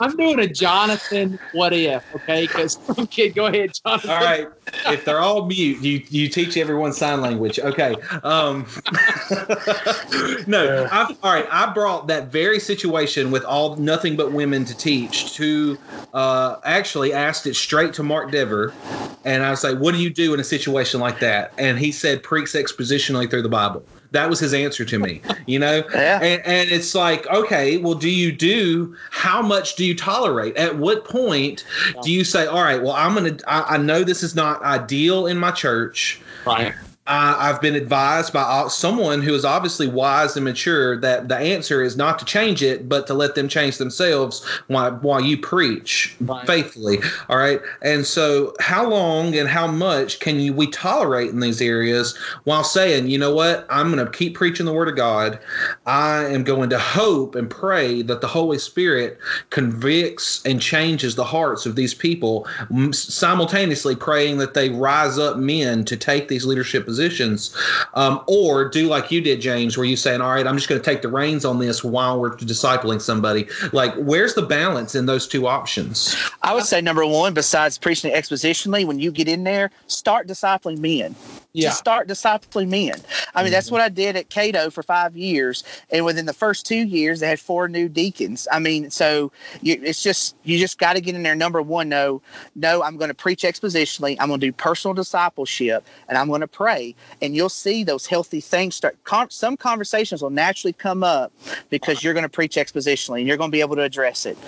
I'm 0.00 0.16
doing 0.16 0.40
a 0.40 0.46
Jonathan 0.46 1.38
what 1.52 1.72
if, 1.72 2.02
okay? 2.14 2.42
Because 2.42 2.78
okay, 2.98 3.30
go 3.30 3.46
ahead, 3.46 3.72
Jonathan. 3.84 4.10
All 4.10 4.20
right. 4.20 4.48
If 4.86 5.04
they're 5.04 5.20
all 5.20 5.46
mute, 5.46 5.78
you 5.78 6.02
you 6.08 6.28
teach 6.28 6.56
everyone 6.56 6.92
sign 6.92 7.20
language. 7.20 7.58
Okay. 7.58 7.94
Um, 8.22 8.66
no. 10.46 10.88
I've, 10.90 11.16
all 11.22 11.32
right. 11.32 11.46
I 11.50 11.72
brought 11.72 12.08
that 12.08 12.32
very 12.32 12.58
situation 12.60 13.30
with 13.30 13.44
all 13.44 13.76
nothing 13.76 14.16
but 14.16 14.32
women 14.32 14.64
to 14.64 14.76
teach 14.76 15.34
to 15.36 15.78
uh, 16.12 16.56
actually 16.64 17.12
asked 17.12 17.46
it 17.46 17.54
straight 17.54 17.92
to 17.94 18.02
Mark 18.02 18.30
Dever, 18.30 18.78
and 19.24 19.42
I 19.42 19.50
was 19.50 19.64
like, 19.64 19.78
"What 19.78 19.94
do 19.94 20.00
you 20.00 20.10
do 20.10 20.34
in 20.34 20.40
a 20.40 20.44
situation 20.44 21.00
like 21.00 21.20
that?" 21.20 21.52
And 21.58 21.78
he 21.78 21.92
said, 21.92 22.22
"Preach 22.22 22.50
expositionally 22.52 23.30
through 23.30 23.42
the 23.42 23.48
Bible." 23.48 23.86
That 24.12 24.30
was 24.30 24.38
his 24.38 24.54
answer 24.54 24.84
to 24.84 24.98
me. 24.98 25.20
You 25.46 25.58
know. 25.58 25.82
yeah 25.94 26.20
And, 26.22 26.42
and 26.46 26.70
it's 26.70 26.94
like, 26.94 27.26
okay, 27.28 27.78
well, 27.78 27.94
do 27.94 28.10
you 28.10 28.32
do, 28.32 28.94
how 29.10 29.42
much 29.42 29.74
do 29.76 29.84
you 29.84 29.96
tolerate? 29.96 30.56
At 30.56 30.76
what 30.76 31.04
point 31.04 31.64
do 32.02 32.12
you 32.12 32.24
say, 32.24 32.46
all 32.46 32.62
right, 32.62 32.82
well, 32.82 32.92
I'm 32.92 33.14
going 33.14 33.36
to, 33.36 33.44
I 33.46 33.76
know 33.78 34.04
this 34.04 34.22
is 34.22 34.34
not 34.34 34.62
ideal 34.62 35.26
in 35.26 35.38
my 35.38 35.50
church. 35.50 36.20
Right. 36.46 36.74
I, 37.06 37.48
I've 37.50 37.60
been 37.60 37.74
advised 37.74 38.32
by 38.32 38.42
uh, 38.42 38.68
someone 38.68 39.22
who 39.22 39.34
is 39.34 39.44
obviously 39.44 39.88
wise 39.88 40.36
and 40.36 40.44
mature 40.44 40.96
that 41.00 41.28
the 41.28 41.36
answer 41.36 41.82
is 41.82 41.96
not 41.96 42.18
to 42.20 42.24
change 42.24 42.62
it, 42.62 42.88
but 42.88 43.08
to 43.08 43.14
let 43.14 43.34
them 43.34 43.48
change 43.48 43.78
themselves 43.78 44.44
while, 44.68 44.92
while 44.96 45.20
you 45.20 45.36
preach 45.36 46.14
Right. 46.20 46.46
faithfully. 46.46 46.98
All 47.28 47.38
right. 47.38 47.60
And 47.82 48.06
so, 48.06 48.54
how 48.60 48.88
long 48.88 49.34
and 49.36 49.48
how 49.48 49.66
much 49.66 50.20
can 50.20 50.38
you 50.38 50.52
we 50.52 50.68
tolerate 50.68 51.30
in 51.30 51.40
these 51.40 51.60
areas 51.60 52.16
while 52.44 52.62
saying, 52.62 53.08
you 53.08 53.18
know 53.18 53.34
what, 53.34 53.66
I'm 53.68 53.90
going 53.92 54.04
to 54.04 54.10
keep 54.10 54.34
preaching 54.36 54.66
the 54.66 54.72
word 54.72 54.88
of 54.88 54.94
God. 54.96 55.40
I 55.86 56.26
am 56.26 56.44
going 56.44 56.70
to 56.70 56.78
hope 56.78 57.34
and 57.34 57.50
pray 57.50 58.02
that 58.02 58.20
the 58.20 58.28
Holy 58.28 58.58
Spirit 58.58 59.18
convicts 59.50 60.40
and 60.44 60.60
changes 60.60 61.16
the 61.16 61.24
hearts 61.24 61.66
of 61.66 61.74
these 61.74 61.94
people, 61.94 62.46
simultaneously 62.92 63.96
praying 63.96 64.38
that 64.38 64.54
they 64.54 64.70
rise 64.70 65.18
up 65.18 65.36
men 65.36 65.84
to 65.86 65.96
take 65.96 66.28
these 66.28 66.46
leadership 66.46 66.86
positions, 66.92 67.56
um, 67.94 68.22
or 68.26 68.68
do 68.68 68.86
like 68.86 69.10
you 69.10 69.20
did, 69.20 69.40
James, 69.40 69.76
where 69.76 69.86
you 69.86 69.96
saying, 69.96 70.20
"All 70.20 70.30
right, 70.30 70.46
I'm 70.46 70.56
just 70.56 70.68
going 70.68 70.80
to 70.80 70.84
take 70.84 71.00
the 71.02 71.08
reins 71.08 71.44
on 71.44 71.58
this 71.58 71.82
while 71.82 72.20
we're 72.20 72.36
discipling 72.36 73.00
somebody." 73.00 73.48
Like, 73.72 73.94
where's 73.94 74.34
the 74.34 74.42
balance 74.42 74.94
in 74.94 75.06
those 75.06 75.26
two 75.26 75.46
options? 75.46 76.14
I 76.42 76.54
would 76.54 76.64
say 76.64 76.80
number 76.80 77.06
one, 77.06 77.32
besides 77.32 77.78
preaching 77.78 78.12
expositionally, 78.12 78.84
when 78.84 78.98
you 78.98 79.10
get 79.10 79.28
in 79.28 79.44
there, 79.44 79.70
start 79.86 80.26
discipling 80.26 80.78
men. 80.78 81.14
Yeah. 81.54 81.68
Just 81.68 81.80
start 81.80 82.08
discipling 82.08 82.68
men. 82.68 82.94
I 83.34 83.42
mean, 83.42 83.52
that's 83.52 83.66
mm-hmm. 83.66 83.74
what 83.74 83.82
I 83.82 83.90
did 83.90 84.16
at 84.16 84.30
Cato 84.30 84.70
for 84.70 84.82
five 84.82 85.14
years, 85.14 85.64
and 85.90 86.02
within 86.04 86.24
the 86.24 86.32
first 86.32 86.64
two 86.64 86.86
years, 86.86 87.20
they 87.20 87.28
had 87.28 87.38
four 87.38 87.68
new 87.68 87.90
deacons. 87.90 88.48
I 88.50 88.58
mean, 88.58 88.90
so 88.90 89.30
you, 89.60 89.78
it's 89.82 90.02
just 90.02 90.34
you 90.44 90.58
just 90.58 90.78
got 90.78 90.94
to 90.94 91.02
get 91.02 91.14
in 91.14 91.22
there. 91.22 91.34
Number 91.34 91.60
one, 91.60 91.90
no, 91.90 92.22
no, 92.54 92.82
I'm 92.82 92.96
going 92.96 93.08
to 93.08 93.14
preach 93.14 93.42
expositionally. 93.42 94.16
I'm 94.18 94.28
going 94.28 94.40
to 94.40 94.46
do 94.46 94.52
personal 94.52 94.94
discipleship, 94.94 95.86
and 96.08 96.16
I'm 96.16 96.28
going 96.28 96.40
to 96.40 96.48
pray, 96.48 96.94
and 97.20 97.36
you'll 97.36 97.50
see 97.50 97.84
those 97.84 98.06
healthy 98.06 98.40
things 98.40 98.74
start. 98.74 98.96
Con- 99.04 99.28
some 99.28 99.58
conversations 99.58 100.22
will 100.22 100.30
naturally 100.30 100.72
come 100.72 101.04
up 101.04 101.32
because 101.68 102.02
you're 102.02 102.14
going 102.14 102.22
to 102.22 102.30
preach 102.30 102.56
expositionally, 102.56 103.18
and 103.18 103.28
you're 103.28 103.36
going 103.36 103.50
to 103.50 103.54
be 103.54 103.60
able 103.60 103.76
to 103.76 103.82
address 103.82 104.24
it. 104.24 104.38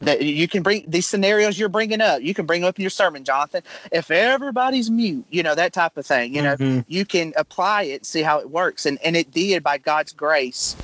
That 0.00 0.22
you 0.22 0.48
can 0.48 0.62
bring 0.62 0.84
these 0.88 1.06
scenarios 1.06 1.58
you're 1.58 1.68
bringing 1.68 2.00
up. 2.00 2.22
You 2.22 2.32
can 2.32 2.46
bring 2.46 2.64
up 2.64 2.78
in 2.78 2.82
your 2.82 2.90
sermon, 2.90 3.22
Jonathan. 3.22 3.62
If 3.92 4.10
everybody's 4.10 4.90
mute, 4.90 5.26
you 5.30 5.42
know 5.42 5.54
that 5.54 5.74
type 5.74 5.98
of 5.98 6.06
thing. 6.06 6.34
You 6.34 6.40
know, 6.40 6.53
Mhm. 6.60 6.84
you 6.88 7.04
can 7.04 7.32
apply 7.36 7.82
it, 7.84 8.06
see 8.06 8.22
how 8.22 8.38
it 8.38 8.50
works, 8.50 8.86
and 8.86 8.98
and 9.04 9.16
it 9.16 9.30
did 9.32 9.62
by 9.62 9.78
God's 9.78 10.12
grace. 10.12 10.76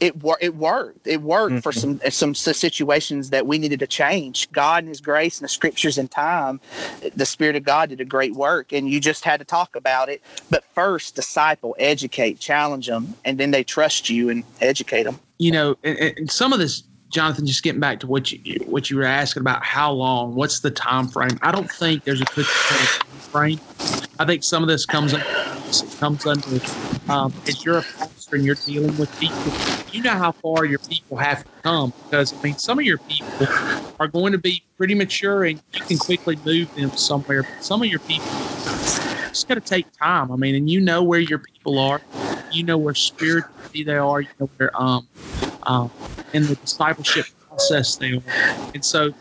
It 0.00 0.22
wor- 0.22 0.38
it 0.40 0.56
worked. 0.56 1.06
It 1.06 1.22
worked 1.22 1.62
for 1.62 1.72
some 1.72 2.00
some 2.10 2.34
situations 2.34 3.30
that 3.30 3.46
we 3.46 3.58
needed 3.58 3.78
to 3.78 3.86
change. 3.86 4.50
God 4.52 4.82
and 4.82 4.88
His 4.88 5.00
grace 5.00 5.38
and 5.38 5.44
the 5.44 5.48
Scriptures 5.48 5.96
and 5.98 6.10
time, 6.10 6.60
the 7.14 7.24
Spirit 7.24 7.56
of 7.56 7.62
God 7.62 7.90
did 7.90 8.00
a 8.00 8.04
great 8.04 8.34
work, 8.34 8.72
and 8.72 8.90
you 8.90 9.00
just 9.00 9.24
had 9.24 9.38
to 9.38 9.44
talk 9.46 9.76
about 9.76 10.08
it. 10.08 10.20
But 10.50 10.64
first, 10.74 11.14
disciple, 11.14 11.76
educate, 11.78 12.38
challenge 12.40 12.86
them, 12.88 13.14
and 13.24 13.38
then 13.38 13.52
they 13.52 13.62
trust 13.64 14.10
you 14.10 14.28
and 14.30 14.42
educate 14.60 15.04
them. 15.04 15.18
you 15.38 15.50
know, 15.52 15.76
and, 15.84 15.98
and 15.98 16.30
some 16.30 16.52
of 16.52 16.58
this, 16.58 16.82
Jonathan, 17.10 17.46
just 17.46 17.62
getting 17.62 17.80
back 17.80 18.00
to 18.00 18.06
what 18.06 18.30
you 18.32 18.56
what 18.66 18.90
you 18.90 18.96
were 18.96 19.04
asking 19.04 19.40
about 19.42 19.64
how 19.64 19.92
long, 19.92 20.34
what's 20.34 20.60
the 20.60 20.70
time 20.70 21.08
frame? 21.08 21.38
I 21.40 21.52
don't 21.52 21.70
think 21.70 22.04
there's 22.04 22.20
a 22.20 22.26
cookie 22.26 22.48
cutter 22.68 22.86
time 22.86 23.20
frame. 23.32 23.60
I 24.18 24.24
think 24.26 24.42
some 24.44 24.62
of 24.62 24.68
this 24.68 24.86
comes 24.86 25.14
under, 25.14 25.26
comes 26.00 26.26
under 26.26 26.62
um, 27.08 27.34
as 27.46 27.64
you're 27.64 27.78
a 27.78 27.84
pastor 28.00 28.36
and 28.36 28.44
you're 28.44 28.60
dealing 28.66 28.96
with 28.96 29.10
people, 29.18 29.54
you 29.86 30.02
know 30.02 30.12
how 30.12 30.32
far 30.42 30.64
your 30.64 30.78
people 30.80 31.16
have 31.18 31.40
to 31.40 31.46
come 31.62 31.94
because 32.10 32.32
I 32.32 32.38
mean 32.42 32.56
some 32.56 32.78
of 32.78 32.84
your 32.84 32.98
people 32.98 33.50
are 34.00 34.08
going 34.08 34.32
to 34.32 34.38
be 34.38 34.64
pretty 34.76 34.94
mature 34.94 35.44
and 35.44 35.60
you 35.72 35.82
can 35.82 35.98
quickly 35.98 36.36
move 36.44 36.70
them 36.74 36.92
somewhere. 36.94 37.44
But 37.44 37.62
some 37.62 37.82
of 37.82 37.88
your 37.88 38.00
people 38.00 38.26
just 39.32 39.48
got 39.48 39.54
to 39.54 39.60
take 39.60 39.88
time. 40.00 40.30
I 40.32 40.36
mean, 40.36 40.54
and 40.54 40.70
you 40.70 40.80
know 40.80 41.02
where 41.02 41.20
your 41.20 41.38
people 41.40 41.78
are, 41.78 42.02
you 42.48 42.64
know 42.64 42.78
where 42.78 42.94
spiritually 42.94 43.84
they 43.84 43.96
are, 43.96 44.20
you 44.20 44.28
know 44.38 44.50
where 44.56 44.70
um 44.80 45.08
um 45.64 45.92
in 46.32 46.46
the 46.46 46.56
discipleship 46.56 47.26
process 47.48 47.96
they 47.96 48.12
are, 48.14 48.36
and 48.74 48.84
so 48.84 49.12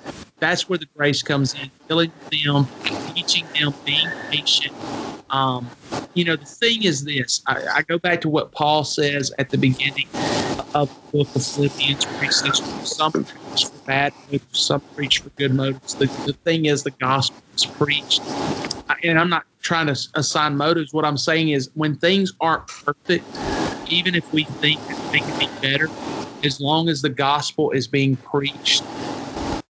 that's 0.44 0.68
where 0.68 0.78
the 0.78 0.88
grace 0.98 1.24
comes 1.24 1.54
in, 1.56 1.72
filling 1.88 2.12
them, 2.32 2.70
teaching 3.08 3.48
them, 3.60 3.74
being 3.86 4.14
patient. 4.30 4.74
Um, 5.30 5.72
you 6.14 6.26
know, 6.26 6.36
the 6.36 6.46
thing 6.46 6.84
is 6.84 7.06
this. 7.06 7.42
I, 7.48 7.58
I 7.76 7.82
go 7.84 7.98
back 7.98 8.22
to 8.22 8.30
what 8.30 8.52
Paul 8.52 8.84
says 8.84 9.32
at 9.40 9.50
the 9.50 9.58
beginning 9.58 10.10
of 10.74 10.90
the 11.14 11.20
book 11.20 11.30
of 11.36 11.44
Philippians, 11.44 12.08
where 12.10 12.26
he 12.26 12.32
says, 12.32 12.62
"Some 12.82 13.12
preach 13.12 13.68
for 13.72 13.80
bad 13.86 14.14
motives, 14.28 14.60
some 14.60 14.82
preach 14.96 15.20
for 15.20 15.30
good 15.32 15.54
motives." 15.54 15.96
The, 15.96 16.12
the 16.26 16.34
thing 16.46 16.66
is, 16.66 16.84
the 16.84 16.92
gospel 16.92 17.42
is 17.56 17.66
preached, 17.66 18.22
and 19.04 19.20
I'm 19.20 19.30
not 19.30 19.46
trying 19.62 19.88
to 19.88 19.98
assign 20.16 20.58
motives. 20.58 20.94
What 20.94 21.06
I'm 21.06 21.18
saying 21.18 21.50
is, 21.50 21.70
when 21.74 21.96
things 21.96 22.34
aren't 22.42 22.68
perfect, 22.68 23.42
even 23.86 24.14
if 24.14 24.26
we 24.32 24.46
think 24.62 24.82
they 25.12 25.22
can 25.22 25.36
be 25.40 25.52
better, 25.62 25.90
as 26.44 26.60
long 26.60 26.90
as 26.90 27.02
the 27.02 27.10
gospel 27.10 27.72
is 27.72 27.88
being 27.88 28.18
preached, 28.18 28.86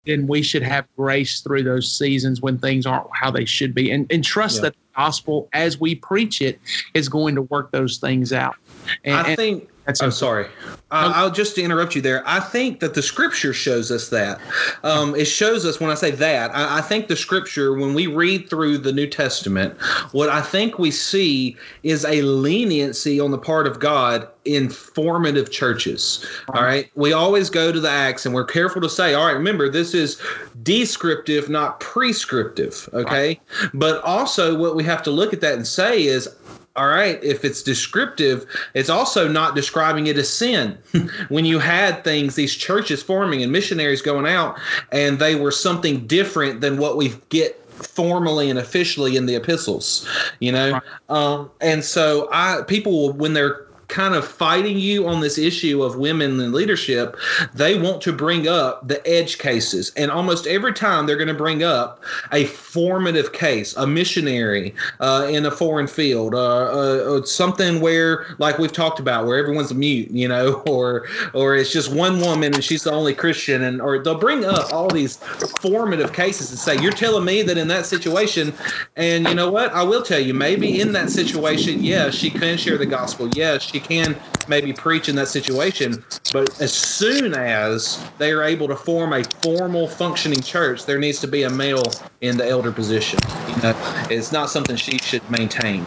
then 0.06 0.28
we 0.28 0.41
should 0.41 0.64
have 0.64 0.86
grace 0.97 1.41
through 1.41 1.64
those 1.64 1.91
seasons 1.97 2.41
when 2.41 2.58
things 2.58 2.86
aren't 2.86 3.08
how 3.14 3.32
they 3.32 3.45
should 3.45 3.74
be, 3.74 3.91
and, 3.91 4.12
and 4.12 4.24
trust 4.24 4.58
Yeah. 4.58 4.62
that 4.64 4.74
the 4.74 4.80
gospel, 4.95 5.49
as 5.54 5.80
we 5.80 5.95
preach 5.95 6.41
it, 6.41 6.60
is 6.93 7.10
going 7.10 7.36
to 7.36 7.43
work 7.43 7.72
those 7.72 7.97
things 7.97 8.34
out. 8.34 8.56
And, 9.04 9.16
I 9.16 9.36
think 9.36 9.70
that's 9.86 10.01
I'm 10.01 10.09
a- 10.09 10.11
sorry. 10.11 10.47
I, 10.91 11.11
I'll 11.15 11.31
just 11.31 11.57
interrupt 11.57 11.95
you 11.95 12.01
there. 12.01 12.21
I 12.27 12.39
think 12.39 12.79
that 12.79 12.93
the 12.93 13.01
scripture 13.01 13.51
shows 13.51 13.89
us 13.89 14.09
that. 14.09 14.39
Um, 14.84 15.15
it 15.15 15.25
shows 15.25 15.65
us 15.65 15.79
when 15.79 15.89
I 15.89 15.95
say 15.95 16.11
that. 16.11 16.53
I, 16.53 16.77
I 16.77 16.81
think 16.81 17.07
the 17.07 17.15
scripture, 17.15 17.73
when 17.73 17.95
we 17.95 18.05
read 18.05 18.47
through 18.47 18.77
the 18.77 18.93
New 18.93 19.07
Testament, 19.07 19.75
what 20.11 20.29
I 20.29 20.41
think 20.41 20.77
we 20.77 20.91
see 20.91 21.57
is 21.81 22.05
a 22.05 22.21
leniency 22.21 23.19
on 23.19 23.31
the 23.31 23.39
part 23.39 23.65
of 23.65 23.79
God 23.79 24.27
in 24.45 24.69
formative 24.69 25.49
churches. 25.51 26.23
All 26.49 26.61
right. 26.63 26.91
We 26.95 27.11
always 27.11 27.49
go 27.49 27.71
to 27.71 27.79
the 27.79 27.89
Acts 27.89 28.25
and 28.25 28.36
we're 28.36 28.45
careful 28.45 28.81
to 28.81 28.89
say, 28.89 29.15
all 29.15 29.25
right, 29.25 29.31
remember, 29.31 29.69
this 29.69 29.95
is 29.95 30.21
descriptive, 30.61 31.49
not 31.49 31.79
prescriptive. 31.79 32.88
Okay. 32.93 33.39
But 33.73 34.03
also, 34.03 34.55
what 34.55 34.75
we 34.75 34.84
have 34.84 35.01
to 35.03 35.11
look 35.11 35.34
at 35.34 35.41
that 35.41 35.55
and 35.55 35.65
say 35.65 36.03
is, 36.03 36.29
all 36.76 36.88
right, 36.88 37.24
if 37.24 37.45
it's 37.45 37.61
descriptive, 37.61 38.45
it's 38.74 38.89
also 38.89 39.28
not 39.28 39.55
describing 39.55 40.07
it 40.07 40.17
as 40.17 40.30
sin. 40.30 40.78
when 41.30 41.45
you 41.45 41.59
had 41.59 42.03
things, 42.03 42.36
these 42.36 42.55
churches 42.55 43.03
forming 43.03 43.43
and 43.43 43.51
missionaries 43.51 44.01
going 44.01 44.26
out, 44.26 44.59
and 44.91 45.19
they 45.19 45.36
were 45.36 45.51
something 45.51 46.07
different 46.07 46.61
than 46.61 46.78
what 46.78 46.97
we 46.97 47.13
get 47.30 47.59
formally 47.74 48.49
and 48.49 48.59
officially 48.59 49.15
in 49.17 49.26
the 49.26 49.36
epistles, 49.36 50.07
you 50.39 50.51
know? 50.51 50.74
Right. 50.74 50.82
Um, 51.09 51.51
and 51.61 51.84
so 51.84 52.30
I 52.32 52.61
people 52.67 53.13
when 53.13 53.34
they're 53.34 53.62
kind 53.93 54.15
of 54.15 54.27
fighting 54.27 54.79
you 54.79 55.07
on 55.07 55.21
this 55.21 55.37
issue 55.37 55.83
of 55.83 55.95
women 55.97 56.39
in 56.39 56.51
leadership, 56.51 57.15
they 57.53 57.79
want 57.79 58.01
to 58.01 58.11
bring 58.11 58.47
up 58.47 58.87
the 58.87 59.05
edge 59.07 59.37
cases. 59.37 59.91
And 59.95 60.09
almost 60.09 60.47
every 60.47 60.73
time 60.73 61.05
they're 61.05 61.15
going 61.15 61.27
to 61.27 61.33
bring 61.35 61.61
up 61.61 62.03
a 62.31 62.45
formative 62.45 63.33
case, 63.33 63.75
a 63.75 63.85
missionary 63.85 64.73
uh, 64.99 65.27
in 65.29 65.45
a 65.45 65.51
foreign 65.51 65.85
field, 65.85 66.33
uh, 66.33 66.37
uh, 66.39 67.23
something 67.23 67.81
where, 67.81 68.25
like 68.39 68.57
we've 68.57 68.73
talked 68.73 68.99
about, 68.99 69.27
where 69.27 69.37
everyone's 69.37 69.73
mute, 69.73 70.09
you 70.09 70.27
know, 70.27 70.53
or 70.67 71.07
or 71.35 71.55
it's 71.55 71.71
just 71.71 71.93
one 71.93 72.19
woman 72.19 72.55
and 72.55 72.63
she's 72.63 72.83
the 72.83 72.91
only 72.91 73.13
Christian, 73.13 73.61
and 73.61 73.79
or 73.79 73.99
they'll 73.99 74.17
bring 74.17 74.43
up 74.43 74.73
all 74.73 74.89
these 74.89 75.17
formative 75.61 76.13
cases 76.13 76.49
and 76.49 76.57
say, 76.57 76.81
"You're 76.81 76.91
telling 76.91 77.25
me 77.25 77.43
that 77.43 77.59
in 77.59 77.67
that 77.67 77.85
situation," 77.85 78.53
and 78.95 79.27
you 79.27 79.35
know 79.35 79.51
what? 79.51 79.71
I 79.71 79.83
will 79.83 80.01
tell 80.01 80.19
you, 80.19 80.33
maybe 80.33 80.81
in 80.81 80.93
that 80.93 81.11
situation, 81.11 81.83
yeah, 81.83 82.09
she 82.09 82.31
can 82.31 82.57
share 82.57 82.79
the 82.79 82.87
gospel. 82.87 83.29
Yes, 83.35 83.61
she 83.61 83.82
can 83.84 84.15
maybe 84.47 84.73
preach 84.73 85.09
in 85.09 85.15
that 85.15 85.27
situation. 85.27 86.03
But 86.31 86.61
as 86.61 86.73
soon 86.73 87.34
as 87.34 88.03
they 88.17 88.31
are 88.31 88.43
able 88.43 88.67
to 88.67 88.75
form 88.75 89.13
a 89.13 89.23
formal 89.41 89.88
functioning 89.88 90.41
church, 90.41 90.86
there 90.86 90.99
needs 90.99 91.19
to 91.19 91.27
be 91.27 91.43
a 91.43 91.49
male 91.49 91.91
in 92.21 92.38
the 92.38 92.47
elder 92.47 92.71
position. 92.71 93.19
You 93.49 93.61
know, 93.61 94.05
it's 94.09 94.31
not 94.31 94.49
something 94.49 94.75
she 94.75 94.97
should 94.99 95.29
maintain. 95.29 95.86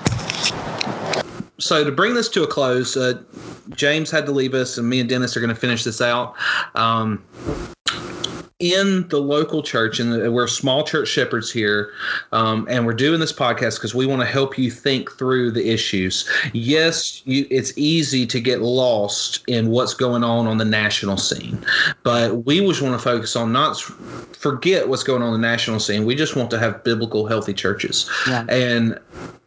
So 1.59 1.85
to 1.85 1.91
bring 1.91 2.15
this 2.15 2.29
to 2.31 2.43
a 2.43 2.47
close, 2.47 2.97
uh, 2.97 3.23
James 3.71 4.11
had 4.11 4.27
to 4.27 4.33
leave 4.33 4.55
us, 4.55 4.79
and 4.79 4.89
me 4.89 5.01
and 5.01 5.09
Dennis 5.09 5.37
are 5.37 5.41
going 5.41 5.55
to 5.55 5.61
finish 5.61 5.85
this 5.85 6.01
out. 6.01 6.35
Um, 6.75 7.25
in 8.59 9.07
the 9.09 9.19
local 9.21 9.63
church, 9.63 10.01
and 10.01 10.33
we're 10.33 10.47
small 10.47 10.83
church 10.83 11.09
shepherds 11.09 11.53
here, 11.53 11.91
um, 12.33 12.67
and 12.71 12.87
we're 12.87 12.95
doing 12.95 13.21
this 13.21 13.33
podcast 13.33 13.77
because 13.77 13.95
we 13.95 14.07
want 14.07 14.23
to 14.23 14.27
help 14.27 14.57
you 14.57 14.71
think 14.71 15.13
through 15.13 15.51
the 15.51 15.69
issues. 15.71 16.27
Yes, 16.55 17.21
you, 17.27 17.47
it's 17.51 17.77
easy 17.77 18.25
to 18.27 18.41
get 18.41 18.63
lost 18.63 19.45
in 19.47 19.69
what's 19.69 19.93
going 19.93 20.25
on 20.25 20.47
on 20.47 20.57
the 20.57 20.65
national 20.65 21.19
scene, 21.19 21.63
but 22.03 22.47
we 22.47 22.61
just 22.67 22.81
want 22.81 22.95
to 22.99 23.03
focus 23.03 23.37
on 23.37 23.53
not 23.53 23.79
forget 24.33 24.89
what's 24.89 25.03
going 25.03 25.21
on 25.21 25.35
in 25.35 25.41
the 25.41 25.47
national 25.47 25.79
scene. 25.79 26.07
We 26.07 26.15
just 26.15 26.35
want 26.35 26.51
to 26.53 26.59
have 26.59 26.83
biblical, 26.83 27.27
healthy 27.27 27.53
churches, 27.53 28.09
Yeah. 28.27 28.47
and 28.49 28.99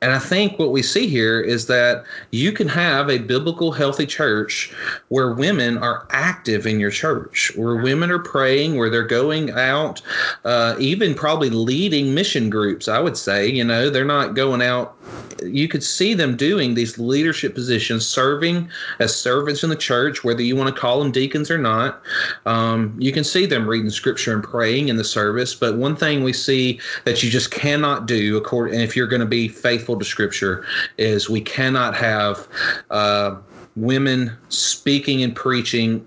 and 0.02 0.12
I 0.12 0.20
think 0.20 0.58
what 0.58 0.72
we 0.72 0.82
see 0.82 1.08
here 1.08 1.42
is 1.42 1.68
that 1.68 2.04
you 2.32 2.52
can 2.52 2.68
have 2.70 3.10
a 3.10 3.18
biblical, 3.18 3.72
healthy 3.72 4.06
church 4.06 4.74
where 5.10 5.34
women 5.34 5.78
are 5.78 6.08
active 6.12 6.66
in 6.66 6.80
your 6.80 6.92
church, 6.92 7.52
where 7.56 7.76
women 7.76 8.10
are 8.10 8.20
praying, 8.20 8.78
where 8.78 8.90
they're 8.90 9.04
going 9.04 9.52
out, 9.52 10.02
uh, 10.46 10.76
even 10.80 11.14
probably 11.16 11.50
leading 11.50 12.14
mission 12.14 12.50
groups. 12.50 12.88
I 12.88 13.00
would 13.00 13.18
say, 13.18 13.48
you 13.48 13.64
know, 13.64 13.90
they're 13.90 14.06
not 14.06 14.36
going 14.36 14.62
out. 14.62 14.96
You 15.44 15.68
could 15.68 15.84
see 15.84 16.14
them 16.14 16.36
doing 16.36 16.74
these 16.74 16.98
leadership 16.98 17.56
positions, 17.56 18.06
serving 18.06 18.70
as 19.00 19.16
servants 19.16 19.64
in 19.64 19.70
the 19.70 19.76
church, 19.76 20.24
whether 20.24 20.42
you 20.42 20.56
want 20.56 20.74
to 20.74 20.80
call 20.80 21.00
them 21.00 21.12
deacons 21.12 21.50
or 21.50 21.58
not. 21.58 22.02
Um, 22.46 22.96
you 23.00 23.12
can 23.12 23.24
see 23.24 23.46
them 23.46 23.68
reading 23.68 23.90
scripture 23.90 24.34
and 24.34 24.44
praying 24.44 24.90
in 24.90 24.98
the 24.98 25.04
service. 25.04 25.56
But 25.56 25.78
one 25.78 25.96
thing 25.96 26.24
we 26.24 26.34
see 26.34 26.80
that 27.06 27.24
you 27.24 27.30
just 27.30 27.52
cannot 27.52 28.06
do, 28.06 28.38
according, 28.38 28.80
if 28.80 28.96
you're 28.96 29.08
going 29.08 29.22
to 29.22 29.26
be 29.26 29.48
faithful 29.48 29.98
to 29.98 30.06
scripture, 30.06 30.66
is 30.98 31.30
we 31.30 31.42
cannot 31.42 31.96
have. 31.96 32.48
Uh, 32.90 33.38
women 33.76 34.36
speaking 34.50 35.24
and 35.24 35.36
preaching 35.36 36.06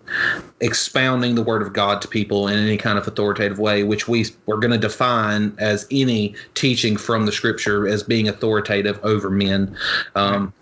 expounding 0.63 1.35
the 1.35 1.43
word 1.43 1.61
of 1.61 1.73
God 1.73 2.01
to 2.01 2.09
people 2.09 2.47
in 2.47 2.57
any 2.57 2.77
kind 2.77 2.97
of 2.97 3.07
authoritative 3.07 3.59
way, 3.59 3.83
which 3.83 4.07
we 4.07 4.25
we're 4.47 4.59
going 4.59 4.71
to 4.71 4.79
define 4.79 5.53
as 5.59 5.87
any 5.91 6.37
teaching 6.55 6.97
from 6.97 7.27
the 7.27 7.33
scripture 7.33 7.89
as 7.89 8.05
being 8.05 8.29
authoritative 8.29 8.99
over 9.03 9.29
men. 9.29 9.77
Um, 10.15 10.53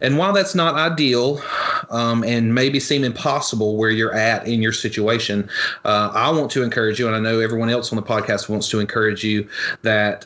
and 0.00 0.16
while 0.16 0.32
that's 0.32 0.54
not 0.54 0.76
ideal 0.76 1.42
um, 1.90 2.22
and 2.22 2.54
maybe 2.54 2.78
seem 2.78 3.02
impossible 3.02 3.76
where 3.76 3.90
you're 3.90 4.14
at 4.14 4.46
in 4.46 4.62
your 4.62 4.72
situation, 4.72 5.50
uh, 5.84 6.12
I 6.14 6.30
want 6.30 6.52
to 6.52 6.62
encourage 6.62 7.00
you, 7.00 7.08
and 7.08 7.16
I 7.16 7.18
know 7.18 7.40
everyone 7.40 7.68
else 7.68 7.92
on 7.92 7.96
the 7.96 8.02
podcast 8.02 8.48
wants 8.48 8.68
to 8.68 8.78
encourage 8.78 9.24
you 9.24 9.48
that, 9.82 10.24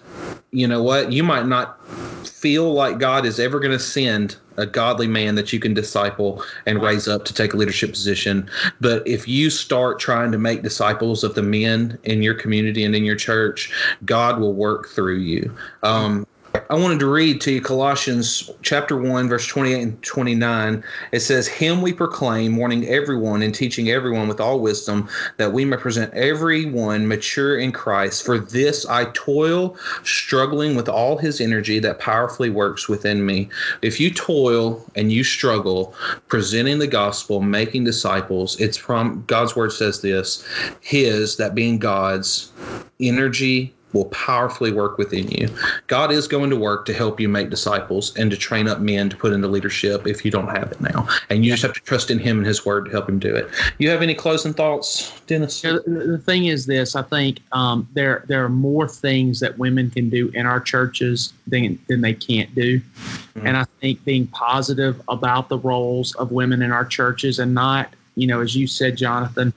you 0.51 0.67
know 0.67 0.83
what, 0.83 1.11
you 1.11 1.23
might 1.23 1.47
not 1.47 1.79
feel 2.27 2.75
like 2.75 2.99
God 2.99 3.25
is 3.25 3.41
ever 3.41 3.59
going 3.59 3.73
to 3.73 3.79
send 3.79 4.37
a 4.57 4.67
godly 4.67 5.07
man 5.07 5.35
that 5.35 5.53
you 5.53 5.59
can 5.59 5.75
disciple 5.75 6.45
and 6.67 6.83
raise 6.83 7.09
up 7.09 7.25
to 7.25 7.35
take 7.35 7.55
a 7.55 7.57
leadership 7.57 7.91
position. 7.91 8.49
But 8.81 9.07
if 9.07 9.22
you 9.29 9.51
start 9.51 9.99
trying 9.99 10.33
to 10.33 10.39
make 10.39 10.63
disciples 10.63 11.25
of 11.25 11.35
the 11.35 11.43
men 11.43 11.99
in 12.05 12.23
your 12.23 12.35
community 12.35 12.85
and 12.85 12.95
in 12.95 13.05
your 13.05 13.17
church, 13.17 13.73
God 14.05 14.41
will 14.41 14.55
work 14.55 14.89
through 14.89 15.19
you. 15.19 15.55
Um, 15.83 16.27
I 16.71 16.75
wanted 16.75 17.01
to 17.01 17.11
read 17.11 17.41
to 17.43 17.53
you 17.53 17.61
Colossians 17.61 18.51
chapter 18.63 18.97
1, 18.97 19.29
verse 19.29 19.47
28 19.47 19.83
and 19.83 20.03
29. 20.03 20.85
It 21.13 21.21
says, 21.21 21.49
Him 21.49 21.83
we 21.83 21.93
proclaim, 21.93 22.57
warning 22.57 22.87
everyone 22.89 23.43
and 23.43 23.55
teaching 23.55 23.91
everyone 23.91 24.29
with 24.29 24.41
all 24.41 24.61
wisdom, 24.61 25.09
that 25.39 25.53
we 25.53 25.65
may 25.65 25.77
present 25.77 26.13
everyone 26.15 27.09
mature 27.09 27.59
in 27.59 27.73
Christ. 27.73 28.25
For 28.25 28.39
this 28.39 28.87
I 28.87 29.07
toil, 29.13 29.77
struggling 30.05 30.77
with 30.77 30.89
all 30.89 31.19
his 31.19 31.41
energy 31.41 31.79
that 31.81 31.99
powerfully 31.99 32.51
works 32.51 32.89
within 32.89 33.25
me. 33.25 33.49
If 33.83 33.99
you 33.99 34.13
toil 34.13 34.85
and 34.95 35.13
you 35.13 35.25
struggle, 35.25 35.95
presenting 36.29 36.79
the 36.79 36.87
gospel, 36.87 37.41
making 37.41 37.85
disciples, 37.85 38.61
it's 38.61 38.77
from 38.77 39.25
God's 39.27 39.57
word 39.57 39.73
says 39.73 40.01
this, 40.01 40.47
His, 40.81 41.37
that 41.37 41.55
being 41.55 41.79
God's, 41.79 42.53
energy 43.01 43.75
will 43.93 44.07
powerfully 44.07 44.73
work 44.73 44.99
within 44.99 45.29
you. 45.29 45.49
God 45.87 46.11
is 46.11 46.27
going 46.27 46.51
to 46.51 46.57
work 46.57 46.85
to 46.87 46.93
help 46.93 47.21
you 47.21 47.29
make 47.29 47.51
disciples 47.51 48.17
and 48.17 48.31
to 48.31 48.37
train 48.37 48.69
up 48.69 48.81
men 48.81 49.09
to 49.11 49.17
put 49.17 49.33
into 49.33 49.49
leadership 49.49 50.07
if 50.07 50.25
you 50.25 50.31
don't 50.31 50.49
have 50.49 50.73
it 50.73 50.81
now. 50.81 51.07
And 51.31 51.45
you 51.45 51.51
just 51.51 51.63
have 51.63 51.75
to 51.75 51.81
trust 51.81 52.11
in 52.11 52.19
Him 52.19 52.39
and 52.39 52.47
His 52.47 52.65
Word 52.65 52.87
to 52.87 52.91
help 52.91 53.09
Him 53.09 53.19
do 53.19 53.35
it. 53.35 53.49
You 53.79 53.91
have 53.91 54.03
any 54.03 54.15
closing 54.15 54.53
thoughts, 54.53 55.21
Dennis? 55.27 55.61
The 55.63 56.21
thing 56.25 56.47
is 56.47 56.67
this: 56.67 56.97
I 56.97 57.03
think 57.03 57.41
um, 57.53 57.89
there 57.93 58.25
there 58.29 58.45
are 58.45 58.49
more 58.49 58.89
things 58.89 59.41
that 59.41 59.59
women 59.59 59.91
can 59.91 60.09
do 60.11 60.29
in 60.35 60.47
our 60.47 60.61
churches 60.61 61.33
than 61.47 61.79
than 61.89 62.01
they 62.01 62.15
can't 62.15 62.55
do, 62.55 62.81
mm-hmm. 62.81 63.47
and 63.47 63.57
I 63.57 63.65
think 63.81 64.05
being 64.05 64.27
positive 64.29 65.01
about 65.09 65.49
the 65.49 65.59
roles 65.59 66.15
of 66.17 66.33
women 66.33 66.63
in 66.63 66.73
our 66.73 66.85
churches 66.85 67.39
and 67.39 67.55
not 67.55 67.95
you 68.15 68.27
know, 68.27 68.41
as 68.41 68.55
you 68.55 68.67
said, 68.67 68.97
Jonathan, 68.97 69.53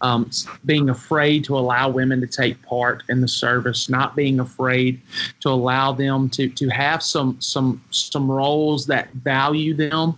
um, 0.00 0.30
being 0.64 0.88
afraid 0.88 1.44
to 1.44 1.56
allow 1.56 1.88
women 1.88 2.20
to 2.20 2.26
take 2.26 2.60
part 2.62 3.02
in 3.08 3.20
the 3.20 3.28
service, 3.28 3.88
not 3.88 4.16
being 4.16 4.40
afraid 4.40 5.00
to 5.40 5.48
allow 5.48 5.92
them 5.92 6.28
to 6.30 6.48
to 6.48 6.68
have 6.68 7.02
some 7.02 7.40
some 7.40 7.80
some 7.90 8.30
roles 8.30 8.86
that 8.86 9.12
value 9.14 9.74
them 9.74 10.16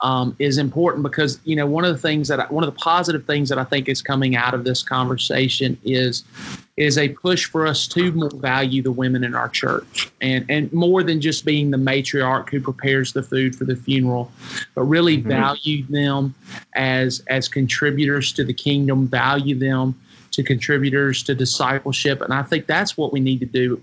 um, 0.00 0.36
is 0.38 0.58
important 0.58 1.02
because 1.02 1.40
you 1.44 1.56
know 1.56 1.66
one 1.66 1.84
of 1.84 1.94
the 1.94 2.00
things 2.00 2.28
that 2.28 2.40
I, 2.40 2.46
one 2.46 2.62
of 2.62 2.72
the 2.72 2.78
positive 2.78 3.24
things 3.24 3.48
that 3.48 3.58
I 3.58 3.64
think 3.64 3.88
is 3.88 4.02
coming 4.02 4.36
out 4.36 4.54
of 4.54 4.64
this 4.64 4.82
conversation 4.82 5.78
is 5.84 6.24
is 6.76 6.98
a 6.98 7.08
push 7.08 7.46
for 7.46 7.66
us 7.66 7.86
to 7.88 8.12
more 8.12 8.30
value 8.30 8.82
the 8.82 8.92
women 8.92 9.24
in 9.24 9.34
our 9.34 9.48
church 9.48 10.10
and 10.20 10.44
and 10.50 10.70
more 10.72 11.02
than 11.02 11.20
just 11.20 11.44
being 11.44 11.70
the 11.70 11.78
matriarch 11.78 12.50
who 12.50 12.60
prepares 12.60 13.12
the 13.12 13.22
food 13.22 13.56
for 13.56 13.64
the 13.64 13.76
funeral, 13.76 14.30
but 14.74 14.82
really 14.82 15.18
mm-hmm. 15.18 15.28
value 15.28 15.84
them 15.86 16.34
as 16.74 17.22
as 17.28 17.48
contributors 17.48 18.32
to 18.32 18.44
the 18.44 18.54
kingdom, 18.54 19.08
value 19.08 19.58
them 19.58 19.94
to 20.32 20.42
contributors 20.42 21.22
to 21.22 21.34
discipleship, 21.34 22.20
and 22.20 22.34
I 22.34 22.42
think 22.42 22.66
that's 22.66 22.98
what 22.98 23.12
we 23.12 23.20
need 23.20 23.40
to 23.40 23.46
do. 23.46 23.80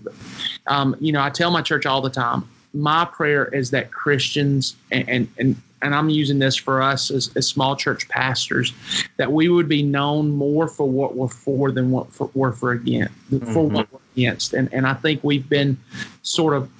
Um, 0.68 0.94
you 1.00 1.10
know, 1.10 1.20
I 1.20 1.30
tell 1.30 1.50
my 1.50 1.62
church 1.62 1.84
all 1.84 2.00
the 2.00 2.10
time. 2.10 2.48
My 2.72 3.04
prayer 3.04 3.46
is 3.46 3.70
that 3.70 3.92
Christians 3.92 4.76
and, 4.92 5.08
and, 5.08 5.28
and 5.38 5.56
and 5.84 5.94
I'm 5.94 6.08
using 6.08 6.38
this 6.38 6.56
for 6.56 6.82
us 6.82 7.10
as, 7.10 7.30
as 7.36 7.46
small 7.46 7.76
church 7.76 8.08
pastors, 8.08 8.72
that 9.18 9.30
we 9.30 9.48
would 9.48 9.68
be 9.68 9.82
known 9.82 10.30
more 10.30 10.66
for 10.66 10.88
what 10.88 11.14
we're 11.14 11.28
for 11.28 11.70
than 11.70 11.90
what 11.90 12.10
for, 12.12 12.30
we're 12.34 12.52
for 12.52 12.72
against, 12.72 13.12
mm-hmm. 13.30 13.52
for 13.52 13.68
what 13.68 13.92
we're 13.92 13.98
against. 14.16 14.54
And 14.54 14.72
and 14.72 14.86
I 14.86 14.94
think 14.94 15.22
we've 15.22 15.48
been 15.48 15.76
sort 16.22 16.54
of 16.54 16.70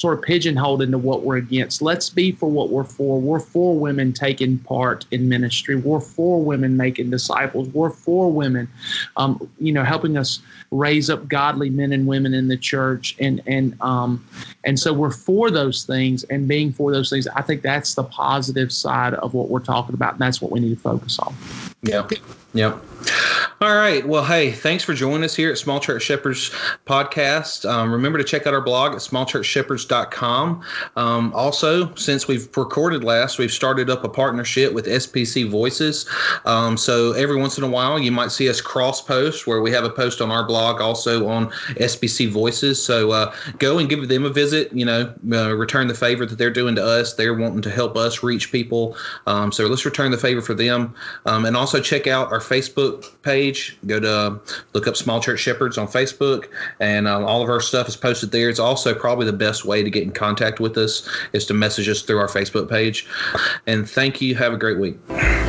sort 0.00 0.16
of 0.16 0.24
pigeonholed 0.24 0.80
into 0.80 0.96
what 0.96 1.24
we're 1.24 1.36
against. 1.36 1.82
Let's 1.82 2.08
be 2.08 2.32
for 2.32 2.50
what 2.50 2.70
we're 2.70 2.84
for. 2.84 3.20
We're 3.20 3.38
for 3.38 3.78
women 3.78 4.14
taking 4.14 4.56
part 4.60 5.04
in 5.10 5.28
ministry. 5.28 5.76
We're 5.76 6.00
for 6.00 6.42
women 6.42 6.78
making 6.78 7.10
disciples. 7.10 7.68
We're 7.68 7.90
for 7.90 8.32
women, 8.32 8.66
um, 9.18 9.46
you 9.58 9.74
know, 9.74 9.84
helping 9.84 10.16
us 10.16 10.40
raise 10.70 11.10
up 11.10 11.28
godly 11.28 11.68
men 11.68 11.92
and 11.92 12.06
women 12.06 12.32
in 12.32 12.48
the 12.48 12.56
church. 12.56 13.14
And 13.20 13.42
and 13.46 13.78
um, 13.82 14.26
and 14.64 14.80
so 14.80 14.94
we're 14.94 15.10
for 15.10 15.50
those 15.50 15.84
things 15.84 16.24
and 16.24 16.48
being 16.48 16.72
for 16.72 16.92
those 16.92 17.10
things. 17.10 17.28
I 17.28 17.42
think 17.42 17.60
that's 17.60 17.94
the 17.94 18.04
positive 18.04 18.72
side 18.72 19.12
of 19.12 19.34
what 19.34 19.50
we're 19.50 19.60
talking 19.60 19.94
about, 19.94 20.12
and 20.12 20.22
that's 20.22 20.40
what 20.40 20.50
we 20.50 20.60
need 20.60 20.74
to 20.74 20.80
focus 20.80 21.18
on. 21.18 21.34
Yeah. 21.82 22.08
Yep. 22.54 22.82
All 23.62 23.76
right. 23.76 24.08
Well, 24.08 24.24
hey, 24.24 24.52
thanks 24.52 24.84
for 24.84 24.94
joining 24.94 25.22
us 25.22 25.36
here 25.36 25.52
at 25.52 25.58
Small 25.58 25.80
Church 25.80 26.02
Shepherds 26.04 26.48
podcast. 26.86 27.68
Um, 27.68 27.92
remember 27.92 28.16
to 28.16 28.24
check 28.24 28.46
out 28.46 28.54
our 28.54 28.62
blog 28.62 28.92
at 28.92 29.00
smallchurchshepherds.com. 29.00 30.62
Um, 30.96 31.32
also, 31.34 31.94
since 31.94 32.26
we've 32.26 32.48
recorded 32.56 33.04
last, 33.04 33.38
we've 33.38 33.52
started 33.52 33.90
up 33.90 34.02
a 34.02 34.08
partnership 34.08 34.72
with 34.72 34.86
SBC 34.86 35.50
Voices. 35.50 36.08
Um, 36.46 36.78
so 36.78 37.12
every 37.12 37.36
once 37.36 37.58
in 37.58 37.64
a 37.64 37.68
while, 37.68 37.98
you 37.98 38.10
might 38.10 38.32
see 38.32 38.48
us 38.48 38.62
cross 38.62 39.02
post 39.02 39.46
where 39.46 39.60
we 39.60 39.70
have 39.72 39.84
a 39.84 39.90
post 39.90 40.22
on 40.22 40.30
our 40.30 40.46
blog, 40.46 40.80
also 40.80 41.28
on 41.28 41.50
SBC 41.76 42.30
Voices. 42.30 42.82
So 42.82 43.10
uh, 43.10 43.34
go 43.58 43.78
and 43.78 43.90
give 43.90 44.08
them 44.08 44.24
a 44.24 44.30
visit. 44.30 44.72
You 44.72 44.86
know, 44.86 45.14
uh, 45.32 45.54
return 45.54 45.86
the 45.86 45.94
favor 45.94 46.24
that 46.24 46.38
they're 46.38 46.48
doing 46.48 46.76
to 46.76 46.82
us. 46.82 47.12
They're 47.12 47.34
wanting 47.34 47.60
to 47.60 47.70
help 47.70 47.98
us 47.98 48.22
reach 48.22 48.52
people. 48.52 48.96
Um, 49.26 49.52
so 49.52 49.66
let's 49.66 49.84
return 49.84 50.12
the 50.12 50.16
favor 50.16 50.40
for 50.40 50.54
them. 50.54 50.94
Um, 51.26 51.44
and 51.44 51.58
also 51.58 51.78
check 51.78 52.06
out 52.06 52.32
our 52.32 52.40
Facebook 52.40 53.04
page. 53.50 53.76
Go 53.86 54.00
to 54.00 54.40
look 54.72 54.86
up 54.86 54.96
Small 54.96 55.20
Church 55.20 55.40
Shepherds 55.40 55.78
on 55.78 55.86
Facebook, 55.86 56.46
and 56.80 57.06
um, 57.06 57.24
all 57.24 57.42
of 57.42 57.48
our 57.48 57.60
stuff 57.60 57.88
is 57.88 57.96
posted 57.96 58.32
there. 58.32 58.48
It's 58.48 58.58
also 58.58 58.94
probably 58.94 59.26
the 59.26 59.32
best 59.32 59.64
way 59.64 59.82
to 59.82 59.90
get 59.90 60.02
in 60.02 60.12
contact 60.12 60.60
with 60.60 60.76
us 60.76 61.08
is 61.32 61.46
to 61.46 61.54
message 61.54 61.88
us 61.88 62.02
through 62.02 62.18
our 62.18 62.28
Facebook 62.28 62.68
page. 62.68 63.06
And 63.66 63.88
thank 63.88 64.20
you. 64.20 64.34
Have 64.34 64.52
a 64.52 64.56
great 64.56 64.78
week. 64.78 65.39